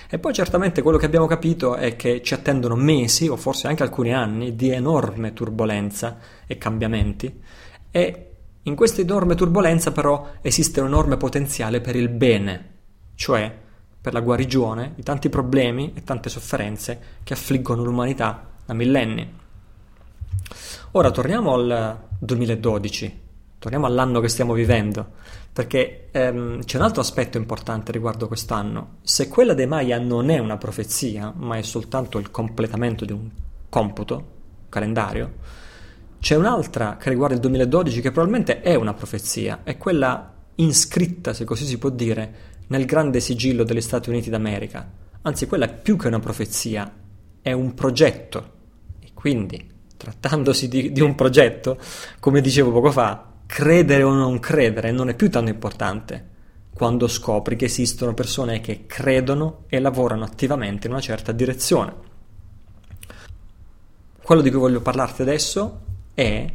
[0.08, 3.82] E poi certamente quello che abbiamo capito è che ci attendono mesi o forse anche
[3.82, 7.40] alcuni anni di enorme turbolenza e cambiamenti
[7.90, 8.30] e
[8.62, 12.74] in questa enorme turbolenza però esiste un enorme potenziale per il bene,
[13.16, 13.52] cioè
[14.00, 19.46] per la guarigione di tanti problemi e tante sofferenze che affliggono l'umanità da millenni.
[20.92, 23.20] Ora torniamo al 2012,
[23.58, 25.06] torniamo all'anno che stiamo vivendo,
[25.52, 28.96] perché ehm, c'è un altro aspetto importante riguardo quest'anno.
[29.02, 33.28] Se quella dei Maya non è una profezia, ma è soltanto il completamento di un
[33.68, 34.36] computo,
[34.68, 35.34] calendario,
[36.20, 41.44] c'è un'altra che riguarda il 2012 che probabilmente è una profezia, è quella iscritta, se
[41.44, 44.90] così si può dire, nel grande sigillo degli Stati Uniti d'America.
[45.22, 46.92] Anzi, quella è più che una profezia,
[47.40, 48.56] è un progetto.
[49.00, 51.76] E quindi trattandosi di, di un progetto,
[52.18, 56.36] come dicevo poco fa, credere o non credere non è più tanto importante
[56.72, 62.06] quando scopri che esistono persone che credono e lavorano attivamente in una certa direzione.
[64.22, 65.80] Quello di cui voglio parlarti adesso
[66.14, 66.52] è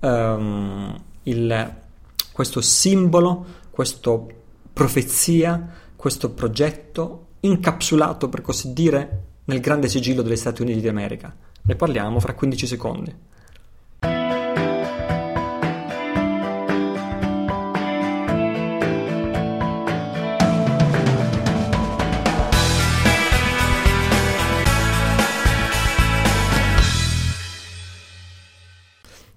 [0.00, 1.76] um, il,
[2.30, 4.16] questo simbolo, questa
[4.72, 11.34] profezia, questo progetto incapsulato, per così dire, nel grande sigillo degli Stati Uniti d'America.
[11.66, 13.16] Ne parliamo fra 15 secondi.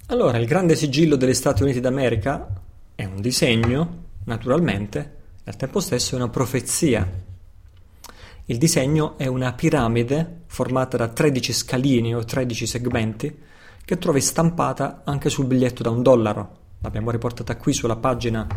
[0.08, 2.46] Allora, il grande sigillo degli Stati Uniti d'America
[2.94, 7.08] è un disegno, naturalmente, e al tempo stesso è una profezia
[8.50, 13.38] il disegno è una piramide formata da 13 scalini o 13 segmenti
[13.84, 16.58] che trovi stampata anche sul biglietto da un dollaro.
[16.80, 18.48] L'abbiamo riportata qui sulla pagina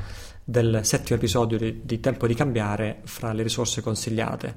[0.44, 4.54] del settimo episodio di, di Tempo di cambiare fra le risorse consigliate.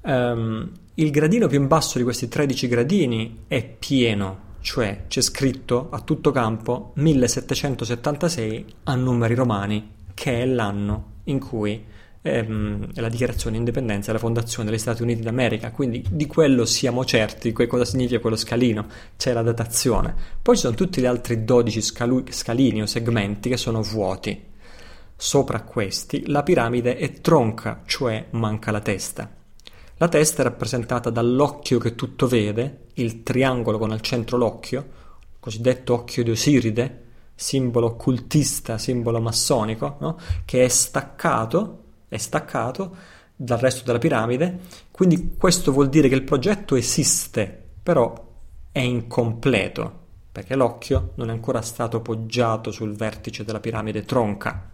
[0.00, 5.88] Um, il gradino più in basso di questi 13 gradini è pieno, cioè c'è scritto
[5.90, 11.90] a tutto campo 1776 a numeri romani, che è l'anno in cui
[12.22, 16.64] ehm, la dichiarazione di indipendenza e la fondazione degli Stati Uniti d'America, quindi di quello
[16.64, 18.86] siamo certi, che cosa significa quello scalino,
[19.16, 20.14] c'è la datazione.
[20.40, 24.50] Poi ci sono tutti gli altri 12 scalu- scalini o segmenti che sono vuoti.
[25.14, 29.30] Sopra questi la piramide è tronca, cioè manca la testa.
[29.98, 35.00] La testa è rappresentata dall'occhio che tutto vede, il triangolo con al centro l'occhio,
[35.38, 37.02] cosiddetto occhio di Osiride,
[37.36, 40.18] simbolo occultista, simbolo massonico, no?
[40.44, 41.82] che è staccato,
[42.12, 42.94] è staccato
[43.34, 44.60] dal resto della piramide,
[44.90, 48.30] quindi questo vuol dire che il progetto esiste, però
[48.70, 54.70] è incompleto, perché l'occhio non è ancora stato poggiato sul vertice della piramide tronca.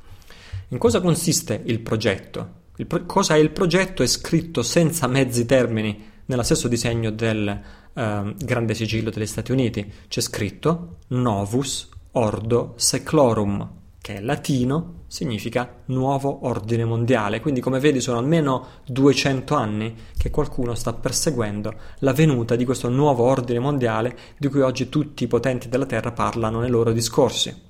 [0.68, 2.56] In cosa consiste il progetto?
[2.76, 7.48] Il pro- cosa è il progetto è scritto senza mezzi termini nello stesso disegno del
[7.48, 9.92] eh, Grande Sigillo degli Stati Uniti.
[10.08, 13.70] C'è scritto Novus Ordo Seclorum,
[14.00, 17.40] che è latino, significa nuovo ordine mondiale.
[17.40, 22.88] Quindi, come vedi, sono almeno 200 anni che qualcuno sta perseguendo la venuta di questo
[22.88, 27.66] nuovo ordine mondiale di cui oggi tutti i potenti della Terra parlano nei loro discorsi.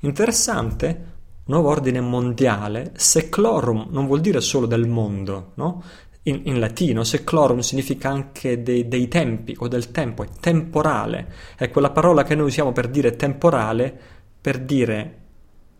[0.00, 1.14] Interessante
[1.46, 5.82] nuovo ordine mondiale, seclorum non vuol dire solo del mondo, no?
[6.24, 11.70] In, in, latino seclorum significa anche dei, dei, tempi o del tempo, è temporale, è
[11.70, 13.96] quella parola che noi usiamo per dire temporale,
[14.40, 15.18] per dire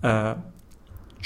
[0.01, 0.09] uh,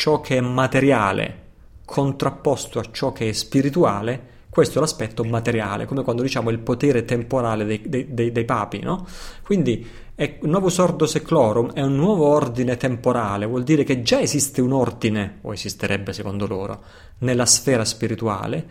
[0.01, 1.49] ciò che è materiale
[1.85, 7.05] contrapposto a ciò che è spirituale, questo è l'aspetto materiale, come quando diciamo il potere
[7.05, 9.07] temporale dei, dei, dei papi, no?
[9.43, 14.19] Quindi è un nuovo sordo seclorum è un nuovo ordine temporale, vuol dire che già
[14.21, 16.83] esiste un ordine, o esisterebbe secondo loro,
[17.19, 18.67] nella sfera spirituale,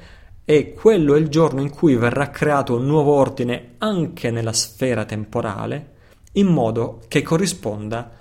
[0.46, 5.06] e quello è il giorno in cui verrà creato un nuovo ordine anche nella sfera
[5.06, 5.92] temporale,
[6.34, 8.18] in modo che corrisponda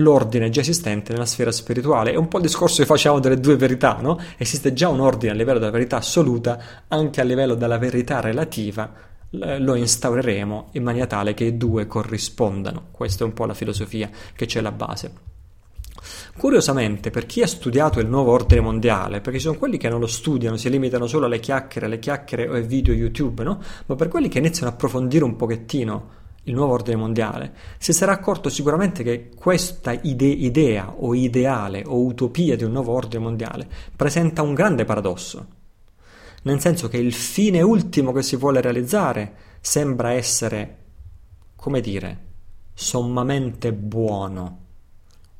[0.00, 2.12] all'ordine già esistente nella sfera spirituale.
[2.12, 4.18] È un po' il discorso che facciamo delle due verità, no?
[4.38, 6.58] Esiste già un ordine a livello della verità assoluta,
[6.88, 12.86] anche a livello della verità relativa lo instaureremo in maniera tale che i due corrispondano.
[12.90, 15.28] Questa è un po' la filosofia che c'è alla base.
[16.36, 20.00] Curiosamente, per chi ha studiato il nuovo ordine mondiale, perché ci sono quelli che non
[20.00, 23.60] lo studiano, si limitano solo alle chiacchiere, alle chiacchiere o ai video YouTube, no?
[23.86, 28.12] Ma per quelli che iniziano a approfondire un pochettino il nuovo ordine mondiale, si sarà
[28.12, 33.68] accorto sicuramente che questa ide- idea o ideale o utopia di un nuovo ordine mondiale
[33.94, 35.58] presenta un grande paradosso
[36.42, 40.76] nel senso che il fine ultimo che si vuole realizzare sembra essere,
[41.56, 42.28] come dire,
[42.72, 44.58] sommamente buono.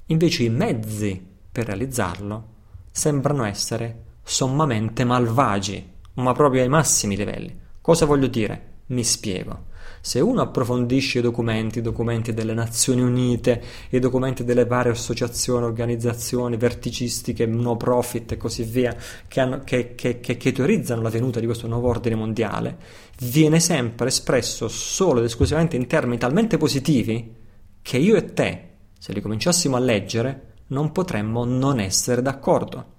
[0.07, 2.49] Invece i mezzi per realizzarlo
[2.91, 7.59] sembrano essere sommamente malvagi, ma proprio ai massimi livelli.
[7.81, 8.69] Cosa voglio dire?
[8.87, 9.69] Mi spiego.
[10.03, 15.65] Se uno approfondisce i documenti, i documenti delle Nazioni Unite, i documenti delle varie associazioni,
[15.65, 18.97] organizzazioni verticistiche, no profit e così via,
[19.29, 22.79] che, hanno, che, che, che teorizzano la venuta di questo nuovo ordine mondiale,
[23.21, 27.35] viene sempre espresso solo ed esclusivamente in termini talmente positivi
[27.83, 28.69] che io e te,
[28.99, 32.99] se li cominciassimo a leggere, non potremmo non essere d'accordo.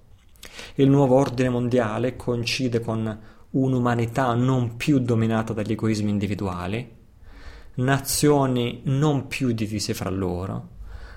[0.76, 3.20] Il nuovo ordine mondiale coincide con
[3.52, 7.00] un'umanità non più dominata dagli egoismi individuali,
[7.74, 10.68] nazioni non più divise fra loro,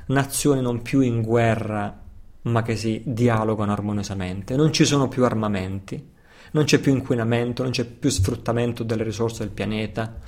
[0.08, 2.02] nazioni non più in guerra
[2.44, 6.14] ma che si dialogano armoniosamente, non ci sono più armamenti,
[6.52, 10.20] non c'è più inquinamento, non c'è più sfruttamento delle risorse del pianeta,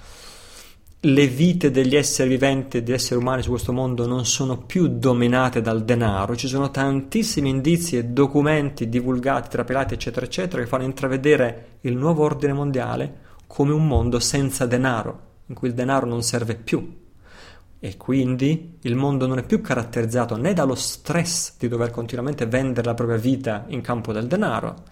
[1.02, 4.88] le vite degli esseri viventi e degli esseri umani su questo mondo non sono più
[4.88, 10.86] dominate dal denaro, ci sono tantissimi indizi e documenti divulgati, trapelati, eccetera, eccetera, che fanno
[10.86, 16.24] intravedere il nuovo ordine mondiale come un mondo senza denaro, in cui il denaro non
[16.24, 17.06] serve più.
[17.80, 22.88] E quindi il mondo non è più caratterizzato né dallo stress di dover continuamente vendere
[22.88, 24.84] la propria vita in campo del denaro,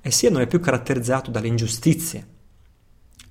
[0.00, 2.38] e sia non è più caratterizzato dalle ingiustizie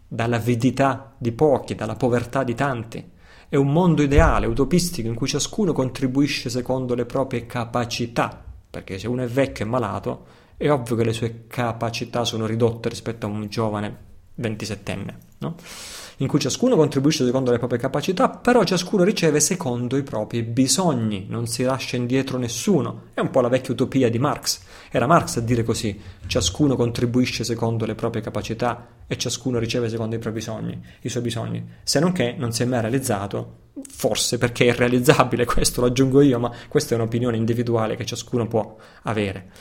[0.09, 3.11] dall'avidità di pochi, dalla povertà di tanti.
[3.47, 9.07] È un mondo ideale, utopistico, in cui ciascuno contribuisce secondo le proprie capacità, perché se
[9.07, 10.25] uno è vecchio e malato,
[10.57, 13.97] è ovvio che le sue capacità sono ridotte rispetto a un giovane
[14.39, 15.55] 27enne, no?
[16.21, 21.25] In cui ciascuno contribuisce secondo le proprie capacità, però ciascuno riceve secondo i propri bisogni,
[21.29, 23.03] non si lascia indietro nessuno.
[23.13, 24.59] È un po' la vecchia utopia di Marx.
[24.91, 25.97] Era Marx a dire così,
[26.27, 31.23] ciascuno contribuisce secondo le proprie capacità e ciascuno riceve secondo i propri bisogni, i suoi
[31.23, 31.65] bisogni.
[31.83, 36.21] Se non che non si è mai realizzato, forse perché è irrealizzabile, questo lo aggiungo
[36.21, 39.51] io, ma questa è un'opinione individuale che ciascuno può avere.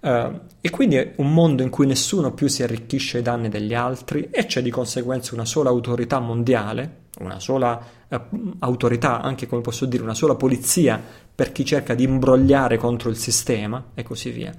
[0.00, 3.74] Uh, e quindi è un mondo in cui nessuno più si arricchisce ai danni degli
[3.74, 7.78] altri e c'è di conseguenza una sola autorità mondiale, una sola
[8.08, 11.00] uh, autorità, anche come posso dire, una sola polizia
[11.34, 14.54] per chi cerca di imbrogliare contro il sistema e così via.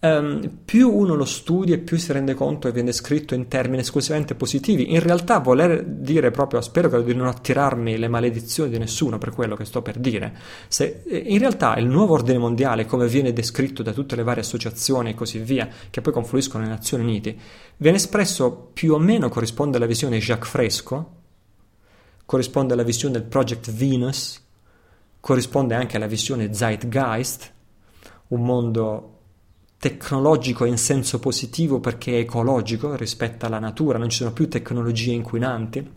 [0.00, 3.80] Um, più uno lo studia e più si rende conto e viene scritto in termini
[3.80, 4.92] esclusivamente positivi.
[4.92, 9.56] In realtà voler dire proprio, spero di non attirarmi le maledizioni di nessuno per quello
[9.56, 10.36] che sto per dire,
[10.68, 14.42] se eh, in realtà il nuovo ordine mondiale, come viene descritto da tutte le varie
[14.42, 17.36] associazioni e così via, che poi confluiscono nelle Nazioni Unite,
[17.78, 21.12] viene espresso più o meno corrisponde alla visione Jacques Fresco,
[22.24, 24.40] corrisponde alla visione del Project Venus,
[25.18, 27.52] corrisponde anche alla visione Zeitgeist,
[28.28, 29.17] un mondo
[29.78, 35.12] tecnologico in senso positivo perché è ecologico rispetto alla natura, non ci sono più tecnologie
[35.12, 35.88] inquinanti,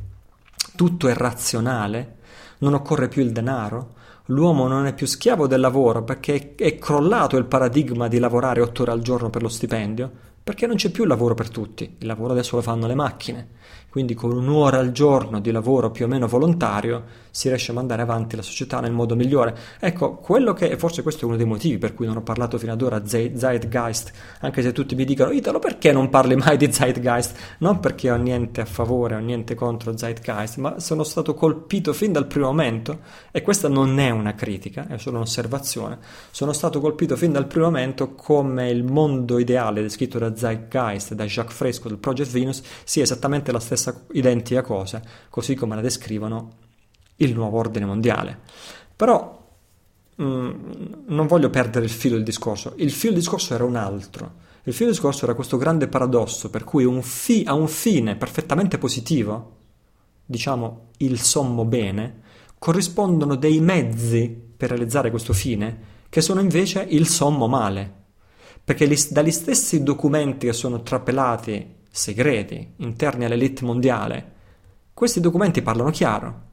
[0.76, 2.18] tutto è razionale,
[2.60, 3.96] non occorre più il denaro,
[4.26, 8.84] l'uomo non è più schiavo del lavoro perché è crollato il paradigma di lavorare otto
[8.84, 10.12] ore al giorno per lo stipendio,
[10.44, 13.48] perché non c'è più lavoro per tutti, il lavoro adesso lo fanno le macchine
[13.92, 18.02] quindi con un'ora al giorno di lavoro più o meno volontario si riesce a mandare
[18.02, 19.54] avanti la società nel modo migliore.
[19.80, 22.72] Ecco, quello che, forse questo è uno dei motivi per cui non ho parlato fino
[22.72, 26.72] ad ora di Zeitgeist, anche se tutti mi dicono Italo perché non parli mai di
[26.72, 27.58] Zeitgeist?
[27.60, 32.14] Non perché ho niente a favore o niente contro Zeitgeist, ma sono stato colpito fin
[32.14, 33.00] dal primo momento,
[33.32, 36.00] e questa non è una critica, è solo un'osservazione,
[36.32, 41.26] sono stato colpito fin dal primo momento come il mondo ideale descritto da Zeitgeist, da
[41.26, 45.82] Jacques Fresco, del Project Venus, sia esattamente la stessa stessa identica cosa, così come la
[45.82, 46.60] descrivono
[47.18, 48.40] il nuovo ordine mondiale.
[48.96, 49.50] Però
[50.16, 50.54] mh, mm,
[51.08, 52.74] non voglio perdere il filo del discorso.
[52.78, 54.40] Il filo del discorso era un altro.
[54.64, 58.16] Il filo del discorso era questo grande paradosso per cui un fi- a un fine
[58.16, 59.58] perfettamente positivo,
[60.26, 62.22] diciamo il sommo bene,
[62.60, 68.00] corrispondono dei mezzi per realizzare questo fine che sono invece il sommo male.
[68.64, 74.32] Perché gli, dagli stessi documenti che sono trapelati segreti interni all'elite mondiale,
[74.94, 76.50] questi documenti parlano chiaro.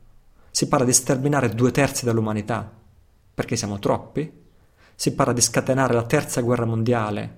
[0.51, 2.71] Si parla di sterminare due terzi dell'umanità,
[3.33, 4.31] perché siamo troppi.
[4.95, 7.37] Si parla di scatenare la terza guerra mondiale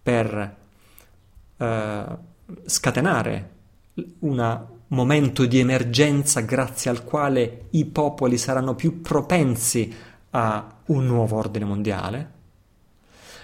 [0.00, 0.56] per
[1.56, 2.04] eh,
[2.66, 3.50] scatenare
[4.20, 9.92] un momento di emergenza grazie al quale i popoli saranno più propensi
[10.30, 12.32] a un nuovo ordine mondiale.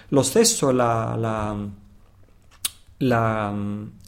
[0.09, 1.57] Lo stesso la, la
[3.01, 3.53] la,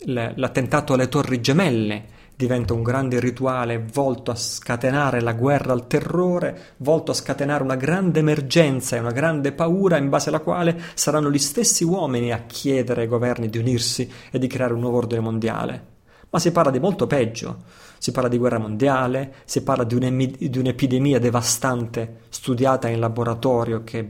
[0.06, 5.88] la, l'attentato alle Torri Gemelle diventa un grande rituale volto a scatenare la guerra al
[5.88, 10.80] terrore, volto a scatenare una grande emergenza e una grande paura in base alla quale
[10.96, 14.98] saranno gli stessi uomini a chiedere ai governi di unirsi e di creare un nuovo
[14.98, 15.92] ordine mondiale.
[16.32, 17.62] Ma si parla di molto peggio,
[18.00, 24.06] si parla di guerra mondiale, si parla di, di un'epidemia devastante studiata in laboratorio che,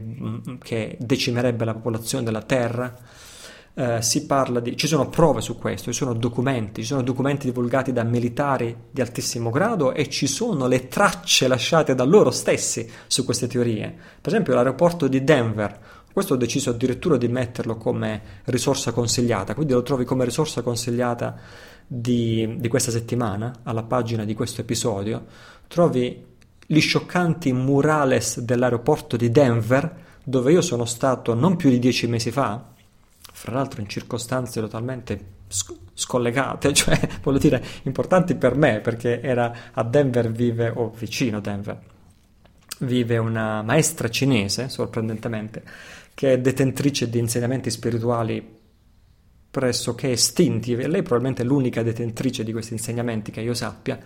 [0.62, 2.96] che decimerebbe la popolazione della Terra
[3.74, 7.46] eh, si parla di, ci sono prove su questo, ci sono documenti, ci sono documenti
[7.46, 12.88] divulgati da militari di altissimo grado e ci sono le tracce lasciate da loro stessi
[13.06, 13.92] su queste teorie.
[14.20, 15.78] Per esempio l'aeroporto di Denver,
[16.12, 21.36] questo ho deciso addirittura di metterlo come risorsa consigliata, quindi lo trovi come risorsa consigliata
[21.84, 25.24] di, di questa settimana, alla pagina di questo episodio,
[25.66, 26.24] trovi
[26.66, 32.30] gli scioccanti murales dell'aeroporto di Denver, dove io sono stato non più di dieci mesi
[32.30, 32.72] fa,
[33.44, 35.32] fra l'altro in circostanze totalmente
[35.92, 41.40] scollegate, cioè voglio dire importanti per me perché era a Denver vive o vicino a
[41.40, 41.78] Denver
[42.78, 45.62] vive una maestra cinese sorprendentemente
[46.14, 48.62] che è detentrice di insegnamenti spirituali
[49.50, 50.72] pressoché estinti.
[50.72, 53.98] E lei probabilmente è l'unica detentrice di questi insegnamenti che io sappia.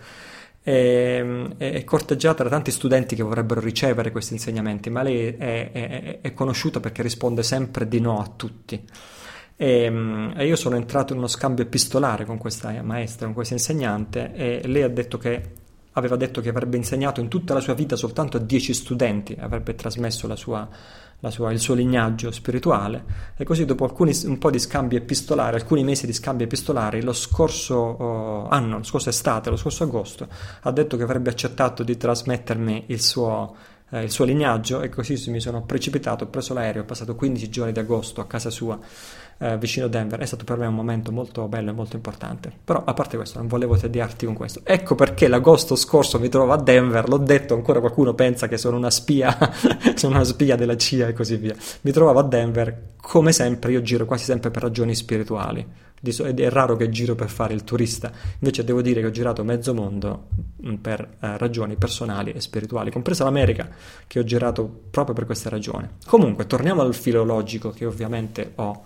[0.61, 1.23] È,
[1.57, 6.33] è, corteggiata da tanti studenti che vorrebbero ricevere questi insegnamenti ma lei è, è, è
[6.33, 8.83] conosciuta perché risponde sempre di no a tutti
[9.61, 13.55] e, ehm, e, io sono entrato in uno scambio epistolare con questa maestra, con questa
[13.55, 15.57] insegnante e lei ha detto che
[15.91, 19.75] aveva detto che avrebbe insegnato in tutta la sua vita soltanto a dieci studenti, avrebbe
[19.75, 20.65] trasmesso la sua,
[21.19, 23.03] la sua, il suo lignaggio spirituale.
[23.35, 27.11] E così dopo alcuni, un po' di scambi epistolari, alcuni mesi di scambi epistolari, lo
[27.11, 30.25] scorso oh, anno, lo scorso estate, lo scorso agosto,
[30.61, 33.55] ha detto che avrebbe accettato di trasmettermi il suo,
[33.89, 37.49] eh, il suo lignaggio e così mi sono precipitato, ho preso l'aereo, ho passato 15
[37.49, 38.79] giorni di agosto a casa sua
[39.39, 40.19] eh, vicino Denver.
[40.19, 42.51] È stato per me un momento molto bello e molto importante.
[42.63, 44.61] Però a parte questo, non volevo tediarti con questo.
[44.63, 47.07] Ecco perché l'agosto scorso mi trovo a Denver.
[47.07, 49.35] L'ho detto, ancora qualcuno pensa che sono una spia,
[49.95, 51.55] sono una spia della CIA e così via.
[51.81, 55.65] Mi trovavo a Denver, come sempre, io giro quasi sempre per ragioni spirituali.
[56.01, 58.09] Ed è raro che giro per fare il turista,
[58.39, 60.27] invece devo dire che ho girato mezzo mondo
[60.65, 63.67] mm, per eh, ragioni personali e spirituali, compresa l'America,
[64.07, 65.89] che ho girato proprio per queste ragioni.
[66.05, 68.83] Comunque, torniamo al filologico che ovviamente ho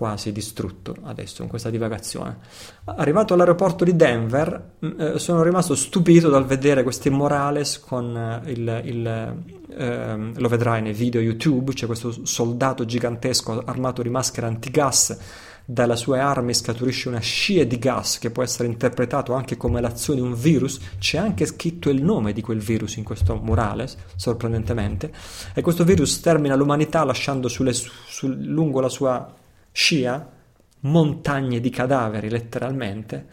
[0.00, 2.38] quasi distrutto adesso in questa divagazione.
[2.84, 8.82] Arrivato all'aeroporto di Denver, eh, sono rimasto stupito dal vedere questi Morales con eh, il,
[8.86, 9.36] il
[9.76, 15.18] eh, lo vedrai nei video YouTube, c'è questo soldato gigantesco armato di maschera antigas
[15.66, 20.20] dalle sue armi scaturisce una scia di gas che può essere interpretato anche come l'azione
[20.20, 23.86] di un virus, c'è anche scritto il nome di quel virus in questo murale,
[24.16, 25.12] sorprendentemente,
[25.52, 29.34] e questo virus termina l'umanità lasciando sulle, su, lungo la sua
[29.72, 30.38] scia
[30.80, 33.26] montagne di cadaveri, letteralmente,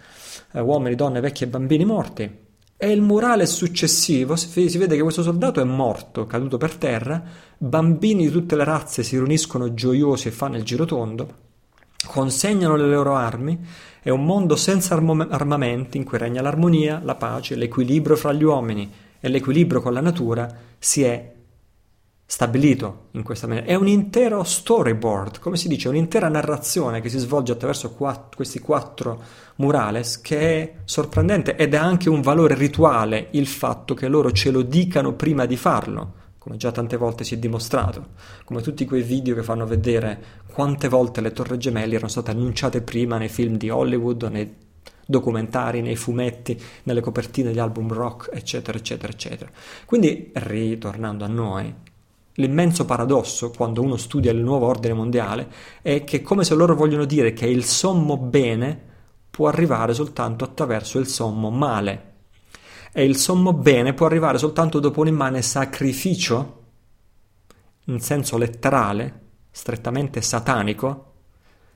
[0.53, 2.45] eh, uomini, donne, vecchi e bambini morti.
[2.79, 7.23] E il murale successivo si, vede che questo soldato è morto, caduto per terra,
[7.57, 11.35] bambini di tutte le razze si riuniscono gioiosi e fanno il girotondo,
[12.05, 13.59] consegnano le loro armi,
[13.99, 18.91] è un mondo senza armamenti in cui regna l'armonia, la pace, l'equilibrio fra gli uomini
[19.19, 20.47] e l'equilibrio con la natura
[20.77, 21.33] si è
[22.29, 23.67] stabilito in questa maniera.
[23.67, 28.59] È un intero storyboard, come si dice, un'intera narrazione che si svolge attraverso quattro, questi
[28.59, 29.23] quattro
[29.55, 34.51] murales che è sorprendente ed è anche un valore rituale il fatto che loro ce
[34.51, 38.11] lo dicano prima di farlo come già tante volte si è dimostrato,
[38.45, 42.81] come tutti quei video che fanno vedere quante volte le torre gemelle erano state annunciate
[42.81, 44.55] prima nei film di Hollywood, nei
[45.05, 49.51] documentari, nei fumetti, nelle copertine di album rock, eccetera, eccetera, eccetera.
[49.85, 51.73] Quindi, ritornando a noi,
[52.39, 55.47] l'immenso paradosso quando uno studia il nuovo ordine mondiale
[55.81, 58.85] è che come se loro vogliono dire che il sommo bene
[59.29, 62.13] può arrivare soltanto attraverso il sommo male,
[62.91, 66.63] e il sommo bene può arrivare soltanto dopo un immane sacrificio,
[67.85, 71.13] in senso letterale, strettamente satanico,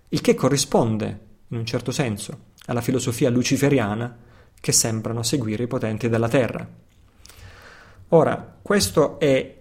[0.09, 1.19] il che corrisponde,
[1.49, 4.17] in un certo senso, alla filosofia luciferiana
[4.59, 6.67] che sembrano seguire i potenti della terra.
[8.09, 9.60] Ora, questo è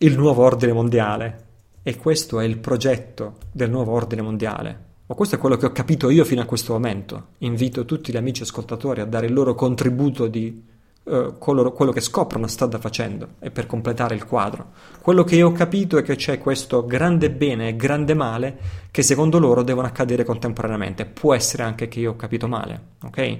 [0.00, 1.46] il nuovo ordine mondiale
[1.82, 4.86] e questo è il progetto del nuovo ordine mondiale.
[5.06, 7.28] O questo è quello che ho capito io fino a questo momento.
[7.38, 10.62] Invito tutti gli amici ascoltatori a dare il loro contributo di
[11.02, 14.72] eh, quello, quello, che scoprono strada facendo e per completare il quadro.
[15.00, 18.58] Quello che ho capito è che c'è questo grande bene e grande male
[18.92, 21.06] che secondo loro devono accadere contemporaneamente.
[21.06, 23.38] Può essere anche che io ho capito male, ok?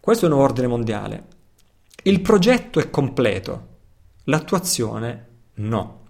[0.00, 1.24] Questo è un ordine mondiale.
[2.02, 3.66] Il progetto è completo,
[4.24, 6.02] l'attuazione no.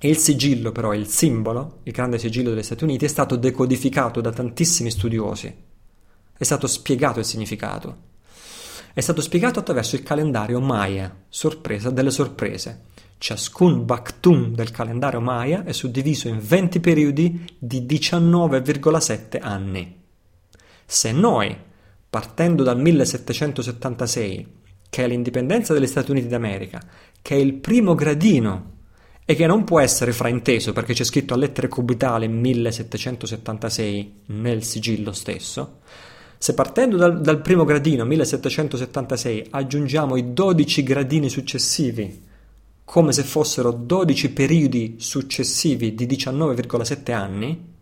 [0.00, 4.30] Il sigillo, però, il simbolo, il grande sigillo degli Stati Uniti, è stato decodificato da
[4.30, 5.54] tantissimi studiosi.
[6.38, 8.04] È stato spiegato il significato.
[8.92, 12.84] È stato spiegato attraverso il calendario Maya, sorpresa delle sorprese.
[13.18, 20.02] Ciascun Baktun del calendario Maya è suddiviso in 20 periodi di 19,7 anni.
[20.84, 21.56] Se noi,
[22.08, 24.54] partendo dal 1776,
[24.88, 26.82] che è l'indipendenza degli Stati Uniti d'America,
[27.26, 28.74] che è il primo gradino
[29.24, 35.10] e che non può essere frainteso perché c'è scritto a lettere cubitali 1776 nel sigillo
[35.10, 35.80] stesso,
[36.38, 42.22] se partendo dal, dal, primo gradino 1776 aggiungiamo i 12 gradini successivi
[42.84, 47.74] come se fossero 12 periodi successivi di 19,7 anni,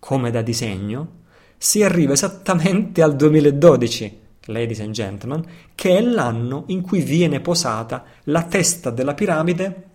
[0.00, 1.22] come da disegno,
[1.56, 5.44] si arriva esattamente al 2012, ladies and gentlemen,
[5.74, 9.90] che è l'anno in cui viene posata la testa della piramide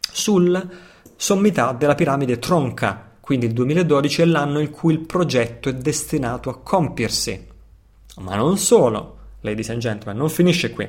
[0.00, 0.70] sul
[1.16, 6.50] sommità della piramide tronca, quindi il 2012 è l'anno in cui il progetto è destinato
[6.50, 7.52] a compiersi.
[8.16, 10.88] Ma non solo, ladies and gentlemen, non finisce qui.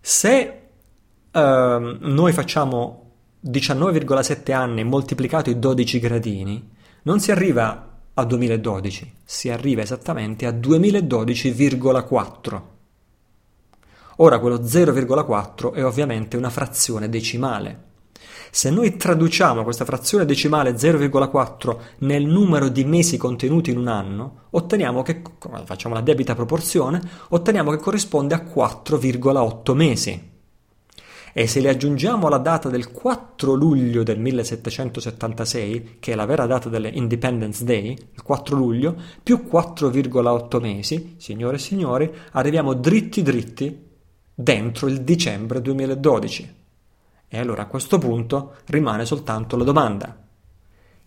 [0.00, 0.60] Se
[1.32, 3.12] uh, noi facciamo
[3.44, 6.70] 19,7 anni moltiplicato i 12 gradini,
[7.02, 7.87] non si arriva
[8.18, 12.62] a 2012, si arriva esattamente a 2012,4.
[14.16, 17.86] Ora quello 0,4 è ovviamente una frazione decimale.
[18.50, 24.46] Se noi traduciamo questa frazione decimale 0,4 nel numero di mesi contenuti in un anno,
[24.50, 25.22] otteniamo che,
[25.64, 30.37] facciamo la debita proporzione, otteniamo che corrisponde a 4,8 mesi.
[31.32, 36.46] E se le aggiungiamo alla data del 4 luglio del 1776, che è la vera
[36.46, 43.86] data dell'Independence Day, il 4 luglio, più 4,8 mesi, signore e signori, arriviamo dritti dritti
[44.34, 46.54] dentro il dicembre 2012.
[47.28, 50.16] E allora a questo punto rimane soltanto la domanda.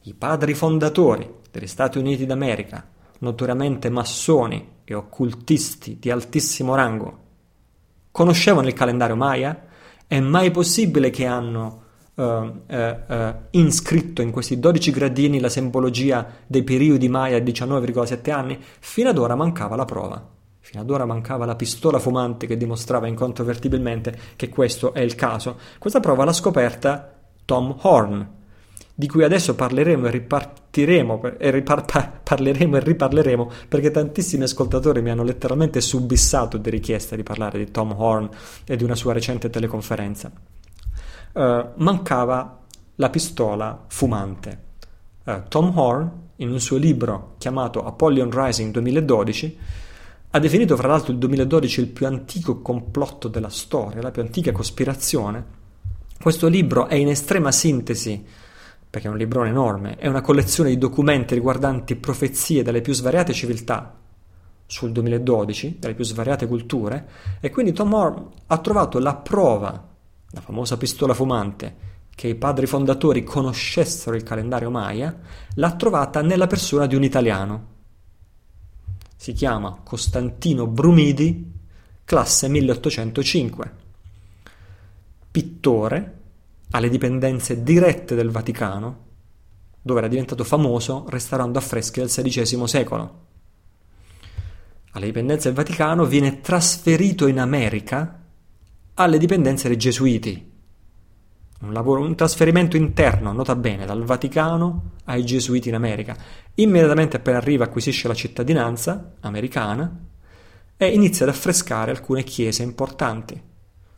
[0.03, 2.87] I padri fondatori degli Stati Uniti d'America,
[3.19, 7.19] notoriamente massoni e occultisti di altissimo rango,
[8.11, 9.69] conoscevano il calendario Maya?
[10.11, 11.83] È mai possibile che hanno
[12.15, 12.53] uh, uh,
[13.07, 18.59] uh, iscritto in questi 12 gradini la simbologia dei periodi Maya a 19,7 anni?
[18.59, 20.21] Fino ad ora mancava la prova.
[20.59, 25.57] Fino ad ora mancava la pistola fumante che dimostrava incontrovertibilmente che questo è il caso.
[25.79, 28.27] Questa prova l'ha scoperta Tom Horn,
[28.93, 35.09] di cui adesso parleremo e ripartiremo e ripar- parleremo e riparleremo perché tantissimi ascoltatori mi
[35.09, 38.29] hanno letteralmente subissato di richieste di parlare di Tom Horn
[38.65, 40.31] e di una sua recente teleconferenza.
[41.33, 42.59] Uh, mancava
[42.95, 44.63] la pistola fumante.
[45.23, 49.57] Uh, Tom Horn, in un suo libro chiamato Apollyon Rising 2012,
[50.31, 54.51] ha definito fra l'altro il 2012 il più antico complotto della storia, la più antica
[54.51, 55.59] cospirazione.
[56.21, 58.25] Questo libro è in estrema sintesi
[58.91, 63.31] perché è un librone enorme, è una collezione di documenti riguardanti profezie dalle più svariate
[63.31, 63.97] civiltà
[64.65, 67.07] sul 2012, dalle più svariate culture,
[67.39, 69.87] e quindi Tom Moore ha trovato la prova,
[70.29, 75.17] la famosa pistola fumante, che i padri fondatori conoscessero il calendario Maya,
[75.55, 77.67] l'ha trovata nella persona di un italiano.
[79.15, 81.49] Si chiama Costantino Brumidi,
[82.03, 83.71] classe 1805,
[85.31, 86.19] pittore,
[86.71, 89.09] alle dipendenze dirette del Vaticano,
[89.81, 93.19] dove era diventato famoso restaurando affreschi del XVI secolo.
[94.91, 98.19] Alle dipendenze del Vaticano viene trasferito in America
[98.95, 100.49] alle dipendenze dei Gesuiti.
[101.61, 106.15] Un, lavoro, un trasferimento interno, nota bene, dal Vaticano ai Gesuiti in America.
[106.55, 110.07] Immediatamente appena arriva acquisisce la cittadinanza americana
[110.75, 113.41] e inizia ad affrescare alcune chiese importanti,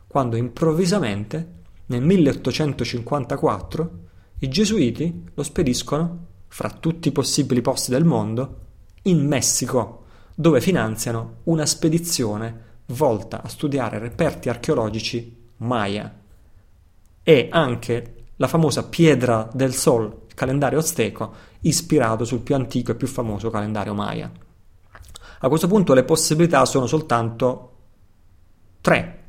[0.06, 3.90] quando improvvisamente nel 1854
[4.38, 8.60] i gesuiti lo spediscono, fra tutti i possibili posti del mondo,
[9.02, 10.04] in Messico,
[10.34, 16.20] dove finanziano una spedizione volta a studiare reperti archeologici Maya
[17.22, 22.96] e anche la famosa Piedra del Sol, il calendario azteco, ispirato sul più antico e
[22.96, 24.30] più famoso calendario Maya.
[25.40, 27.70] A questo punto le possibilità sono soltanto
[28.80, 29.23] tre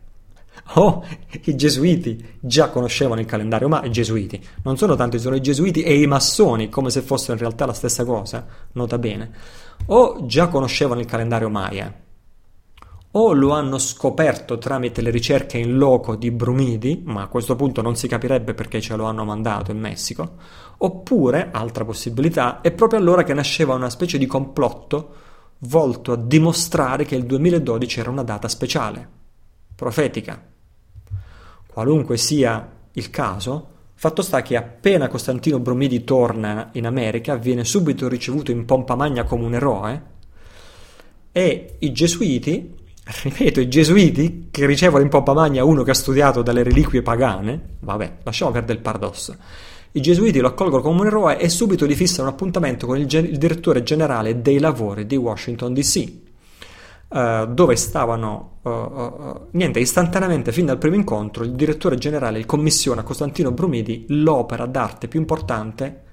[0.74, 1.06] Oh,
[1.44, 2.38] i gesuiti.
[2.40, 4.44] Già conoscevano il calendario, ma i gesuiti.
[4.64, 7.74] Non sono tanto, sono i gesuiti e i massoni, come se fossero in realtà la
[7.74, 9.32] stessa cosa, nota bene.
[9.88, 11.94] O già conoscevano il calendario Maya,
[13.12, 17.82] o lo hanno scoperto tramite le ricerche in loco di Brumidi, ma a questo punto
[17.82, 20.34] non si capirebbe perché ce lo hanno mandato in Messico,
[20.78, 25.14] oppure, altra possibilità, è proprio allora che nasceva una specie di complotto
[25.60, 29.08] volto a dimostrare che il 2012 era una data speciale,
[29.76, 30.54] profetica.
[31.76, 38.08] Qualunque sia il caso, fatto sta che appena Costantino Bromidi torna in America viene subito
[38.08, 40.04] ricevuto in pompa magna come un eroe
[41.34, 42.76] e i gesuiti,
[43.24, 47.76] ripeto, i gesuiti che ricevono in pompa magna uno che ha studiato dalle reliquie pagane,
[47.82, 49.36] vabbè, lasciamo perdere il paradosso.
[49.92, 53.06] I gesuiti lo accolgono come un eroe e subito gli fissano un appuntamento con il,
[53.06, 56.24] gen- il direttore generale dei lavori di Washington DC,
[57.08, 63.04] Uh, dove stavano, uh, niente, istantaneamente, fin dal primo incontro, il direttore generale commissiona a
[63.04, 66.04] Costantino Brumidi l'opera d'arte più importante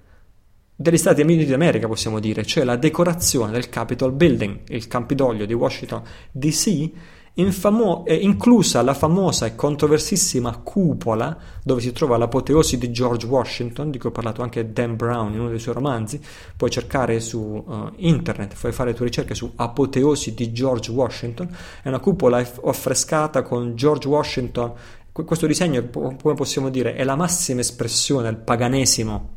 [0.77, 5.55] degli Stati Uniti d'America, possiamo dire, cioè la decorazione del Capitol Building, il Campidoglio di
[5.55, 6.90] Washington DC,
[7.36, 13.90] Infamo- è inclusa la famosa e controversissima cupola dove si trova l'apoteosi di George Washington,
[13.90, 16.20] di cui ho parlato anche Dan Brown in uno dei suoi romanzi.
[16.54, 21.48] Puoi cercare su uh, internet, puoi fare le tue ricerche su apoteosi di George Washington.
[21.82, 24.72] È una cupola affrescata con George Washington.
[25.10, 29.28] Questo disegno, come possiamo dire, è la massima espressione del paganesimo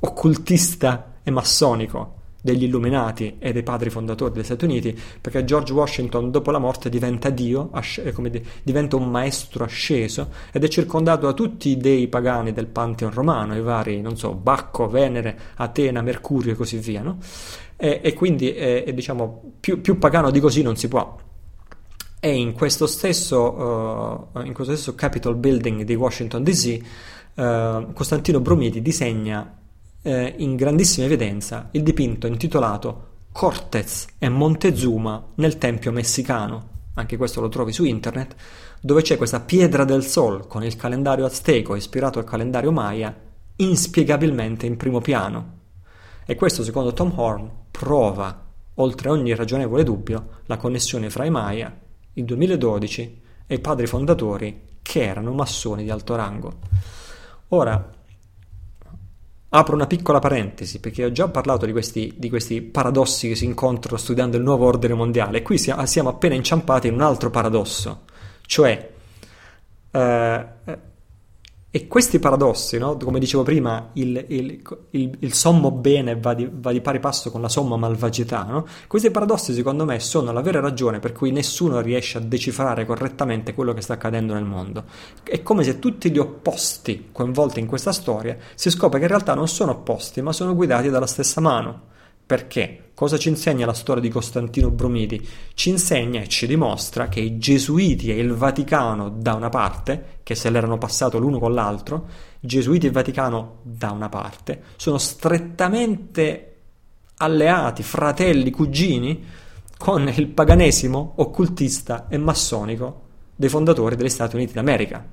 [0.00, 6.30] occultista e massonico degli illuminati e dei padri fondatori degli Stati Uniti, perché George Washington
[6.30, 11.32] dopo la morte diventa Dio, asc- dire, diventa un maestro asceso ed è circondato da
[11.32, 16.52] tutti i dei pagani del Pantheon romano, i vari, non so, Bacco, Venere, Atena, Mercurio
[16.52, 17.16] e così via, no?
[17.78, 21.16] e, e, quindi è, è, diciamo, più, più pagano di così non si può.
[22.20, 26.78] E in questo stesso, uh, in questo stesso Capitol Building di Washington DC,
[27.36, 29.63] uh, Costantino Bromiti disegna
[30.04, 37.40] eh, in grandissima evidenza il dipinto intitolato Cortez e Montezuma nel tempio messicano, anche questo
[37.40, 38.36] lo trovi su internet,
[38.80, 43.12] dove c'è questa pietra del sol con il calendario azteco ispirato al calendario maya
[43.56, 45.62] inspiegabilmente in primo piano.
[46.26, 48.44] E questo, secondo Tom Horn, prova,
[48.74, 51.76] oltre ogni ragionevole dubbio, la connessione fra i Maya,
[52.14, 56.58] il 2012 e i padri fondatori che erano massoni di alto rango.
[57.48, 57.93] Ora,
[59.56, 63.44] Apro una piccola parentesi perché ho già parlato di questi, di questi paradossi che si
[63.44, 65.42] incontrano studiando il nuovo ordine mondiale.
[65.42, 68.00] Qui siamo appena inciampati in un altro paradosso,
[68.46, 68.90] cioè
[69.92, 70.46] eh,
[71.76, 72.96] E questi paradossi, no?
[72.98, 77.32] come dicevo prima, il, il, il, il sommo bene va di, va di, pari passo
[77.32, 78.64] con la somma malvagità, no?
[78.86, 83.54] questi paradossi secondo me sono la vera ragione per cui nessuno riesce a decifrare correttamente
[83.54, 84.84] quello che sta accadendo nel mondo.
[85.24, 89.34] È come se tutti gli opposti coinvolti in questa storia si scopre che in realtà
[89.34, 91.92] non sono opposti, ma sono guidati dalla stessa mano.
[92.26, 92.90] Perché?
[92.94, 95.26] Cosa ci insegna la storia di Costantino Brumidi?
[95.52, 100.34] Ci insegna e ci dimostra che i Gesuiti e il Vaticano da una parte, che
[100.34, 102.06] se l'erano passato l'uno con l'altro,
[102.40, 106.54] Gesuiti e Vaticano da una parte, sono strettamente
[107.16, 109.24] alleati, fratelli, cugini
[109.76, 113.02] con il paganesimo occultista e massonico
[113.36, 115.04] dei fondatori degli Stati Uniti d'America.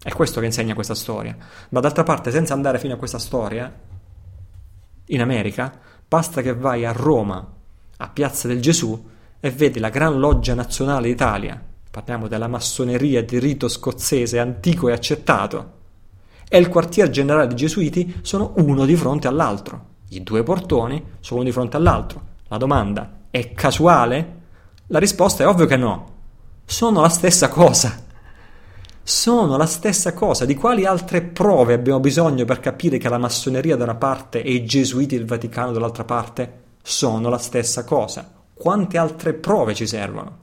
[0.00, 1.36] È questo che insegna questa storia.
[1.70, 3.72] Ma d'altra parte, senza andare fino a questa storia,
[5.08, 5.72] in America,
[6.06, 7.46] basta che vai a Roma,
[7.96, 9.08] a Piazza del Gesù,
[9.40, 14.92] e vedi la Gran Loggia Nazionale d'Italia, parliamo della massoneria di rito scozzese antico e
[14.92, 15.76] accettato,
[16.48, 19.96] e il quartier generale dei Gesuiti sono uno di fronte all'altro.
[20.10, 22.22] I due portoni sono uno di fronte all'altro.
[22.48, 24.36] La domanda è casuale?
[24.86, 26.16] La risposta è ovvio che no.
[26.64, 28.06] Sono la stessa cosa
[29.08, 30.44] sono la stessa cosa.
[30.44, 34.52] Di quali altre prove abbiamo bisogno per capire che la massoneria da una parte e
[34.52, 38.30] i gesuiti del Vaticano dall'altra parte sono la stessa cosa?
[38.52, 40.38] Quante altre prove ci servono?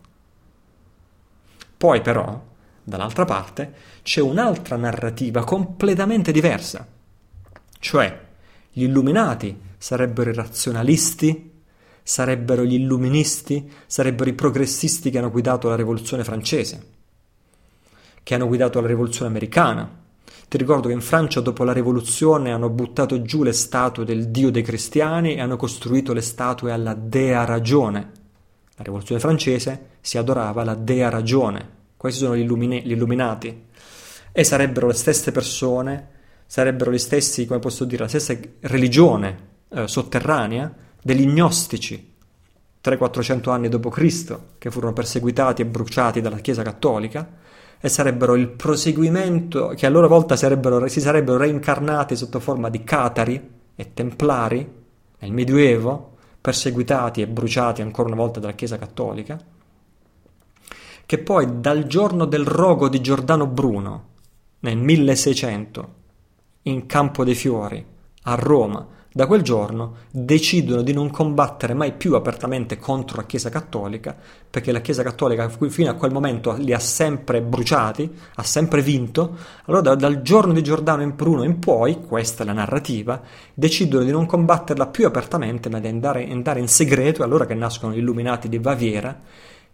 [1.78, 2.42] Poi però,
[2.82, 3.72] dall'altra parte,
[4.02, 6.88] c'è un'altra narrativa completamente diversa.
[7.78, 8.20] Cioè,
[8.72, 11.52] gli illuminati sarebbero i razionalisti,
[12.02, 16.94] sarebbero gli illuministi, sarebbero i progressisti che hanno guidato la rivoluzione francese
[18.26, 19.88] che hanno guidato la rivoluzione americana.
[20.47, 24.49] Ti ricordo che in Francia dopo la rivoluzione hanno buttato giù le statue del dio
[24.49, 28.11] dei cristiani e hanno costruito le statue alla dea ragione.
[28.77, 31.69] La rivoluzione francese si adorava la dea ragione.
[31.95, 33.65] Questi sono gli, illumine, gli illuminati.
[34.31, 36.07] E sarebbero le stesse persone,
[36.47, 39.38] sarebbero gli stessi, come posso dire, la stessa religione
[39.69, 42.14] eh, sotterranea degli gnostici,
[42.84, 47.43] 300-400 anni dopo Cristo, che furono perseguitati e bruciati dalla Chiesa cattolica,
[47.86, 52.84] e sarebbero il proseguimento, che a loro volta sarebbero, si sarebbero reincarnati sotto forma di
[52.84, 54.68] catari e templari
[55.20, 59.40] nel Medioevo, perseguitati e bruciati ancora una volta dalla Chiesa Cattolica,
[61.06, 64.07] che poi dal giorno del rogo di Giordano Bruno,
[64.62, 65.94] nel 1600,
[66.64, 67.86] in Campo dei Fiori,
[68.24, 73.48] a Roma, da quel giorno decidono di non combattere mai più apertamente contro la Chiesa
[73.48, 74.14] Cattolica,
[74.50, 79.38] perché la Chiesa Cattolica fino a quel momento li ha sempre bruciati, ha sempre vinto.
[79.68, 83.22] Allora dal giorno di Giordano in Bruno in poi, questa è la narrativa,
[83.54, 87.56] decidono di non combatterla più apertamente, ma di andare, andare in segreto, è allora che
[87.56, 89.18] nascono gli illuminati di Baviera,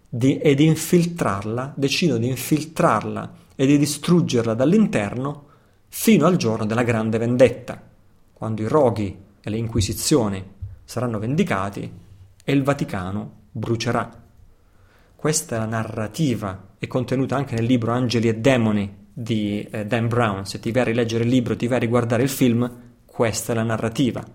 [0.07, 5.45] di, e di infiltrarla, decidono di infiltrarla e di distruggerla dall'interno
[5.87, 7.81] fino al giorno della grande vendetta,
[8.33, 10.43] quando i roghi e le inquisizioni
[10.83, 11.91] saranno vendicati
[12.43, 14.09] e il Vaticano brucerà.
[15.15, 20.07] Questa è la narrativa, è contenuta anche nel libro Angeli e Demoni di eh, Dan
[20.07, 20.45] Brown.
[20.45, 22.69] Se ti vai a rileggere il libro, ti vai a riguardare il film,
[23.05, 24.25] questa è la narrativa.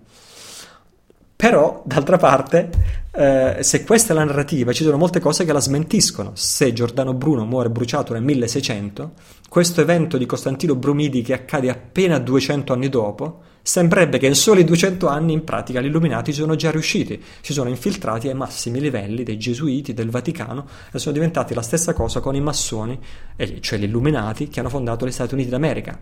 [1.35, 2.69] Però, d'altra parte,
[3.11, 6.31] eh, se questa è la narrativa, ci sono molte cose che la smentiscono.
[6.33, 9.11] Se Giordano Bruno muore bruciato nel 1600,
[9.47, 14.63] questo evento di Costantino Brumidi che accade appena 200 anni dopo, sembrerebbe che in soli
[14.63, 19.23] 200 anni in pratica gli illuminati sono già riusciti, si sono infiltrati ai massimi livelli
[19.23, 22.97] dei gesuiti, del Vaticano e sono diventati la stessa cosa con i massoni,
[23.59, 25.99] cioè gli illuminati che hanno fondato gli Stati Uniti d'America.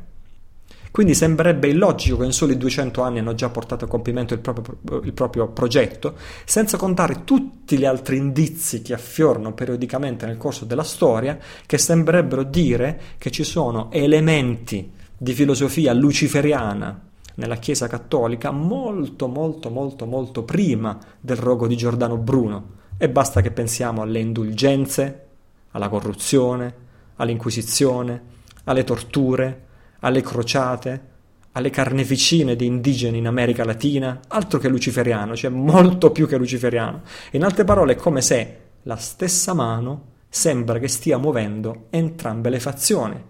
[0.92, 5.02] Quindi sembrerebbe illogico che in soli 200 anni hanno già portato a compimento il proprio,
[5.02, 10.84] il proprio, progetto, senza contare tutti gli altri indizi che affiorano periodicamente nel corso della
[10.84, 17.06] storia, che sembrerebbero dire che ci sono elementi di filosofia luciferiana
[17.36, 23.42] nella Chiesa cattolica molto molto molto molto prima del rogo di Giordano Bruno e basta
[23.42, 25.26] che pensiamo alle indulgenze,
[25.72, 26.74] alla corruzione,
[27.18, 28.22] all'inquisizione,
[28.66, 29.66] alle torture,
[30.00, 31.14] alle crociate,
[31.54, 37.02] alle carneficine di indigeni in America Latina, altro che luciferiano, cioè molto più che luciferiano.
[37.32, 42.60] In altre parole è come se la stessa mano sembra che stia muovendo entrambe le
[42.60, 43.24] fazioni.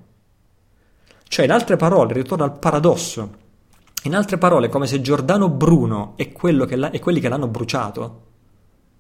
[1.28, 3.44] Cioè, in altre parole, ritorno al paradosso.
[4.06, 8.22] In altre parole, come se Giordano Bruno e, e quelli che l'hanno bruciato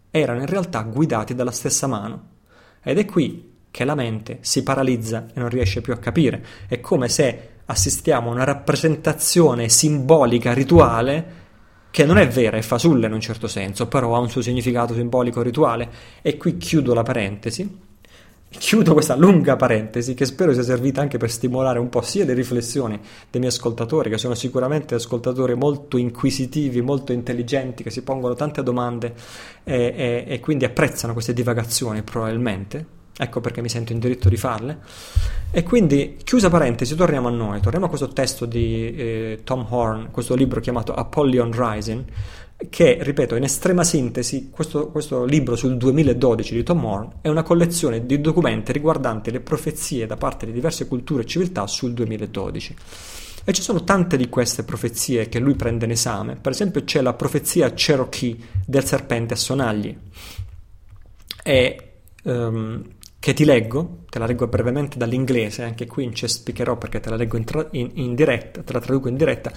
[0.10, 2.30] erano in realtà guidati dalla stessa mano.
[2.82, 6.44] Ed è qui che la mente si paralizza e non riesce più a capire.
[6.68, 11.44] È come se assistiamo a una rappresentazione simbolica, rituale,
[11.91, 14.95] che non è vera, è fasulla in un certo senso, però ha un suo significato
[14.95, 15.88] simbolico rituale.
[16.23, 17.85] E qui chiudo la parentesi.
[18.57, 22.34] Chiudo questa lunga parentesi che spero sia servita anche per stimolare un po' sia le
[22.34, 22.99] riflessioni
[23.30, 28.64] dei miei ascoltatori, che sono sicuramente ascoltatori molto inquisitivi, molto intelligenti, che si pongono tante
[28.64, 29.14] domande
[29.64, 33.03] e, e, e quindi apprezzano queste divagazioni probabilmente.
[33.18, 34.80] Ecco perché mi sento in diritto di farle.
[35.49, 40.11] E quindi, chiusa parentesi, torniamo a noi, torniamo a questo testo di eh, Tom Horn,
[40.11, 42.03] questo libro chiamato Apollyon Rising,
[42.70, 47.44] che, ripeto, in estrema sintesi, questo, questo, libro sul 2012 di Tom Horn è una
[47.44, 52.76] collezione di documenti riguardanti le profezie da parte di diverse culture e civiltà sul 2012.
[53.44, 56.36] E ci sono tante di queste profezie che lui prende in esame.
[56.36, 58.36] Per esempio c'è la profezia Cherokee
[58.66, 59.96] del serpente a sonagli,
[61.48, 61.92] e,
[62.24, 62.84] um,
[63.20, 67.16] che ti leggo, te la leggo brevemente dall'inglese, anche qui in cespicherò perché te la
[67.16, 69.52] leggo in, tra- in, in diretta, te la traduco in diretta.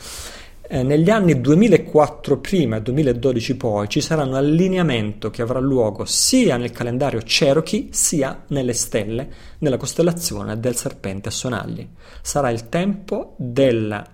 [0.71, 6.05] Eh, negli anni 2004 prima e 2012 poi ci sarà un allineamento che avrà luogo
[6.05, 9.31] sia nel calendario Cherokee sia nelle stelle
[9.61, 11.89] nella costellazione del serpente a sonagli.
[12.21, 14.05] Sarà il tempo del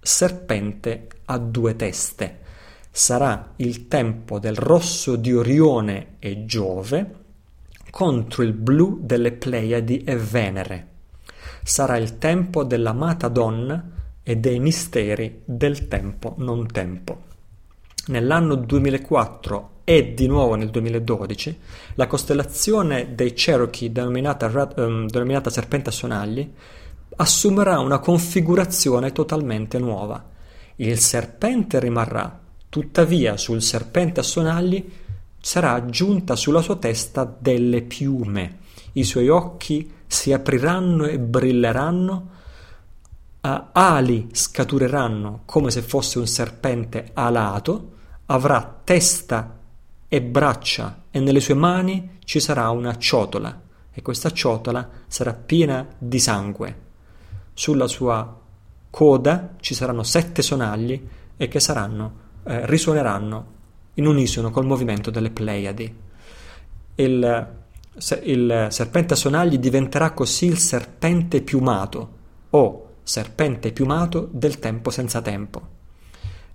[0.00, 2.38] serpente a due teste.
[2.90, 7.16] Sarà il tempo del rosso di Orione e Giove
[7.90, 10.86] contro il blu delle Pleiadi e Venere.
[11.62, 13.96] Sarà il tempo dell'amata donna
[14.28, 17.22] e dei misteri del tempo non tempo.
[18.08, 21.58] Nell'anno 2004 e di nuovo nel 2012
[21.94, 26.52] la costellazione dei Cherokee denominata, um, denominata Serpente a Sonagli
[27.16, 30.22] assumerà una configurazione totalmente nuova.
[30.76, 32.38] Il serpente rimarrà,
[32.68, 34.86] tuttavia sul serpente a sonagli
[35.40, 38.58] sarà aggiunta sulla sua testa delle piume.
[38.92, 42.36] I suoi occhi si apriranno e brilleranno
[43.40, 47.92] ali scatureranno come se fosse un serpente alato,
[48.26, 49.58] avrà testa
[50.08, 53.60] e braccia e nelle sue mani ci sarà una ciotola
[53.92, 56.86] e questa ciotola sarà piena di sangue.
[57.52, 58.38] Sulla sua
[58.90, 62.12] coda ci saranno sette sonagli e che saranno,
[62.44, 63.56] eh, risuoneranno
[63.94, 65.94] in unisono col movimento delle Pleiadi.
[66.94, 67.48] Il,
[68.22, 72.16] il serpente a sonagli diventerà così il serpente piumato
[72.50, 75.66] o serpente piumato del tempo senza tempo.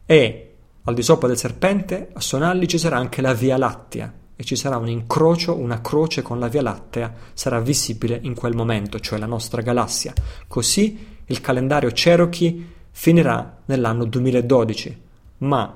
[0.06, 0.54] E
[0.84, 4.56] al di sopra del serpente, a Sonalli ci sarà anche la Via Lattea e ci
[4.56, 9.18] sarà un incrocio, una croce con la Via Lattea sarà visibile in quel momento, cioè
[9.18, 10.14] la nostra galassia.
[10.48, 15.02] Così il calendario Cherokee finirà nell'anno 2012,
[15.40, 15.76] ma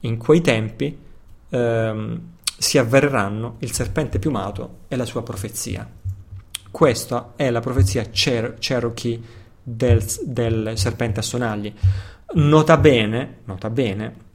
[0.00, 0.98] in quei tempi
[1.48, 2.20] ehm,
[2.58, 5.88] si avvereranno il serpente piumato e la sua profezia.
[6.70, 11.72] Questa è la profezia Cher- Cherokee del, del serpente a sonagli.
[12.34, 14.26] Nota bene, nota bene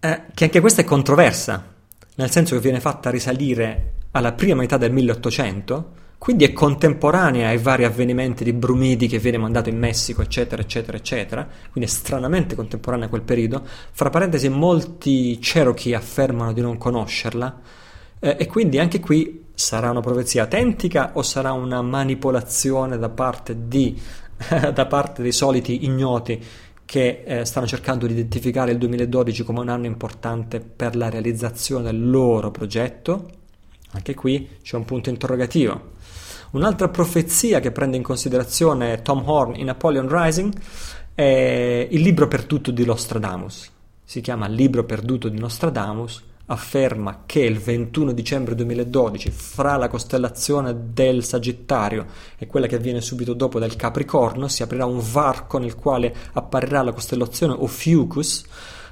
[0.00, 1.74] eh, che anche questa è controversa,
[2.16, 7.58] nel senso che viene fatta risalire alla prima metà del 1800, quindi è contemporanea ai
[7.58, 12.54] vari avvenimenti di Brumidi che viene mandato in Messico, eccetera, eccetera, eccetera, quindi è stranamente
[12.54, 13.64] contemporanea a quel periodo.
[13.92, 17.60] Fra parentesi, molti Cherokee affermano di non conoscerla,
[18.20, 23.66] eh, e quindi anche qui sarà una profezia autentica o sarà una manipolazione da parte,
[23.66, 24.00] di,
[24.72, 26.40] da parte dei soliti ignoti
[26.84, 31.82] che eh, stanno cercando di identificare il 2012 come un anno importante per la realizzazione
[31.82, 33.30] del loro progetto?
[33.90, 35.90] Anche qui c'è un punto interrogativo.
[36.52, 40.52] Un'altra profezia che prende in considerazione Tom Horn in Napoleon Rising
[41.14, 43.70] è il libro perduto di Nostradamus.
[44.04, 50.92] Si chiama Libro perduto di Nostradamus afferma che il 21 dicembre 2012 fra la costellazione
[50.92, 52.06] del Sagittario
[52.38, 56.82] e quella che avviene subito dopo del Capricorno si aprirà un varco nel quale apparirà
[56.82, 58.44] la costellazione Ophiuchus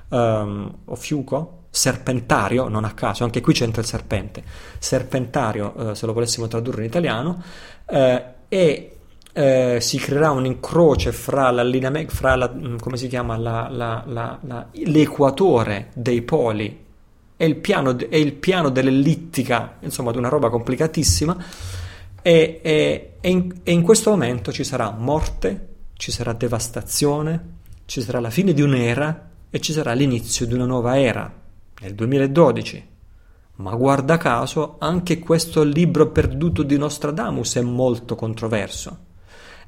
[0.09, 4.43] um, Ophiuco serpentario, non a caso, anche qui c'entra il serpente,
[4.79, 7.43] serpentario, eh, se lo volessimo tradurre in italiano,
[7.87, 8.97] eh, e
[9.35, 11.53] eh, si creerà un incrocio fra,
[12.09, 12.51] fra
[13.09, 16.86] chiama, la, la, l'equatore dei poli
[17.37, 21.37] è il piano, è il piano dell'ellittica, insomma, di una roba complicatissima.
[22.23, 27.55] E, e, e, in, e in questo momento ci sarà morte, ci sarà devastazione,
[27.85, 31.33] ci sarà la fine di un'era e ci sarà l'inizio di una nuova era,
[31.81, 32.89] nel 2012.
[33.57, 39.06] Ma guarda caso, anche questo libro perduto di Nostradamus è molto controverso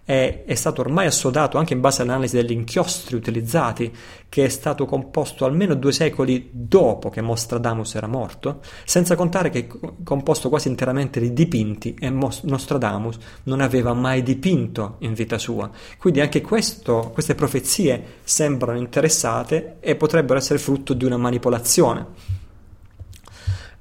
[0.08, 3.94] è, è, stato ormai assodato anche in base all'analisi degli inchiostri utilizzati,
[4.30, 9.66] che è stato composto almeno due secoli dopo che Nostradamus era morto, senza contare che
[9.66, 15.70] è composto quasi interamente di dipinti e Nostradamus non aveva mai dipinto in vita sua.
[15.98, 22.06] Quindi anche questo, queste profezie sembrano interessate e potrebbero essere frutto di una manipolazione.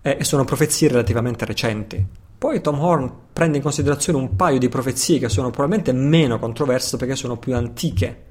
[0.02, 5.18] E sono profezie relativamente recenti Poi Tom Horn prende in considerazione un paio di profezie
[5.18, 8.26] che sono probabilmente meno controverse perché sono più antiche.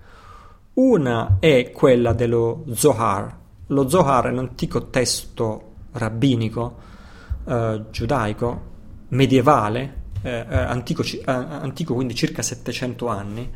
[0.75, 3.37] Una è quella dello Zohar.
[3.69, 6.77] Lo Zohar è un antico testo rabbinico
[7.47, 8.75] eh, giudaico
[9.09, 13.51] medievale, eh, eh antico, eh, antico, quindi circa 700 anni,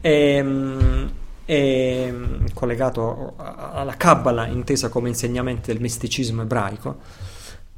[0.00, 1.10] e, ehm,
[1.44, 2.14] è
[2.54, 6.98] collegato alla Kabbalah intesa come insegnamento del misticismo ebraico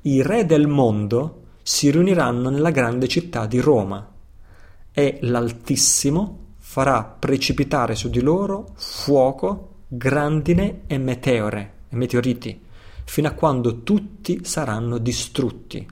[0.02, 4.06] i re del mondo si riuniranno nella grande città di Roma
[4.92, 12.60] e l'Altissimo farà precipitare su di loro fuoco, grandine e meteore e meteoriti,
[13.04, 15.86] fino a quando tutti saranno distrutti,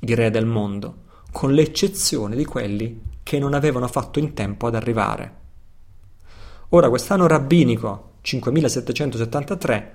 [0.00, 4.74] i re del mondo, con l'eccezione di quelli che non avevano fatto in tempo ad
[4.74, 5.34] arrivare.
[6.70, 9.94] Ora, quest'anno rabbinico 5773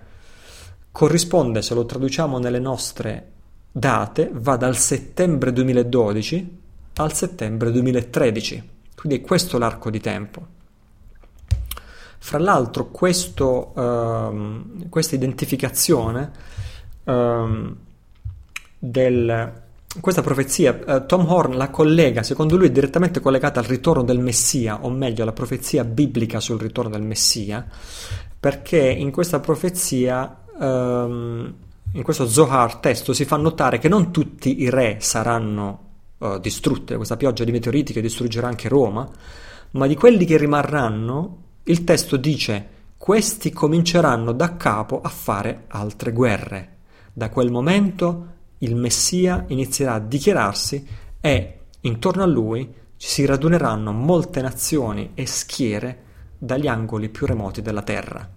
[0.91, 3.32] corrisponde, se lo traduciamo nelle nostre
[3.70, 6.57] date, va dal settembre 2012
[6.95, 8.70] al settembre 2013.
[8.95, 10.48] Quindi è questo l'arco di tempo.
[12.26, 16.31] Fra l'altro questo, um, questa identificazione
[17.03, 17.76] um,
[18.80, 19.61] del,
[20.02, 24.80] questa profezia, uh, Tom Horn la collega, secondo lui, direttamente collegata al ritorno del Messia,
[24.84, 27.64] o meglio alla profezia biblica sul ritorno del Messia,
[28.39, 31.53] perché in questa profezia, um,
[31.91, 36.85] in questo Zohar testo, si fa notare che non tutti i re saranno uh, distrutti
[36.85, 39.07] da questa pioggia di meteoriti che distruggerà anche Roma,
[39.73, 46.11] ma di quelli che rimarranno il testo dice questi cominceranno da capo a fare altre
[46.11, 46.77] guerre.
[47.11, 50.85] Da quel momento il Messia inizierà a dichiararsi
[51.19, 56.03] e intorno a lui si raduneranno molte nazioni e schiere
[56.37, 58.29] dagli angoli più remoti della terra.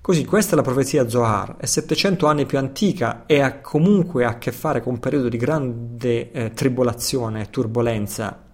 [0.00, 4.38] Così questa è la profezia Zohar, è 700 anni più antica e ha comunque a
[4.38, 8.46] che fare con un periodo di grande eh, tribolazione e turbolenza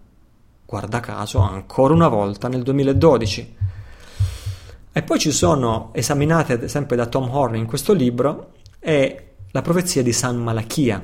[0.74, 3.56] guarda caso, ancora una volta nel 2012.
[4.92, 10.02] E poi ci sono, esaminate sempre da Tom Horn in questo libro, è la profezia
[10.02, 11.00] di San Malachia.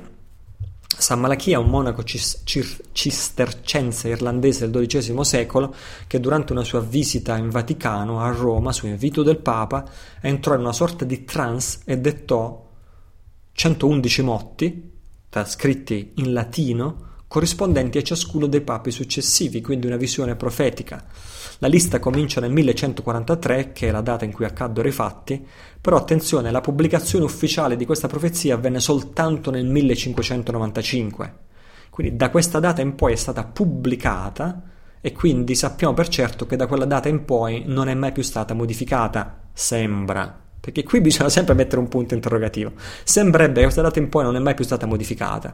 [0.84, 2.42] San Malachia è un monaco cis-
[2.90, 5.72] cistercense irlandese del XII secolo
[6.08, 9.84] che durante una sua visita in Vaticano a Roma, su invito del Papa,
[10.20, 12.68] entrò in una sorta di trance e dettò
[13.52, 14.92] 111 motti,
[15.44, 21.04] scritti in latino, corrispondenti a ciascuno dei papi successivi, quindi una visione profetica.
[21.58, 25.46] La lista comincia nel 1143, che è la data in cui accaddero i fatti,
[25.80, 31.34] però attenzione, la pubblicazione ufficiale di questa profezia avvenne soltanto nel 1595.
[31.90, 34.62] Quindi da questa data in poi è stata pubblicata
[35.00, 38.24] e quindi sappiamo per certo che da quella data in poi non è mai più
[38.24, 40.49] stata modificata, sembra.
[40.60, 42.72] Perché qui bisogna sempre mettere un punto interrogativo.
[43.02, 45.52] Sembrerebbe che questa data in poi non è mai più stata modificata,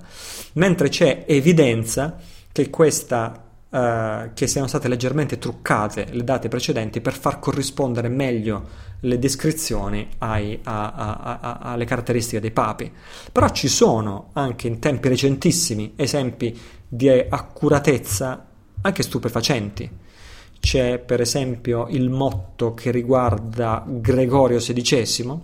[0.54, 2.16] mentre c'è evidenza
[2.52, 8.68] che questa Uh, che siano state leggermente truccate le date precedenti per far corrispondere meglio
[9.00, 12.90] le descrizioni ai, a, a, a, alle caratteristiche dei papi.
[13.32, 16.56] Però ci sono anche in tempi recentissimi esempi
[16.88, 18.46] di accuratezza
[18.80, 19.90] anche stupefacenti.
[20.66, 25.38] C'è per esempio il motto che riguarda Gregorio XVI,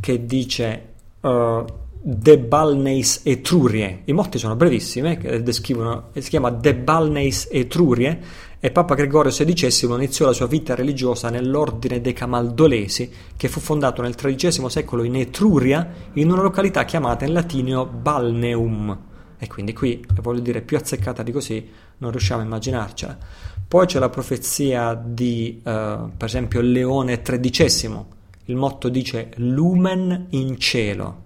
[0.00, 1.62] che dice uh,
[2.00, 4.00] De Balneis Etrurie.
[4.06, 8.18] I motti sono brevissimi, eh, descrivono, si chiama De Balneis Etrurie
[8.60, 14.00] e Papa Gregorio XVI iniziò la sua vita religiosa nell'ordine dei Camaldolesi, che fu fondato
[14.00, 19.10] nel XIII secolo in Etruria, in una località chiamata in latino Balneum.
[19.42, 23.18] E quindi qui, voglio dire, più azzeccata di così, non riusciamo a immaginarcela.
[23.66, 28.04] Poi c'è la profezia di, uh, per esempio, Leone XIII.
[28.44, 31.22] Il motto dice lumen in cielo.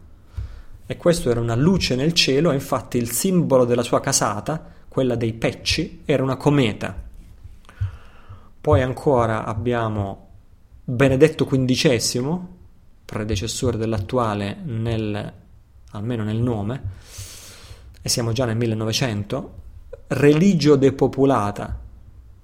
[0.86, 5.34] E questo era una luce nel cielo, infatti il simbolo della sua casata, quella dei
[5.34, 6.98] pecci, era una cometa.
[8.59, 10.28] Poi ancora abbiamo
[10.82, 12.38] Benedetto XV,
[13.05, 15.32] predecessore dell'attuale nel,
[15.90, 16.82] almeno nel nome,
[18.06, 19.54] e siamo già nel 1900,
[20.06, 21.76] religio depopolata,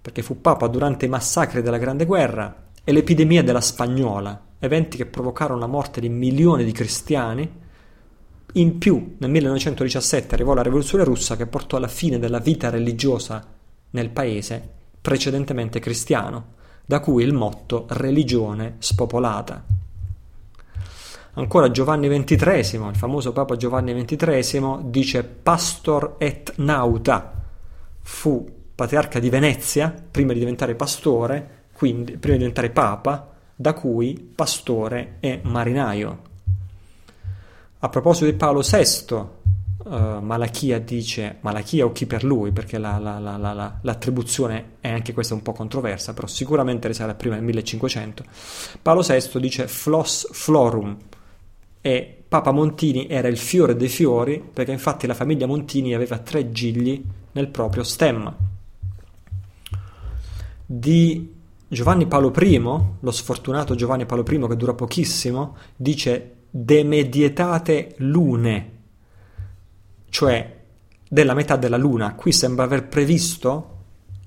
[0.02, 5.06] perché fu papa durante i massacri della Grande Guerra e l'epidemia della Spagnola, eventi che
[5.06, 7.48] provocarono la morte di milioni di cristiani.
[8.54, 13.46] In più, nel 1917 arrivò la rivoluzione russa che portò alla fine della vita religiosa
[13.90, 14.68] nel paese
[15.00, 19.64] precedentemente cristiano, da cui il motto religione spopolata.
[21.34, 27.32] Ancora Giovanni XXIII, il famoso Papa Giovanni XXIII, dice Pastor et nauta,
[28.02, 34.32] fu patriarca di Venezia prima di diventare pastore, quindi prima di diventare papa, da cui
[34.34, 36.18] pastore e marinaio.
[37.78, 42.98] A proposito di Paolo VI, uh, Malachia dice, Malachia o chi per lui, perché la,
[42.98, 48.24] la, la, l'attribuzione è anche questa un po' controversa, però sicuramente risale prima del 1500,
[48.82, 50.98] Paolo VI dice flos florum
[51.82, 56.50] e Papa Montini era il fiore dei fiori perché infatti la famiglia Montini aveva tre
[56.50, 58.34] gigli nel proprio stemma.
[60.64, 61.34] Di
[61.68, 68.70] Giovanni Paolo I, lo sfortunato Giovanni Paolo I che dura pochissimo, dice demedietate lune,
[70.08, 70.60] cioè
[71.08, 72.14] della metà della luna.
[72.14, 73.78] Qui sembra aver previsto,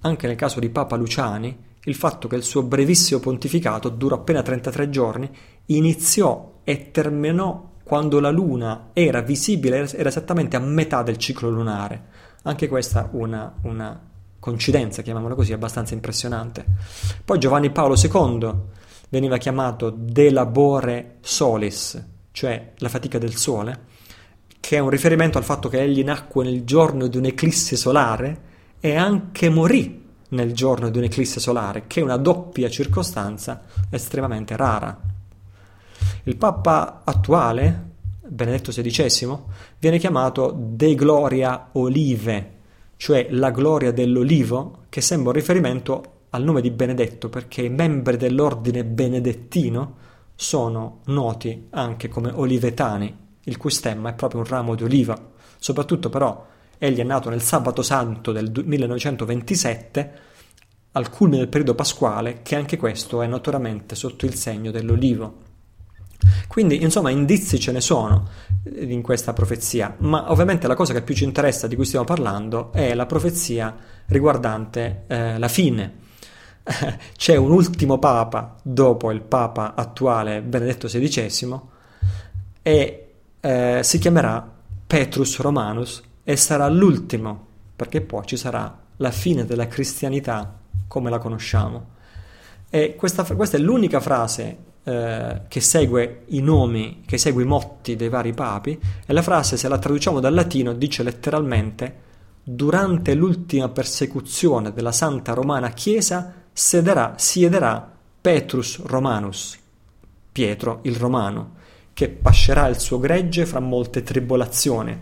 [0.01, 4.41] anche nel caso di Papa Luciani, il fatto che il suo brevissimo pontificato dura appena
[4.41, 5.29] 33 giorni,
[5.67, 12.03] iniziò e terminò quando la luna era visibile, era esattamente a metà del ciclo lunare.
[12.41, 13.97] Anche questa una, una
[14.39, 16.65] coincidenza, chiamiamola così, abbastanza impressionante.
[17.23, 18.53] Poi Giovanni Paolo II
[19.09, 23.79] veniva chiamato de labore solis, cioè la fatica del sole,
[24.59, 28.41] che è un riferimento al fatto che egli nacque nel giorno di un'eclisse solare
[28.79, 33.61] e anche morì nel giorno di un'eclisse solare, che è una doppia circostanza
[33.91, 35.13] estremamente rara.
[36.27, 37.91] Il Papa attuale,
[38.27, 39.37] Benedetto XVI,
[39.77, 42.53] viene chiamato De Gloria Olive,
[42.97, 48.17] cioè la gloria dell'olivo, che sembra un riferimento al nome di Benedetto, perché i membri
[48.17, 49.97] dell'ordine benedettino
[50.33, 55.15] sono noti anche come olivetani, il cui stemma è proprio un ramo di oliva.
[55.59, 56.43] Soprattutto però
[56.79, 60.13] egli è nato nel sabato santo del 1927,
[60.93, 65.44] al culmine del periodo pasquale, che anche questo è notoriamente sotto il segno dell'olivo.
[66.47, 68.27] Quindi, insomma, indizi ce ne sono
[68.63, 72.05] eh, in questa profezia, ma ovviamente la cosa che più ci interessa di cui stiamo
[72.05, 73.75] parlando è la profezia
[74.07, 76.03] riguardante eh, la fine.
[77.15, 81.59] C'è un ultimo papa dopo il papa attuale Benedetto XVI
[82.61, 83.07] e
[83.39, 84.51] eh, si chiamerà
[84.87, 87.45] Petrus Romanus e sarà l'ultimo,
[87.75, 91.93] perché poi ci sarà la fine della cristianità come la conosciamo.
[92.69, 97.95] E questa, questa è l'unica frase eh, che segue i nomi, che segue i motti
[97.95, 102.03] dei vari papi, e la frase, se la traduciamo dal latino, dice letteralmente
[102.47, 107.91] durante l'ultima persecuzione della Santa Romana Chiesa siederà, siederà
[108.21, 109.57] Petrus Romanus,
[110.31, 111.55] Pietro il Romano,
[111.93, 114.95] che pascerà il suo gregge fra molte tribolazioni.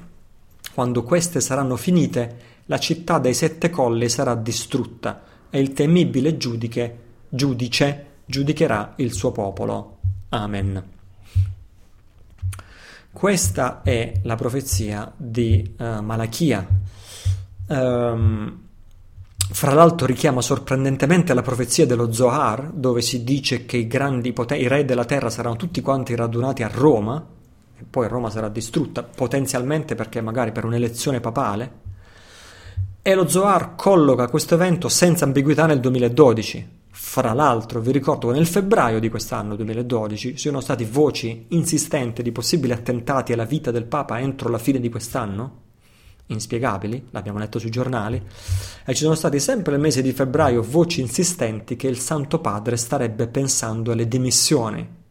[0.74, 2.38] Quando queste saranno finite,
[2.68, 6.98] la città dei sette colli sarà distrutta e il temibile giudice,
[7.28, 9.98] giudice giudicherà il suo popolo.
[10.30, 10.92] Amen.
[13.12, 16.68] Questa è la profezia di uh, Malachia.
[17.68, 18.62] Um,
[19.52, 24.60] fra l'altro richiama sorprendentemente la profezia dello Zohar, dove si dice che i grandi poten-
[24.60, 27.24] i re della terra saranno tutti quanti radunati a Roma,
[27.78, 31.82] e poi Roma sarà distrutta, potenzialmente perché magari per un'elezione papale.
[33.04, 36.82] E lo Zohar colloca questo evento senza ambiguità nel 2012.
[37.14, 42.24] Fra l'altro, vi ricordo che nel febbraio di quest'anno 2012 ci sono stati voci insistenti
[42.24, 45.62] di possibili attentati alla vita del Papa entro la fine di quest'anno?
[46.26, 48.20] Inspiegabili, l'abbiamo letto sui giornali,
[48.84, 52.78] e ci sono stati sempre nel mese di febbraio voci insistenti che il Santo Padre
[52.78, 55.03] starebbe pensando alle dimissioni,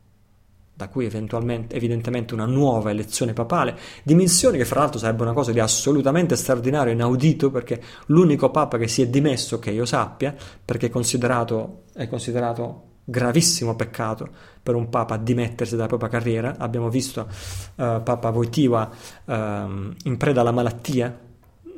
[0.87, 5.61] da eventualmente, evidentemente una nuova elezione papale, dimissioni che fra l'altro sarebbe una cosa di
[5.61, 10.35] assolutamente straordinario, inaudito, perché l'unico Papa che si è dimesso, che io sappia,
[10.65, 14.29] perché è considerato, è considerato gravissimo peccato
[14.63, 16.55] per un papa dimettersi dalla propria carriera.
[16.59, 18.91] Abbiamo visto uh, Papa Wojtyła
[19.25, 21.19] uh, in preda alla malattia,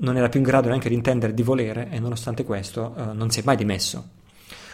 [0.00, 3.30] non era più in grado neanche di intendere di volere e nonostante questo uh, non
[3.30, 4.08] si è mai dimesso.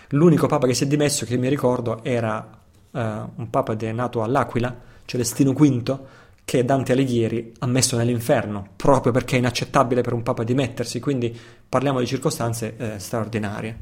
[0.09, 2.60] L'unico papa che si è dimesso, che mi ricordo, era
[2.93, 5.99] un papa nato all'Aquila, Celestino V,
[6.45, 11.39] che Dante Alighieri ha messo nell'inferno, proprio perché è inaccettabile per un papa dimettersi, quindi
[11.69, 13.79] parliamo di circostanze eh, straordinarie.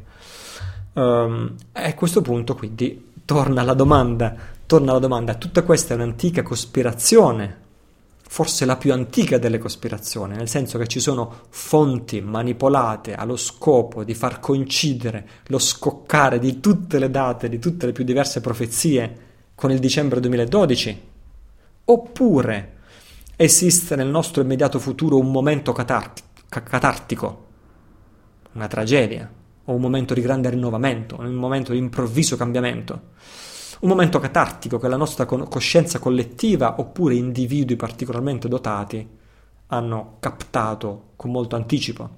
[0.92, 4.34] Um, a questo punto quindi torna la domanda,
[4.66, 7.56] torna la domanda, tutta questa è un'antica cospirazione,
[8.28, 14.04] forse la più antica delle cospirazioni, nel senso che ci sono fonti manipolate allo scopo
[14.04, 19.26] di far coincidere lo scoccare di tutte le date, di tutte le più diverse profezie
[19.54, 21.02] con il dicembre 2012?
[21.86, 22.76] Oppure
[23.34, 27.46] esiste nel nostro immediato futuro un momento catart- catartico,
[28.52, 29.30] una tragedia,
[29.64, 33.16] o un momento di grande rinnovamento, un momento di improvviso cambiamento.
[33.80, 39.08] Un momento catartico che la nostra coscienza collettiva oppure individui particolarmente dotati
[39.68, 42.10] hanno captato con molto anticipo.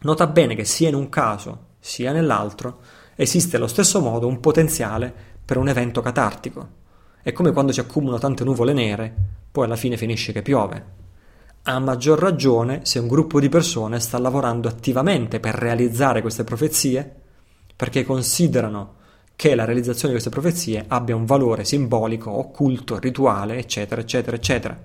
[0.00, 2.80] Nota bene che sia in un caso sia nell'altro
[3.16, 5.12] esiste allo stesso modo un potenziale
[5.44, 6.84] per un evento catartico.
[7.22, 9.14] È come quando si accumulano tante nuvole nere,
[9.50, 10.94] poi alla fine finisce che piove.
[11.64, 17.14] A maggior ragione se un gruppo di persone sta lavorando attivamente per realizzare queste profezie,
[17.74, 18.94] perché considerano
[19.36, 24.84] che la realizzazione di queste profezie abbia un valore simbolico, occulto, rituale, eccetera, eccetera, eccetera.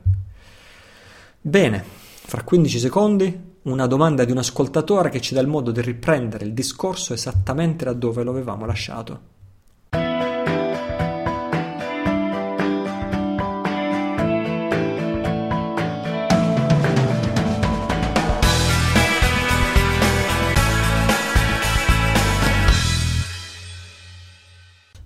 [1.40, 5.82] Bene, fra 15 secondi una domanda di un ascoltatore che ci dà il modo di
[5.82, 9.31] riprendere il discorso esattamente da dove lo avevamo lasciato.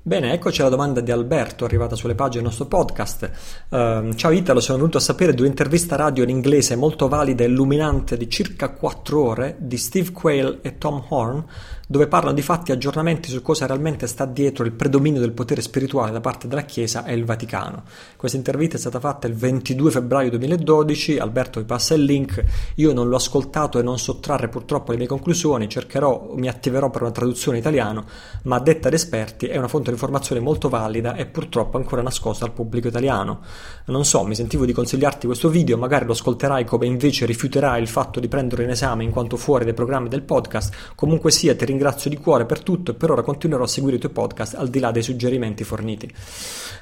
[0.08, 3.32] Bene, eccoci alla domanda di Alberto arrivata sulle pagine del nostro podcast.
[3.70, 7.48] Uh, ciao Italo, sono venuto a sapere di un'intervista radio in inglese molto valida e
[7.48, 11.44] illuminante di circa 4 ore di Steve Quayle e Tom Horn
[11.88, 16.12] dove parlano di fatti aggiornamenti su cosa realmente sta dietro il predominio del potere spirituale
[16.12, 17.84] da parte della Chiesa e il Vaticano.
[18.16, 22.44] Questa intervista è stata fatta il 22 febbraio 2012, Alberto vi passa il link,
[22.76, 26.90] io non l'ho ascoltato e non so trarre purtroppo le mie conclusioni, cercherò, mi attiverò
[26.90, 28.06] per una traduzione italiano,
[28.44, 32.46] ma detta da esperti è una fonte di informazione molto valida e purtroppo ancora nascosta
[32.46, 33.42] al pubblico italiano.
[33.86, 37.88] Non so, mi sentivo di consigliarti questo video, magari lo ascolterai come invece rifiuterai il
[37.88, 41.66] fatto di prenderlo in esame in quanto fuori dai programmi del podcast, comunque sia ti
[41.66, 41.75] ringrazio
[42.10, 44.80] di cuore per tutto e per ora continuerò a seguire i tuoi podcast al di
[44.80, 46.14] là dei suggerimenti forniti.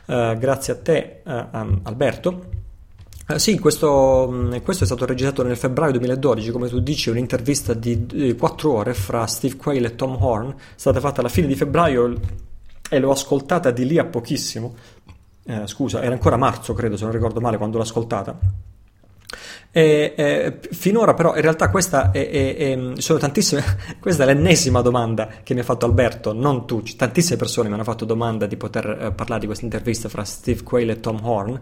[0.06, 2.46] Uh, grazie a te, uh, um, Alberto.
[3.28, 7.74] Uh, sì, questo, mm, questo, è stato registrato nel febbraio 2012, come tu dici, un'intervista
[7.74, 11.56] di 4 ore fra Steve Quayle e Tom Horn, è stata fatta alla fine di
[11.56, 12.20] febbraio
[12.90, 14.76] e l'ho ascoltata di lì a pochissimo.
[15.46, 18.38] Eh, scusa, era ancora marzo, credo, se non ricordo male, quando l'ho ascoltata.
[19.72, 23.64] E, eh, finora però in realtà questa è, è, è, sono tantissime,
[24.00, 27.84] questa è l'ennesima domanda che mi ha fatto Alberto, non tu, tantissime persone mi hanno
[27.84, 31.60] fatto domanda di poter eh, parlare di questa intervista fra Steve Quayle e Tom Horn.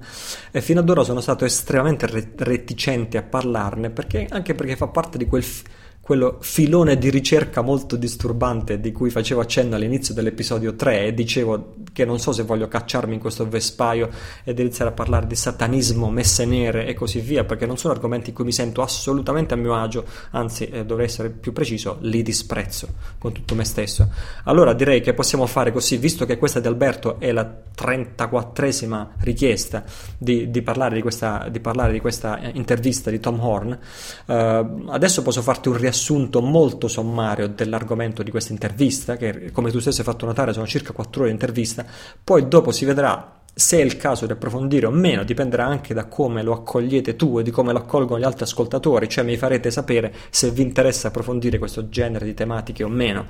[0.51, 5.17] E fino ad ora sono stato estremamente reticente a parlarne perché, anche perché fa parte
[5.17, 5.43] di quel...
[5.43, 5.63] F-
[6.01, 11.75] quello filone di ricerca molto disturbante di cui facevo accenno all'inizio dell'episodio 3 e dicevo
[11.93, 14.09] che non so se voglio cacciarmi in questo vespaio
[14.43, 18.29] ed iniziare a parlare di satanismo, messe nere e così via, perché non sono argomenti
[18.29, 22.23] in cui mi sento assolutamente a mio agio, anzi eh, dovrei essere più preciso, li
[22.23, 22.87] disprezzo
[23.19, 24.09] con tutto me stesso.
[24.45, 27.47] Allora direi che possiamo fare così, visto che questa di Alberto è la
[27.77, 29.83] 34esima richiesta
[30.17, 33.77] di, di, parlare, di, questa, di parlare, di questa, intervista di Tom Horn,
[34.25, 39.71] eh, adesso posso farti un riassunto riassunto molto sommario dell'argomento di questa intervista, che come
[39.71, 41.85] tu stesso hai fatto notare sono circa 4 ore di intervista,
[42.23, 46.05] poi dopo si vedrà se è il caso di approfondire o meno dipenderà anche da
[46.05, 49.69] come lo accogliete tu e di come lo accolgono gli altri ascoltatori, cioè mi farete
[49.71, 53.27] sapere se vi interessa approfondire questo genere di tematiche o meno.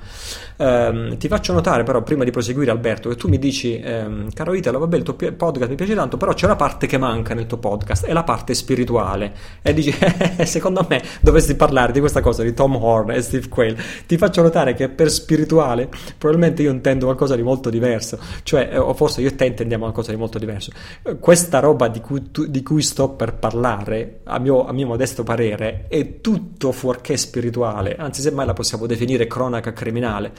[0.56, 4.54] Um, ti faccio notare però, prima di proseguire Alberto, che tu mi dici, um, caro
[4.54, 7.46] Italo, vabbè il tuo podcast mi piace tanto, però c'è una parte che manca nel
[7.46, 9.34] tuo podcast, è la parte spirituale.
[9.60, 9.92] E dici,
[10.36, 13.76] eh, secondo me dovresti parlare di questa cosa di Tom Horn e Steve Quayle.
[14.06, 18.78] Ti faccio notare che per spirituale probabilmente io intendo qualcosa di molto diverso, cioè, eh,
[18.78, 20.72] o forse io e te intendiamo qualcosa molto diverso.
[21.18, 25.22] Questa roba di cui, tu, di cui sto per parlare, a mio, a mio, modesto
[25.22, 30.32] parere, è tutto fuorché spirituale, anzi semmai la possiamo definire cronaca criminale.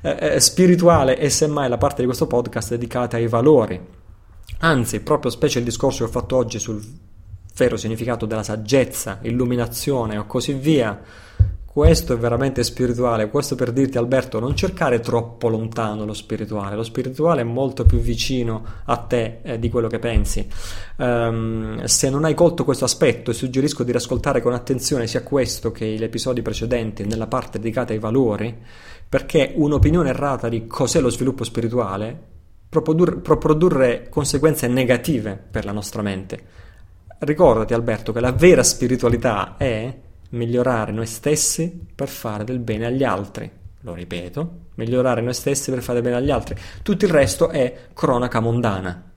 [0.00, 3.80] Eh, eh, spirituale è semmai la parte di questo podcast dedicata ai valori.
[4.58, 6.82] Anzi, proprio specie il discorso che ho fatto oggi sul
[7.54, 11.00] vero significato della saggezza, illuminazione o così via,
[11.72, 16.82] questo è veramente spirituale, questo per dirti Alberto, non cercare troppo lontano lo spirituale, lo
[16.82, 20.46] spirituale è molto più vicino a te eh, di quello che pensi.
[20.96, 25.86] Um, se non hai colto questo aspetto, suggerisco di riascoltare con attenzione sia questo che
[25.86, 28.54] gli episodi precedenti nella parte dedicata ai valori,
[29.08, 32.20] perché un'opinione errata di cos'è lo sviluppo spirituale
[32.68, 36.38] può produrre conseguenze negative per la nostra mente.
[37.20, 43.04] Ricordati Alberto che la vera spiritualità è migliorare noi stessi per fare del bene agli
[43.04, 43.50] altri.
[43.80, 46.56] Lo ripeto, migliorare noi stessi per fare del bene agli altri.
[46.82, 49.10] Tutto il resto è cronaca mondana.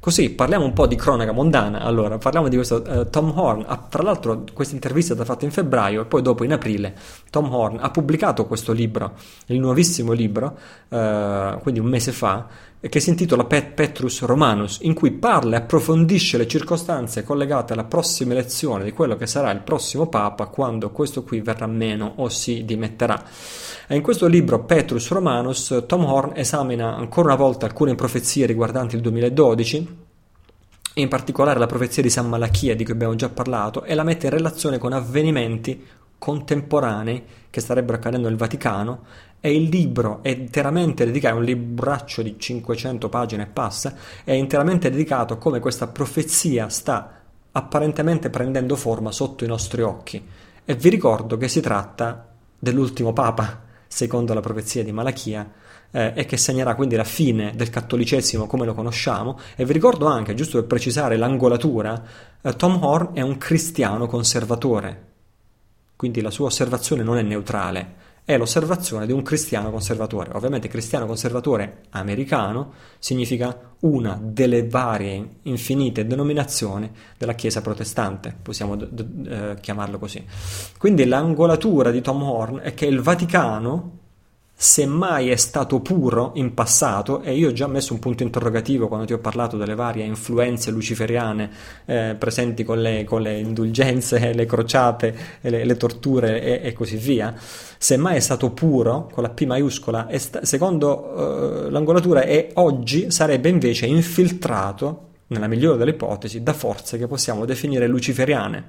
[0.00, 1.80] Così parliamo un po' di cronaca mondana.
[1.80, 3.64] Allora, parliamo di questo uh, Tom Horn.
[3.66, 6.94] Ha, tra l'altro, questa intervista è stata fatta in febbraio e poi dopo in aprile
[7.28, 9.12] Tom Horn ha pubblicato questo libro,
[9.46, 10.56] il nuovissimo libro,
[10.88, 12.46] uh, quindi un mese fa,
[12.88, 17.84] che si intitola Pet Petrus Romanus, in cui parla e approfondisce le circostanze collegate alla
[17.84, 22.30] prossima elezione di quello che sarà il prossimo Papa quando questo qui verrà meno o
[22.30, 23.22] si dimetterà.
[23.86, 28.94] E in questo libro Petrus Romanus Tom Horn esamina ancora una volta alcune profezie riguardanti
[28.94, 30.08] il 2012
[30.94, 34.26] in particolare la profezia di San Malachia di cui abbiamo già parlato, e la mette
[34.26, 35.86] in relazione con avvenimenti
[36.18, 39.04] contemporanei che starebbero accadendo nel Vaticano
[39.40, 44.32] e il libro è interamente dedicato, è un libraccio di 500 pagine e passa, è
[44.32, 47.20] interamente dedicato a come questa profezia sta
[47.52, 50.22] apparentemente prendendo forma sotto i nostri occhi.
[50.64, 55.50] E vi ricordo che si tratta dell'ultimo Papa, secondo la profezia di Malachia,
[55.90, 59.38] eh, e che segnerà quindi la fine del cattolicesimo come lo conosciamo.
[59.56, 62.02] E vi ricordo anche, giusto per precisare l'angolatura,
[62.40, 65.08] eh, Tom Horn è un cristiano conservatore,
[65.96, 67.94] quindi la sua osservazione non è neutrale,
[68.30, 70.30] è l'osservazione di un cristiano conservatore.
[70.34, 76.88] Ovviamente cristiano conservatore americano significa una delle varie infinite denominazioni
[77.18, 80.24] della Chiesa protestante, possiamo d- d- eh, chiamarlo così.
[80.78, 83.98] Quindi l'angolatura di Tom Horn è che il Vaticano
[84.62, 88.88] se mai è stato puro in passato, e io ho già messo un punto interrogativo
[88.88, 91.50] quando ti ho parlato delle varie influenze luciferiane
[91.86, 96.98] eh, presenti con le, con le, indulgenze, le crociate, le, le torture e, e, così
[96.98, 102.50] via, se mai è stato puro, con la P maiuscola, sta, secondo eh, l'angolatura, e
[102.56, 108.62] oggi sarebbe invece infiltrato, nella migliore delle ipotesi, da forze che possiamo definire luciferiane.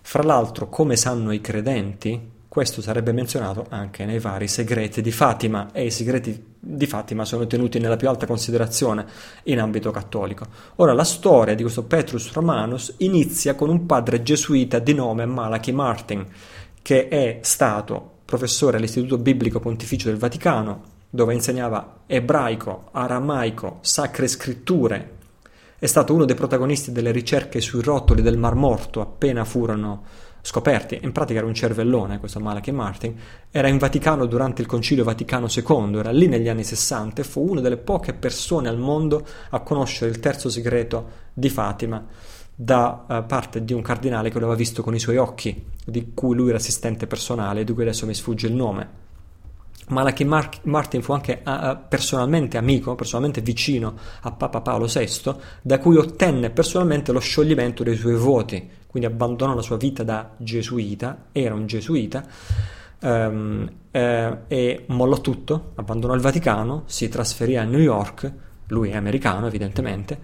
[0.00, 5.70] Fra l'altro, come sanno i credenti, questo sarebbe menzionato anche nei vari segreti di Fatima
[5.70, 9.06] e i segreti di Fatima sono tenuti nella più alta considerazione
[9.44, 10.44] in ambito cattolico.
[10.74, 15.70] Ora, la storia di questo Petrus Romanus inizia con un padre gesuita di nome Malachi
[15.70, 16.26] Martin,
[16.82, 25.10] che è stato professore all'Istituto Biblico Pontificio del Vaticano, dove insegnava ebraico, aramaico, sacre scritture.
[25.78, 30.98] È stato uno dei protagonisti delle ricerche sui rotoli del Mar Morto appena furono scoperti,
[31.02, 33.14] in pratica era un cervellone questo Malachi Martin,
[33.50, 37.50] era in Vaticano durante il Concilio Vaticano II, era lì negli anni 60 e fu
[37.50, 42.04] una delle poche persone al mondo a conoscere il terzo segreto di Fatima
[42.60, 46.12] da uh, parte di un cardinale che lo aveva visto con i suoi occhi, di
[46.12, 49.06] cui lui era assistente personale, di cui adesso mi sfugge il nome.
[49.88, 55.78] Malachi Mar- Martin fu anche uh, personalmente amico, personalmente vicino a Papa Paolo VI, da
[55.78, 61.26] cui ottenne personalmente lo scioglimento dei suoi voti, quindi abbandonò la sua vita da gesuita,
[61.30, 62.24] era un gesuita,
[63.02, 68.32] um, eh, e mollò tutto, abbandonò il Vaticano, si trasferì a New York,
[68.68, 70.18] lui è americano evidentemente,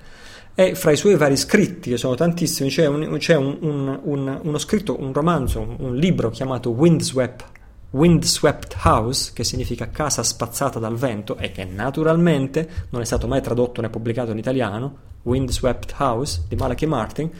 [0.54, 3.58] e fra i suoi vari scritti, che sono tantissimi, c'è, un, c'è un,
[4.02, 7.52] un, uno scritto, un romanzo, un libro chiamato Windswept
[7.94, 13.40] Windswept House, che significa casa spazzata dal vento e che naturalmente non è stato mai
[13.40, 17.30] tradotto né pubblicato in italiano, Windswept House di Malachi Martin,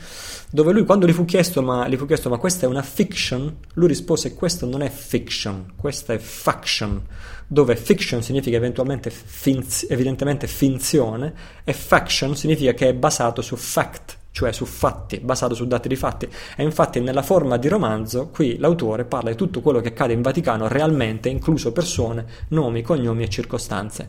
[0.54, 3.56] dove lui quando gli fu, chiesto, ma, gli fu chiesto ma questa è una fiction,
[3.74, 7.02] lui rispose questo non è fiction, questa è faction,
[7.48, 14.16] dove fiction significa eventualmente finz- evidentemente finzione e faction significa che è basato su fact,
[14.34, 16.28] cioè su fatti, basato su dati di fatti.
[16.56, 20.22] E infatti nella forma di romanzo qui l'autore parla di tutto quello che accade in
[20.22, 24.08] Vaticano realmente, incluso persone, nomi, cognomi e circostanze.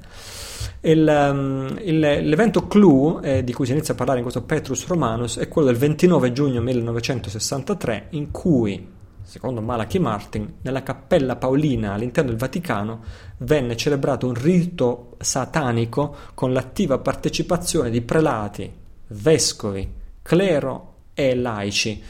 [0.81, 4.87] Il, um, il, l'evento clou eh, di cui si inizia a parlare in questo Petrus
[4.87, 11.93] Romanus è quello del 29 giugno 1963 in cui secondo Malachi Martin, nella cappella paolina
[11.93, 13.03] all'interno del Vaticano
[13.39, 18.71] venne celebrato un rito satanico con l'attiva partecipazione di prelati,
[19.07, 22.01] vescovi, clero e laici.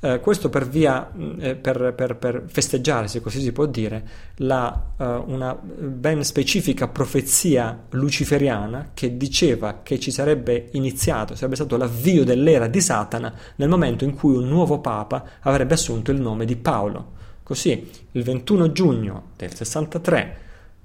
[0.00, 4.08] Eh, questo per via, mm, eh, per, per, per, festeggiare, se così si può dire,
[4.36, 11.76] la, uh, una ben specifica profezia luciferiana che diceva che ci sarebbe iniziato, sarebbe stato
[11.76, 16.44] l'avvio dell'era di Satana nel momento in cui un nuovo Papa avrebbe assunto il nome
[16.44, 17.14] di Paolo.
[17.42, 20.38] Così, il 21 giugno del 63,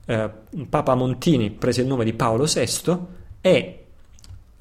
[0.06, 0.30] eh,
[0.68, 2.98] Papa Montini prese il nome di Paolo VI
[3.40, 3.81] e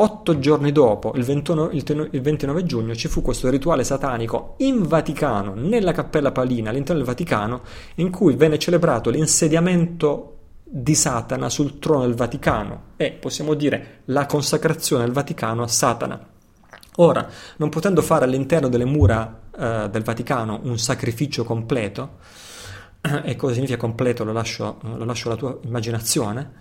[0.03, 5.53] Otto giorni dopo, il 29, il 29, giugno, ci fu questo rituale satanico in Vaticano,
[5.55, 7.61] nella Cappella Palina, all'interno del Vaticano,
[7.97, 14.25] in cui venne celebrato l'insediamento di Satana sul trono del Vaticano e, possiamo dire, la
[14.25, 16.29] consacrazione del Vaticano a Satana.
[16.97, 17.29] Ora,
[17.59, 22.17] non potendo fare all'interno delle mura eh, del Vaticano un sacrificio completo,
[23.23, 26.53] e cosa significa completo lo lascio, lo lascio alla tua immaginazione,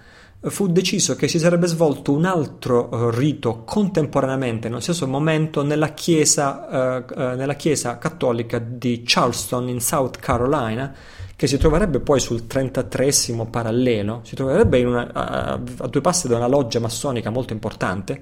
[0.41, 5.89] fu deciso che si sarebbe svolto un altro uh, rito contemporaneamente, nello stesso momento, nella
[5.89, 10.93] chiesa, uh, uh, nella chiesa cattolica di Charleston in South Carolina,
[11.39, 13.11] che si troverebbe poi sul 33
[13.49, 18.19] parallelo, si troverebbe una, a, a, due passi da una loggia massonica molto importante,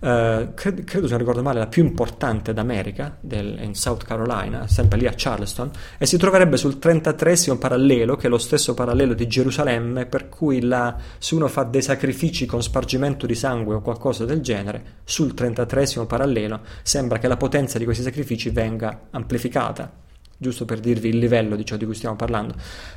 [0.00, 4.66] eh, credo, credo se non ricordo male la più importante d'America, del, in South Carolina,
[4.66, 9.12] sempre lì a Charleston, e si troverebbe sul 33 parallelo, che è lo stesso parallelo
[9.12, 13.82] di Gerusalemme, per cui la, se uno fa dei sacrifici con spargimento di sangue o
[13.82, 20.06] qualcosa del genere, sul 33 parallelo sembra che la potenza di questi sacrifici venga amplificata
[20.38, 22.54] giusto per dirvi il livello di ciò di cui stiamo parlando,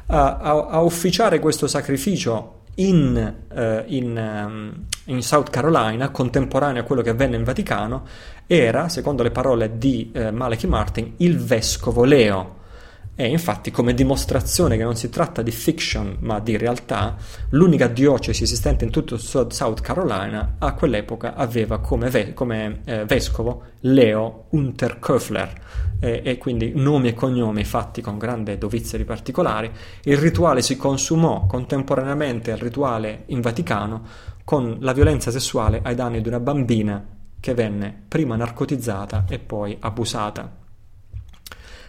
[0.07, 6.85] a, a, a ufficiare questo sacrificio in, uh, in, um, in, South Carolina, contemporaneo a
[6.85, 8.05] quello che avvenne in Vaticano,
[8.47, 12.59] era, secondo le parole di uh, Malachi Martin, il vescovo Leo.
[13.13, 17.17] E infatti, come dimostrazione che non si tratta di fiction ma di realtà,
[17.49, 23.63] l'unica diocesi esistente in tutto South Carolina a quell'epoca aveva come, ve- come eh, vescovo
[23.81, 25.53] Leo Unterköfler,
[25.99, 29.71] eh, e quindi nomi e cognomi fatti con grande dovizia di particolari.
[30.03, 34.03] Il rituale si consumò contemporaneamente al rituale in Vaticano
[34.43, 37.05] con la violenza sessuale ai danni di una bambina
[37.39, 40.60] che venne prima narcotizzata e poi abusata.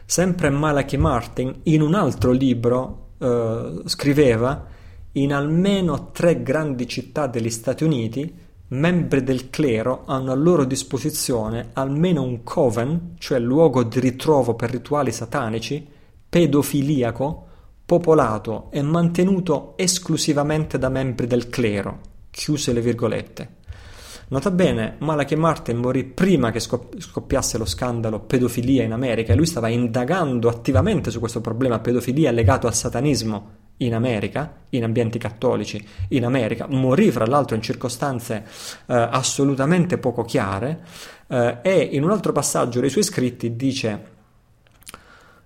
[0.04, 4.66] Sempre Malachi Martin, in un altro libro, eh, scriveva
[5.12, 8.34] in almeno tre grandi città degli Stati Uniti,
[8.68, 14.70] membri del clero hanno a loro disposizione almeno un coven, cioè luogo di ritrovo per
[14.70, 15.86] rituali satanici,
[16.28, 17.46] pedofiliaco,
[17.84, 22.00] popolato e mantenuto esclusivamente da membri del clero.
[22.30, 23.60] Chiuse le virgolette.
[24.32, 29.44] Nota bene, Malachi Martin morì prima che scoppiasse lo scandalo pedofilia in America e lui
[29.44, 31.80] stava indagando attivamente su questo problema.
[31.80, 37.60] Pedofilia legato al satanismo in America, in ambienti cattolici in America, morì fra l'altro in
[37.60, 38.44] circostanze
[38.86, 40.80] eh, assolutamente poco chiare
[41.28, 44.11] eh, e in un altro passaggio dei suoi scritti dice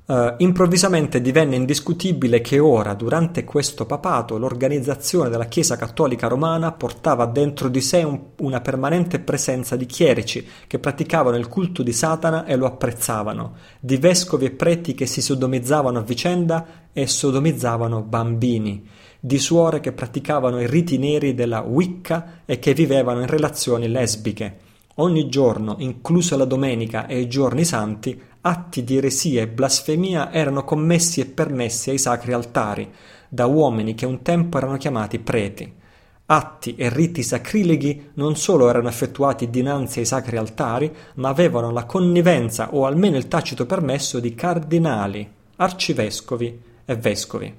[0.06, 7.26] Uh, improvvisamente divenne indiscutibile che ora, durante questo papato, l'organizzazione della Chiesa cattolica romana portava
[7.26, 12.44] dentro di sé un, una permanente presenza di chierici che praticavano il culto di Satana
[12.44, 18.86] e lo apprezzavano, di vescovi e preti che si sodomizzavano a vicenda e sodomizzavano bambini,
[19.18, 24.58] di suore che praticavano i riti neri della Wicca e che vivevano in relazioni lesbiche.
[24.98, 30.62] Ogni giorno, inclusa la domenica e i giorni santi, atti di eresia e blasfemia erano
[30.62, 32.88] commessi e permessi ai sacri altari
[33.28, 35.74] da uomini che un tempo erano chiamati preti.
[36.28, 41.84] Atti e riti sacrileghi non solo erano effettuati dinanzi ai sacri altari, ma avevano la
[41.84, 47.54] connivenza o almeno il tacito permesso di cardinali, arcivescovi e vescovi.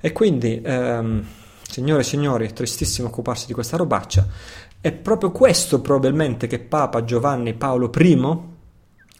[0.00, 1.24] E quindi, ehm,
[1.68, 4.26] signore e signori, è tristissimo occuparsi di questa robaccia.
[4.80, 8.52] È proprio questo probabilmente che Papa Giovanni Paolo I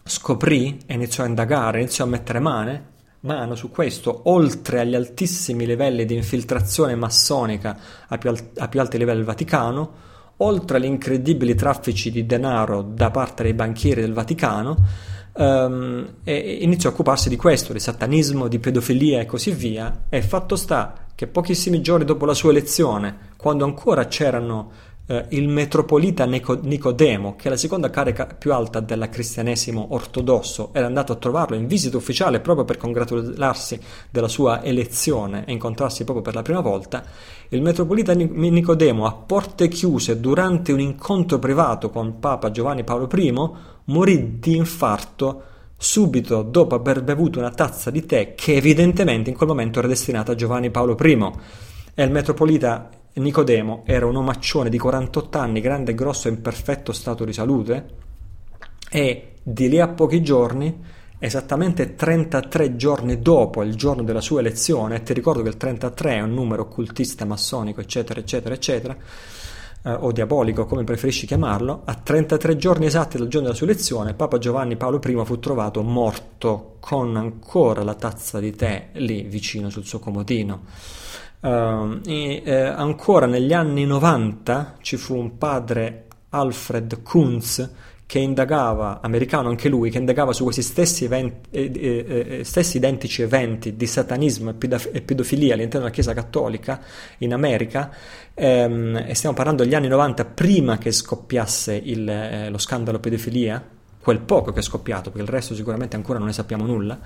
[0.07, 5.65] scoprì e iniziò a indagare, iniziò a mettere mane, mano su questo, oltre agli altissimi
[5.65, 7.75] livelli di infiltrazione massonica
[8.07, 9.93] a più, al- a più alti livelli del Vaticano,
[10.37, 14.77] oltre agli incredibili traffici di denaro da parte dei banchieri del Vaticano,
[15.33, 20.55] um, iniziò a occuparsi di questo, di satanismo, di pedofilia e così via, e fatto
[20.55, 24.69] sta che pochissimi giorni dopo la sua elezione, quando ancora c'erano
[25.07, 30.69] eh, il metropolita Nico- Nicodemo, che è la seconda carica più alta del cristianesimo ortodosso,
[30.73, 33.79] era andato a trovarlo in visita ufficiale proprio per congratularsi
[34.09, 37.03] della sua elezione e incontrarsi proprio per la prima volta,
[37.49, 43.33] il metropolita Nicodemo a porte chiuse durante un incontro privato con Papa Giovanni Paolo I
[43.85, 45.43] morì di infarto
[45.77, 50.31] subito dopo aver bevuto una tazza di tè che evidentemente in quel momento era destinata
[50.31, 51.31] a Giovanni Paolo I.
[51.93, 56.41] E il metropolita Nicodemo era un omaccione di 48 anni, grande e grosso e in
[56.41, 57.89] perfetto stato di salute
[58.89, 60.83] e di lì a pochi giorni,
[61.17, 66.21] esattamente 33 giorni dopo il giorno della sua elezione, ti ricordo che il 33 è
[66.21, 68.97] un numero occultista, massonico, eccetera, eccetera, eccetera,
[69.83, 74.13] eh, o diabolico, come preferisci chiamarlo, a 33 giorni esatti dal giorno della sua elezione,
[74.13, 79.69] Papa Giovanni Paolo I fu trovato morto con ancora la tazza di tè lì vicino
[79.69, 80.63] sul suo comodino.
[81.39, 87.69] Uh, e, eh, ancora negli anni 90 ci fu un padre Alfred Kunz
[88.07, 92.77] che indagava, americano anche lui, che indagava su questi stessi, eventi, eh, eh, eh, stessi
[92.77, 96.81] identici eventi di satanismo e, pedofilia all'interno della Chiesa Cattolica
[97.19, 97.89] in America,
[98.33, 103.73] ehm, e stiamo parlando degli anni 90 prima che scoppiasse il, eh, lo scandalo pedofilia,
[103.99, 106.99] quel poco che è scoppiato, perché il resto sicuramente ancora non ne sappiamo nulla.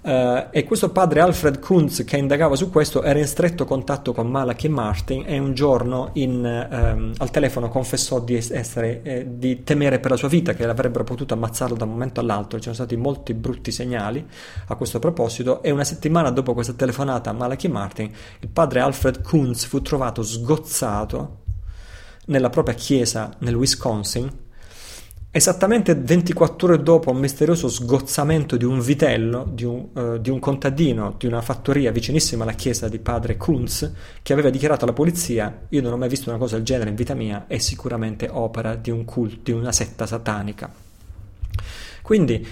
[0.00, 4.28] Uh, e questo padre Alfred Kunz che indagava su questo era in stretto contatto con
[4.28, 9.98] Malachi Martin e un giorno in, um, al telefono confessò di, essere, eh, di temere
[9.98, 12.58] per la sua vita, che avrebbero potuto ammazzarlo da un momento all'altro.
[12.58, 14.24] Ci sono stati molti brutti segnali
[14.68, 18.10] a questo proposito e una settimana dopo questa telefonata a Malachi Martin
[18.40, 21.38] il padre Alfred Kunz fu trovato sgozzato
[22.26, 24.46] nella propria chiesa nel Wisconsin
[25.30, 30.38] Esattamente 24 ore dopo un misterioso sgozzamento di un vitello, di un, uh, di un,
[30.38, 33.92] contadino di una fattoria vicinissima alla chiesa di padre Kunz,
[34.22, 36.96] che aveva dichiarato alla polizia: Io non ho mai visto una cosa del genere in
[36.96, 40.72] vita mia, è sicuramente opera di un culto, di una setta satanica.
[42.00, 42.46] Quindi,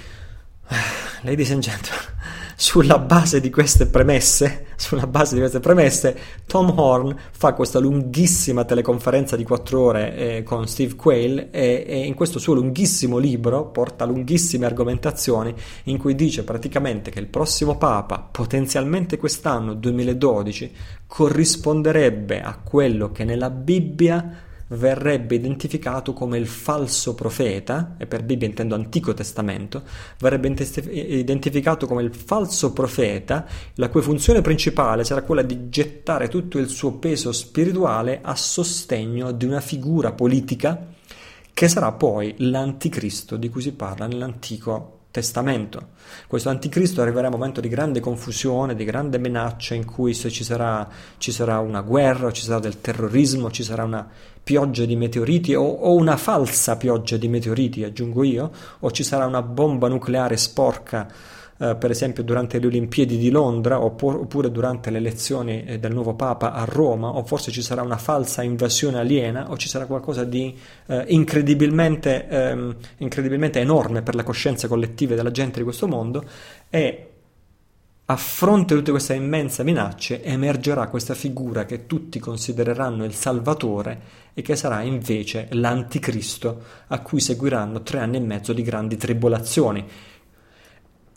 [1.22, 2.15] ladies and gentlemen,
[2.58, 8.64] sulla base di queste premesse, sulla base di queste premesse, Tom Horn fa questa lunghissima
[8.64, 13.66] teleconferenza di quattro ore eh, con Steve Quayle e, e, in questo suo lunghissimo libro
[13.66, 15.54] porta lunghissime argomentazioni
[15.84, 20.72] in cui dice praticamente che il prossimo Papa, potenzialmente quest'anno 2012,
[21.06, 28.48] corrisponderebbe a quello che nella Bibbia verrebbe identificato come il falso profeta, e per Bibbia
[28.48, 29.82] intendo Antico Testamento,
[30.18, 30.48] verrebbe
[30.92, 36.68] identificato come il falso profeta, la cui funzione principale sarà quella di gettare tutto il
[36.68, 40.94] suo peso spirituale a sostegno di una figura politica
[41.52, 45.94] che sarà poi l'anticristo di cui si parla nell'Antico Testamento.
[46.26, 50.28] Questo anticristo arriverà a un momento di grande confusione, di grande minaccia in cui se
[50.28, 50.86] ci sarà,
[51.16, 54.06] ci sarà una guerra, ci sarà del terrorismo, ci sarà una
[54.44, 59.24] pioggia di meteoriti o, o, una falsa pioggia di meteoriti, aggiungo io, o ci sarà
[59.24, 61.08] una bomba nucleare sporca
[61.58, 66.14] eh, per esempio durante le Olimpiadi di Londra oppure durante le elezioni eh, del nuovo
[66.14, 70.24] Papa a Roma o forse ci sarà una falsa invasione aliena o ci sarà qualcosa
[70.24, 70.54] di
[70.86, 76.24] eh, incredibilmente, ehm, incredibilmente enorme per le coscienze collettive della gente di questo mondo
[76.68, 77.10] e
[78.08, 84.00] a fronte di tutte queste immense minacce emergerà questa figura che tutti considereranno il Salvatore
[84.32, 89.84] e che sarà invece l'Anticristo a cui seguiranno tre anni e mezzo di grandi tribolazioni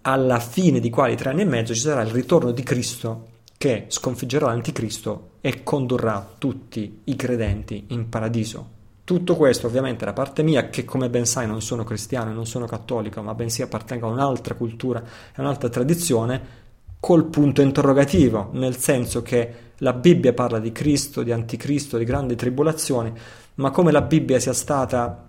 [0.01, 3.27] alla fine di quali tre anni e mezzo ci sarà il ritorno di Cristo
[3.57, 8.77] che sconfiggerà l'anticristo e condurrà tutti i credenti in paradiso.
[9.03, 12.67] Tutto questo ovviamente da parte mia, che come ben sai non sono cristiano, non sono
[12.67, 16.67] cattolico, ma bensì appartengo a un'altra cultura e un'altra tradizione,
[16.99, 22.35] col punto interrogativo, nel senso che la Bibbia parla di Cristo, di anticristo, di grandi
[22.35, 23.11] tribolazioni,
[23.55, 25.28] ma come la Bibbia sia stata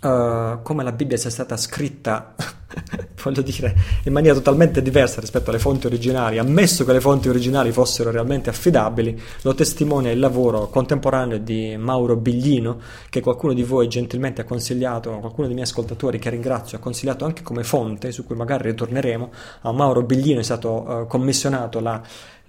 [0.00, 2.34] uh, come la Bibbia sia stata scritta
[3.22, 7.72] voglio dire, in maniera totalmente diversa rispetto alle fonti originali, ammesso che le fonti originali
[7.72, 13.88] fossero realmente affidabili, lo testimonia il lavoro contemporaneo di Mauro Biglino, che qualcuno di voi
[13.88, 18.24] gentilmente ha consigliato, qualcuno dei miei ascoltatori che ringrazio ha consigliato anche come fonte, su
[18.24, 19.30] cui magari ritorneremo.
[19.62, 22.00] A Mauro Biglino è stato uh, commissionato la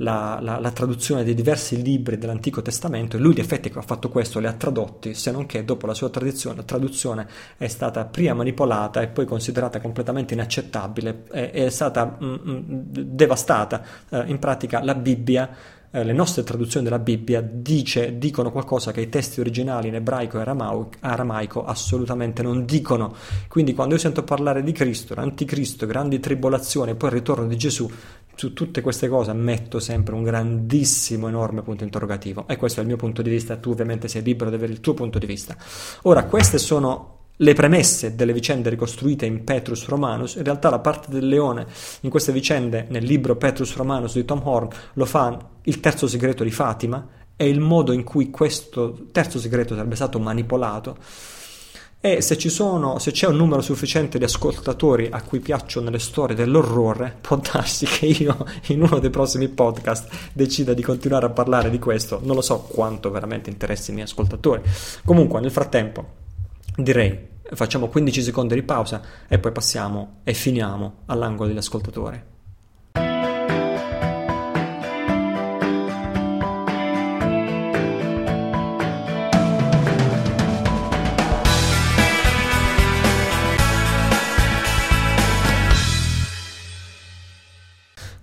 [0.02, 4.10] la, la, la, traduzione di diversi libri dell'Antico Testamento e lui di effetti ha fatto
[4.10, 7.28] questo li ha tradotti, se non che dopo la sua traduzione
[7.58, 12.62] è stata prima manipolata e poi considerata completamente inaccettabile, è, è stata mm, mm,
[12.92, 13.84] devastata.
[14.10, 15.50] Eh, in pratica la Bibbia
[15.91, 20.38] eh, le nostre traduzioni della Bibbia dice, dicono qualcosa che i testi originali in ebraico
[20.38, 23.16] e aramaico, aramaico assolutamente non dicono.
[23.48, 27.58] Quindi quando io sento parlare di Cristo, l'anticristo, grandi tribolazioni e poi il ritorno di
[27.58, 27.90] Gesù,
[28.35, 32.48] su tutte queste cose metto sempre un grandissimo, enorme punto interrogativo.
[32.48, 34.80] E questo è il mio punto di vista, tu ovviamente sei libero di avere il
[34.80, 35.58] tuo punto di vista.
[36.03, 41.09] Ora, queste sono le premesse delle vicende ricostruite in Petrus Romanus, in realtà la parte
[41.09, 41.66] del leone
[42.01, 46.43] in queste vicende nel libro Petrus Romanus di Tom Horn lo fa il terzo segreto
[46.43, 50.98] di Fatima e il modo in cui questo terzo segreto sarebbe stato manipolato
[52.01, 56.34] e se, sono, se, c'è un numero sufficiente di ascoltatori a cui piacciono le storie
[56.34, 61.69] dell'orrore, può darsi che io in uno dei prossimi podcast decida di continuare a parlare
[61.69, 62.22] di questo.
[62.24, 64.61] Non lo so quanto veramente interessi i miei ascoltatori.
[65.03, 66.27] Comunque, nel frattempo,
[66.75, 72.38] direi facciamo 15 secondi di pausa e poi passiamo e finiamo all'angolo dell'ascoltatore.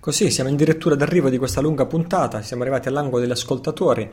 [0.07, 4.09] Così siamo addirittura d'arrivo di questa lunga puntata, siamo arrivati all'angolo degli ascoltatori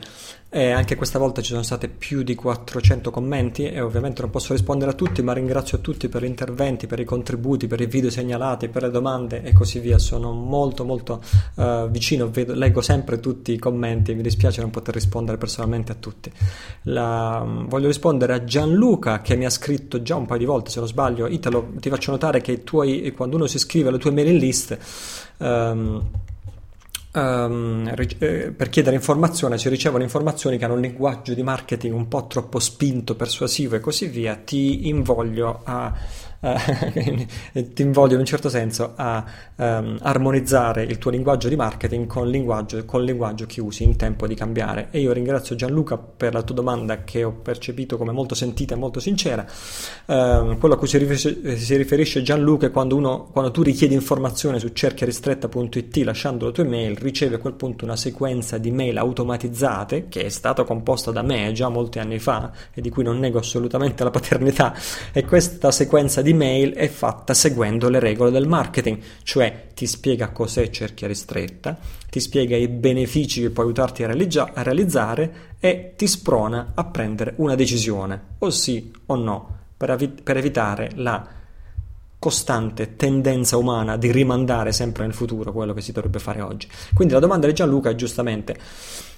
[0.49, 4.51] e anche questa volta ci sono state più di 400 commenti e ovviamente non posso
[4.51, 8.09] rispondere a tutti, ma ringrazio tutti per gli interventi, per i contributi, per i video
[8.09, 9.97] segnalati, per le domande e così via.
[9.97, 11.21] Sono molto molto
[11.53, 15.95] uh, vicino, vedo, leggo sempre tutti i commenti, mi dispiace non poter rispondere personalmente a
[15.95, 16.29] tutti.
[16.83, 20.71] La, um, voglio rispondere a Gianluca che mi ha scritto già un paio di volte,
[20.71, 24.11] se non sbaglio, Italo, ti faccio notare che tuoi, quando uno si iscrive alle tue
[24.11, 24.77] mailing list
[25.37, 26.09] um,
[27.13, 32.27] um, per chiedere informazione si ricevono informazioni che hanno un linguaggio di marketing un po'
[32.27, 35.93] troppo spinto, persuasivo e così via, ti invoglio a
[37.53, 39.23] eh, ti invoglio in un certo senso a
[39.55, 44.27] um, armonizzare il tuo linguaggio di marketing con il linguaggio, linguaggio che usi in tempo
[44.27, 44.89] di cambiare.
[44.91, 48.77] E io ringrazio Gianluca per la tua domanda che ho percepito come molto sentita e
[48.77, 49.45] molto sincera.
[50.05, 53.95] Uh, quello a cui si riferisce, si riferisce Gianluca è quando, uno, quando tu richiedi
[53.95, 58.97] informazioni su cerchiaristretta.it lasciando la tua email, riceve a quel punto una sequenza di mail
[58.97, 63.17] automatizzate che è stata composta da me già molti anni fa e di cui non
[63.17, 64.73] nego assolutamente la paternità.
[65.11, 70.29] E questa sequenza di mail è fatta seguendo le regole del marketing, cioè ti spiega
[70.29, 71.77] cos'è cerchia ristretta,
[72.09, 76.83] ti spiega i benefici che può aiutarti a, realizza- a realizzare e ti sprona a
[76.85, 81.27] prendere una decisione, o sì o no, per, avi- per evitare la
[82.17, 86.67] costante tendenza umana di rimandare sempre nel futuro quello che si dovrebbe fare oggi.
[86.93, 88.57] Quindi la domanda di Gianluca è giustamente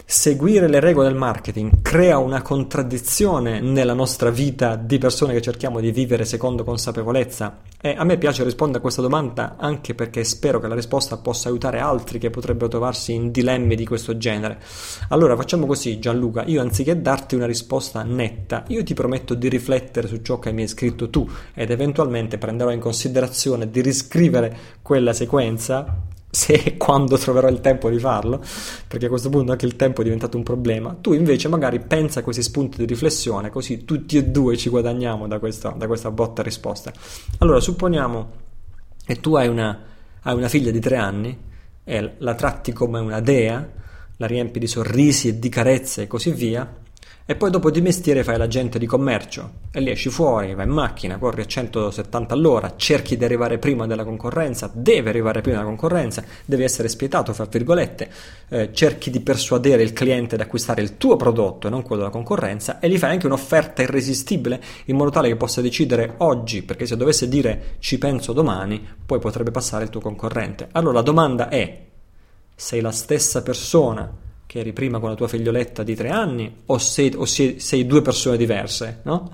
[0.10, 5.82] seguire le regole del marketing crea una contraddizione nella nostra vita di persone che cerchiamo
[5.82, 7.60] di vivere secondo consapevolezza?
[7.78, 11.50] E a me piace rispondere a questa domanda anche perché spero che la risposta possa
[11.50, 14.60] aiutare altri che potrebbero trovarsi in dilemmi di questo genere.
[15.10, 20.08] Allora facciamo così Gianluca, io anziché darti una risposta netta, io ti prometto di riflettere
[20.08, 25.12] su ciò che mi hai scritto tu ed eventualmente prenderò in considerazione di riscrivere quella
[25.12, 28.44] sequenza se e quando troverò il tempo di farlo,
[28.88, 32.20] perché a questo punto anche il tempo è diventato un problema, tu invece magari pensa
[32.20, 36.12] a questi spunti di riflessione, così tutti e due ci guadagniamo da, questo, da questa
[36.12, 36.92] botta risposta.
[37.40, 38.32] Allora, supponiamo
[39.06, 39.80] che tu hai una,
[40.22, 41.38] hai una figlia di tre anni
[41.84, 43.76] e la tratti come una dea,
[44.18, 46.86] la riempi di sorrisi e di carezze e così via,
[47.30, 50.72] e poi dopo di mestiere fai l'agente di commercio e lì esci fuori, vai in
[50.72, 55.68] macchina, corri a 170 all'ora, cerchi di arrivare prima della concorrenza, devi arrivare prima della
[55.68, 58.10] concorrenza, devi essere spietato, fra virgolette,
[58.48, 62.14] eh, cerchi di persuadere il cliente ad acquistare il tuo prodotto e non quello della
[62.14, 66.86] concorrenza e gli fai anche un'offerta irresistibile in modo tale che possa decidere oggi, perché
[66.86, 70.70] se dovesse dire ci penso domani, poi potrebbe passare il tuo concorrente.
[70.72, 71.88] Allora la domanda è,
[72.56, 74.26] sei la stessa persona
[74.58, 77.86] che eri prima con la tua figlioletta di tre anni o sei, o sei, sei
[77.86, 79.32] due persone diverse, no?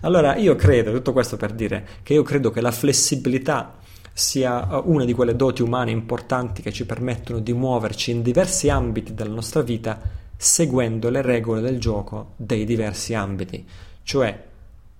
[0.00, 3.76] Allora io credo, tutto questo per dire che io credo che la flessibilità
[4.12, 8.70] sia uh, una di quelle doti umane importanti che ci permettono di muoverci in diversi
[8.70, 10.00] ambiti della nostra vita
[10.36, 13.66] seguendo le regole del gioco dei diversi ambiti.
[14.02, 14.42] Cioè,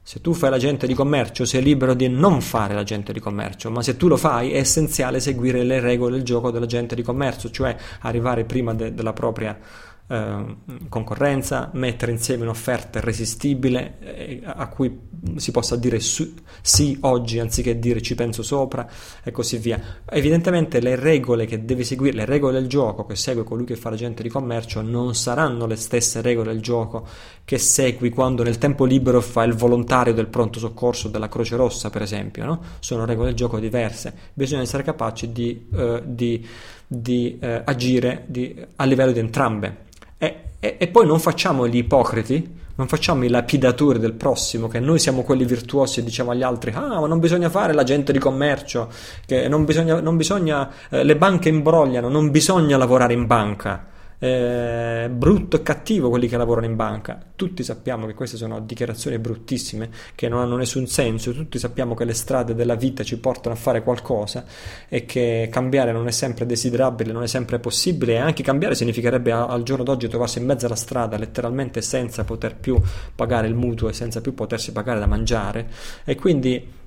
[0.06, 3.80] se tu fai l'agente di commercio, sei libero di non fare l'agente di commercio, ma
[3.80, 7.74] se tu lo fai è essenziale seguire le regole del gioco dell'agente di commercio, cioè
[8.00, 9.58] arrivare prima de- della propria
[10.06, 10.56] eh,
[10.88, 17.78] concorrenza, mettere insieme un'offerta irresistibile eh, a cui si possa dire su, sì oggi anziché
[17.78, 18.86] dire ci penso sopra
[19.22, 19.80] e così via.
[20.10, 23.90] Evidentemente le regole che devi seguire, le regole del gioco che segue colui che fa
[23.90, 27.06] l'agente di commercio non saranno le stesse regole del gioco
[27.44, 31.88] che segui quando nel tempo libero fai il volontario del pronto soccorso della Croce Rossa
[31.88, 32.60] per esempio, no?
[32.80, 36.46] sono regole del gioco diverse, bisogna essere capaci di, uh, di,
[36.86, 39.82] di uh, agire di, a livello di entrambe
[40.24, 44.80] e, e, e poi non facciamo gli ipocriti, non facciamo i lapidatori del prossimo, che
[44.80, 48.18] noi siamo quelli virtuosi e diciamo agli altri: Ah, ma non bisogna fare l'agente di
[48.18, 48.90] commercio,
[49.26, 55.10] che non bisogna, non bisogna eh, le banche imbrogliano, non bisogna lavorare in banca eh,
[55.12, 57.20] brutto e cattivo quelli che lavorano in banca.
[57.36, 62.04] Tutti sappiamo che queste sono dichiarazioni bruttissime che non hanno nessun senso, tutti sappiamo che
[62.04, 64.44] le strade della vita ci portano a fare qualcosa
[64.88, 68.14] e che cambiare non è sempre desiderabile, non è sempre possibile.
[68.14, 72.56] E anche cambiare significherebbe al giorno d'oggi trovarsi in mezzo alla strada letteralmente senza poter
[72.56, 72.80] più
[73.14, 75.68] pagare il mutuo e senza più potersi pagare da mangiare.
[76.04, 76.82] E quindi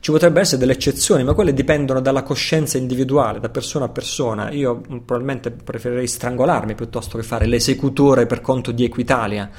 [0.00, 4.50] ci potrebbero essere delle eccezioni, ma quelle dipendono dalla coscienza individuale, da persona a persona.
[4.50, 9.50] Io mm, probabilmente preferirei strangolarmi piuttosto che fare l'esecutore per conto di Equitalia,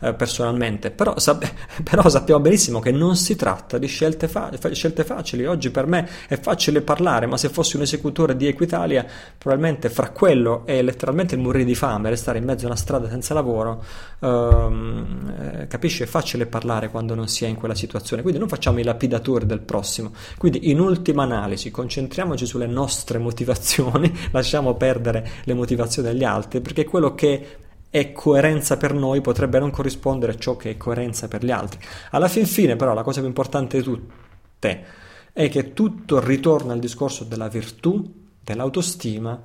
[0.00, 0.90] eh, personalmente.
[0.90, 1.46] Però, sap-
[1.84, 5.44] però, sappiamo benissimo che non si tratta di scelte, fa- scelte, facili.
[5.44, 9.04] Oggi per me è facile parlare, ma se fossi un esecutore di Equitalia,
[9.36, 13.06] probabilmente fra quello e letteralmente il morire di fame, restare in mezzo a una strada
[13.10, 13.84] senza lavoro,
[14.20, 16.04] ehm, eh, capisci?
[16.04, 18.22] È facile parlare quando non si è in quella situazione.
[18.22, 20.12] Quindi non facciamo i lapidatori del prossimo prossimo.
[20.38, 26.84] Quindi in ultima analisi concentriamoci sulle nostre motivazioni, lasciamo perdere le motivazioni degli altri, perché
[26.84, 27.58] quello che
[27.90, 31.80] è coerenza per noi potrebbe non corrispondere a ciò che è coerenza per gli altri.
[32.10, 34.84] Alla fin fine però la cosa più importante di tutte
[35.32, 39.42] è che tutto ritorna al discorso della virtù, dell'autostima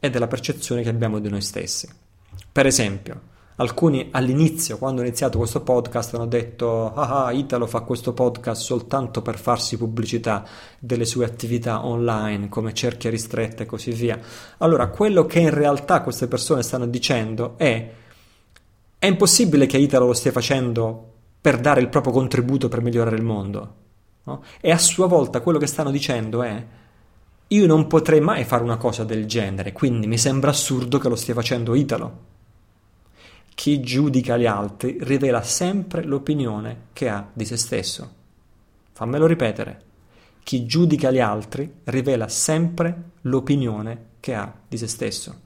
[0.00, 1.88] e della percezione che abbiamo di noi stessi.
[2.50, 7.80] Per esempio, Alcuni all'inizio, quando ho iniziato questo podcast, hanno detto: Ah, ah, Italo fa
[7.80, 10.44] questo podcast soltanto per farsi pubblicità
[10.78, 14.20] delle sue attività online, come cerchia ristretta e così via.
[14.58, 17.92] Allora, quello che in realtà queste persone stanno dicendo è:
[18.98, 23.22] È impossibile che Italo lo stia facendo per dare il proprio contributo per migliorare il
[23.22, 23.74] mondo.
[24.24, 24.42] No?
[24.60, 26.66] E a sua volta quello che stanno dicendo è:
[27.48, 31.16] Io non potrei mai fare una cosa del genere, quindi mi sembra assurdo che lo
[31.16, 32.34] stia facendo Italo
[33.56, 38.12] chi giudica gli altri rivela sempre l'opinione che ha di se stesso.
[38.92, 39.80] Fammelo ripetere.
[40.42, 45.40] Chi giudica gli altri rivela sempre l'opinione che ha di se stesso.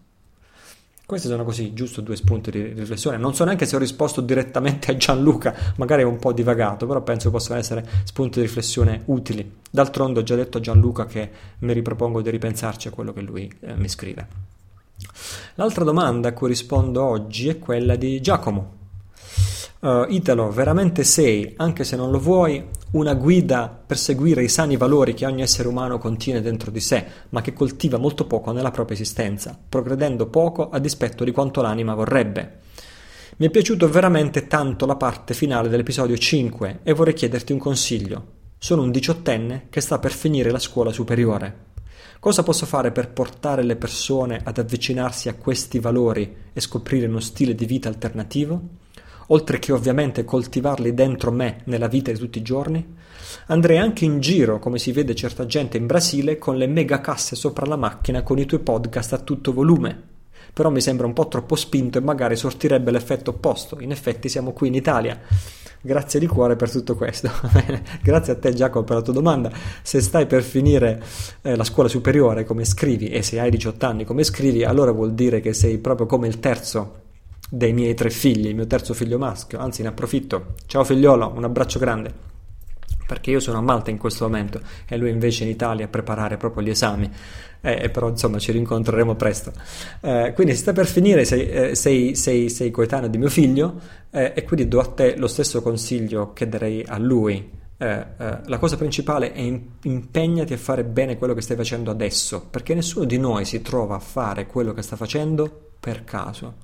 [1.06, 3.16] Questi sono così, giusto due spunti di riflessione.
[3.16, 7.30] Non so neanche se ho risposto direttamente a Gianluca, magari un po' divagato, però penso
[7.30, 9.58] possano essere spunti di riflessione utili.
[9.70, 11.30] D'altronde ho già detto a Gianluca che
[11.60, 14.50] mi ripropongo di ripensarci a quello che lui eh, mi scrive.
[15.54, 18.78] L'altra domanda a cui rispondo oggi è quella di Giacomo.
[19.80, 24.76] Uh, Italo, veramente sei, anche se non lo vuoi, una guida per seguire i sani
[24.76, 28.70] valori che ogni essere umano contiene dentro di sé, ma che coltiva molto poco nella
[28.70, 32.58] propria esistenza, progredendo poco a dispetto di quanto l'anima vorrebbe.
[33.38, 38.24] Mi è piaciuto veramente tanto la parte finale dell'episodio 5 e vorrei chiederti un consiglio.
[38.58, 41.68] Sono un diciottenne che sta per finire la scuola superiore.
[42.20, 47.18] Cosa posso fare per portare le persone ad avvicinarsi a questi valori e scoprire uno
[47.18, 48.60] stile di vita alternativo?
[49.28, 52.96] Oltre che ovviamente coltivarli dentro me nella vita di tutti i giorni?
[53.46, 57.36] Andrei anche in giro, come si vede certa gente in Brasile, con le mega casse
[57.36, 60.09] sopra la macchina con i tuoi podcast a tutto volume.
[60.52, 63.78] Però mi sembra un po' troppo spinto e magari sortirebbe l'effetto opposto.
[63.80, 65.18] In effetti siamo qui in Italia
[65.82, 67.30] Grazie di cuore per tutto questo.
[68.02, 69.50] Grazie a te Giacomo per la tua domanda.
[69.80, 71.02] Se stai per finire
[71.40, 75.14] eh, la scuola superiore come scrivi e se hai 18 anni come scrivi, allora vuol
[75.14, 76.98] dire che sei proprio come il terzo
[77.48, 79.58] dei miei tre figli, il mio terzo figlio maschio.
[79.58, 80.52] Anzi, ne approfitto.
[80.66, 82.28] Ciao figliolo, un abbraccio grande
[83.10, 86.36] perché io sono a Malta in questo momento e lui invece in Italia a preparare
[86.36, 87.10] proprio gli esami,
[87.60, 89.50] eh, però insomma ci rincontreremo presto.
[90.00, 93.80] Eh, quindi sta per finire, sei, eh, sei, sei, sei, coetaneo di mio figlio
[94.12, 97.50] eh, e quindi do a te lo stesso consiglio che darei a lui.
[97.76, 102.46] Eh, eh, la cosa principale è impegnati a fare bene quello che stai facendo adesso,
[102.48, 106.54] perché nessuno di noi si trova a fare quello che sta facendo per caso.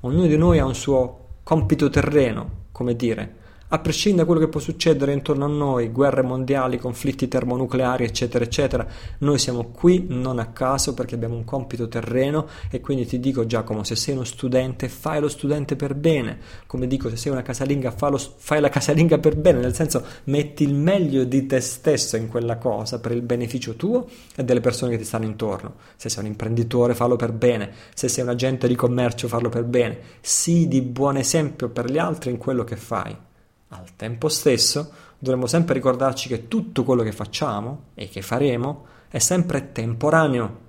[0.00, 3.39] Ognuno di noi ha un suo compito terreno, come dire,
[3.72, 8.44] a prescindere da quello che può succedere intorno a noi, guerre mondiali, conflitti termonucleari, eccetera,
[8.44, 8.86] eccetera,
[9.18, 13.46] noi siamo qui non a caso perché abbiamo un compito terreno e quindi ti dico
[13.46, 17.42] Giacomo, se sei uno studente, fai lo studente per bene, come dico, se sei una
[17.42, 22.16] casalinga, lo, fai la casalinga per bene, nel senso metti il meglio di te stesso
[22.16, 25.74] in quella cosa per il beneficio tuo e delle persone che ti stanno intorno.
[25.94, 29.62] Se sei un imprenditore, fallo per bene, se sei un agente di commercio, fallo per
[29.64, 33.28] bene, sii di buon esempio per gli altri in quello che fai.
[33.72, 39.20] Al tempo stesso dovremmo sempre ricordarci che tutto quello che facciamo e che faremo è
[39.20, 40.68] sempre temporaneo.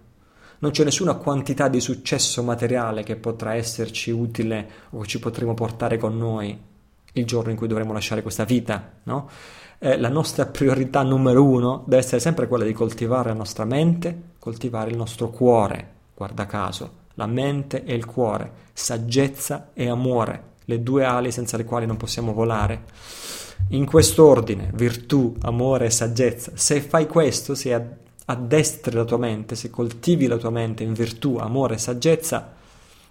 [0.60, 5.98] Non c'è nessuna quantità di successo materiale che potrà esserci utile o ci potremo portare
[5.98, 6.56] con noi
[7.14, 9.30] il giorno in cui dovremo lasciare questa vita, no?
[9.80, 14.34] eh, la nostra priorità numero uno deve essere sempre quella di coltivare la nostra mente,
[14.38, 20.84] coltivare il nostro cuore, guarda caso, la mente e il cuore, saggezza e amore le
[20.84, 22.84] due ali senza le quali non possiamo volare.
[23.70, 26.52] In quest'ordine, virtù, amore e saggezza.
[26.56, 31.38] Se fai questo, se addestri la tua mente, se coltivi la tua mente in virtù,
[31.38, 32.54] amore e saggezza,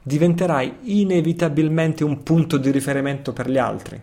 [0.02, 4.00] diventerai inevitabilmente un punto di riferimento per gli altri.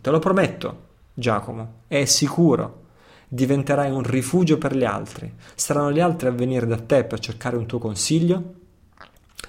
[0.00, 0.78] Te lo prometto,
[1.14, 2.80] Giacomo, è sicuro.
[3.28, 5.32] Diventerai un rifugio per gli altri.
[5.54, 8.54] Saranno gli altri a venire da te per cercare un tuo consiglio.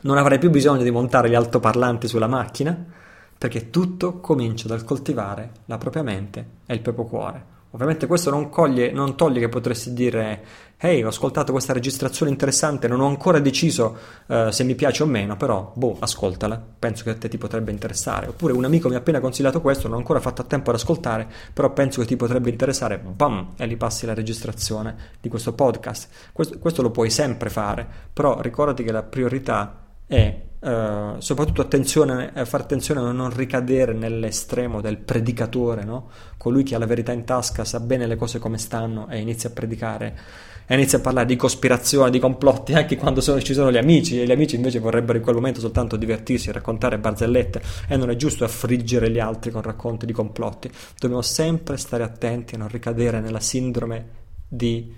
[0.02, 3.02] Non avrai più bisogno di montare gli altoparlanti sulla macchina
[3.44, 7.46] perché tutto comincia dal coltivare la propria mente e il proprio cuore.
[7.72, 10.46] Ovviamente questo non, coglie, non toglie che potresti dire
[10.78, 13.98] ehi ho ascoltato questa registrazione interessante, non ho ancora deciso
[14.28, 17.72] uh, se mi piace o meno, però boh, ascoltala, penso che a te ti potrebbe
[17.72, 18.28] interessare.
[18.28, 20.78] Oppure un amico mi ha appena consigliato questo, non ho ancora fatto a tempo ad
[20.78, 25.52] ascoltare, però penso che ti potrebbe interessare, bam, e gli passi la registrazione di questo
[25.52, 26.08] podcast.
[26.32, 32.32] Questo, questo lo puoi sempre fare, però ricordati che la priorità è Uh, soprattutto attenzione,
[32.34, 36.10] a fare attenzione a non ricadere nell'estremo del predicatore, no?
[36.38, 39.50] colui che ha la verità in tasca, sa bene le cose come stanno e inizia
[39.50, 40.18] a predicare
[40.66, 44.22] e inizia a parlare di cospirazione, di complotti, anche quando sono, ci sono gli amici
[44.22, 48.16] e gli amici invece vorrebbero in quel momento soltanto divertirsi, raccontare barzellette e non è
[48.16, 50.72] giusto affliggere gli altri con racconti di complotti.
[50.98, 54.08] Dobbiamo sempre stare attenti a non ricadere nella sindrome
[54.48, 54.94] di,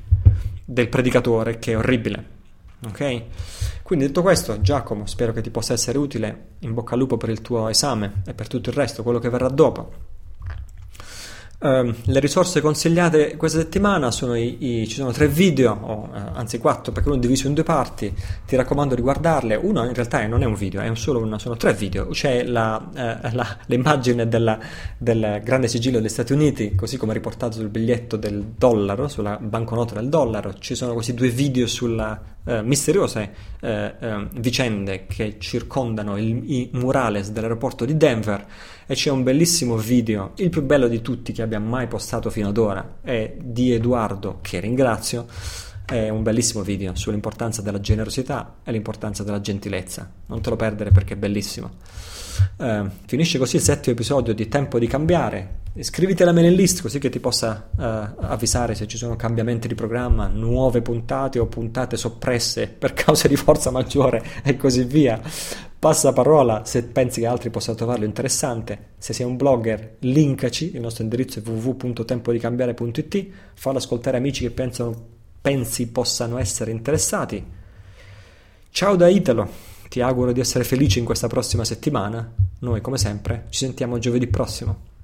[0.63, 2.33] del predicatore che è orribile.
[2.85, 3.23] Ok?
[3.85, 6.55] Quindi detto questo, Giacomo, spero che ti possa essere utile.
[6.61, 9.29] In bocca al lupo per il tuo esame e per tutto il resto, quello che
[9.29, 10.04] verrà dopo.
[11.57, 16.17] Uh, le risorse consigliate questa settimana sono i, i, ci sono tre video, o, uh,
[16.33, 18.13] anzi quattro, perché uno è diviso in due parti.
[18.45, 19.55] Ti raccomando di guardarle.
[19.55, 22.07] Uno in realtà non è un video, è solo una, sono tre video.
[22.07, 24.59] C'è la, uh, la, l'immagine della,
[24.97, 29.95] del grande sigillo degli Stati Uniti, così come riportato sul biglietto del dollaro, sulla banconota
[29.95, 30.53] del dollaro.
[30.59, 36.69] Ci sono questi due video sulla eh, misteriose eh, eh, vicende che circondano il, i
[36.73, 38.45] murales dell'aeroporto di Denver
[38.85, 42.49] e c'è un bellissimo video, il più bello di tutti che abbia mai postato fino
[42.49, 45.25] ad ora, è di Edoardo, che ringrazio,
[45.85, 50.09] è un bellissimo video sull'importanza della generosità e l'importanza della gentilezza.
[50.27, 51.71] Non te lo perdere perché è bellissimo.
[52.57, 55.63] Uh, finisce così il settimo episodio di Tempo di cambiare.
[55.73, 59.75] Iscriviti alla mailing list così che ti possa uh, avvisare se ci sono cambiamenti di
[59.75, 65.21] programma, nuove puntate o puntate soppresse per cause di forza maggiore e così via.
[65.85, 68.93] Passa parola se pensi che altri possano trovarlo interessante.
[68.97, 70.73] Se sei un blogger, linkaci.
[70.73, 73.27] Il nostro indirizzo è www.tempodicambiare.it.
[73.53, 74.99] Fallo ascoltare amici che pensano,
[75.39, 77.45] pensi possano essere interessati.
[78.71, 79.47] Ciao da Italo.
[79.87, 82.33] Ti auguro di essere felice in questa prossima settimana.
[82.61, 84.94] Noi, come sempre, ci sentiamo giovedì prossimo.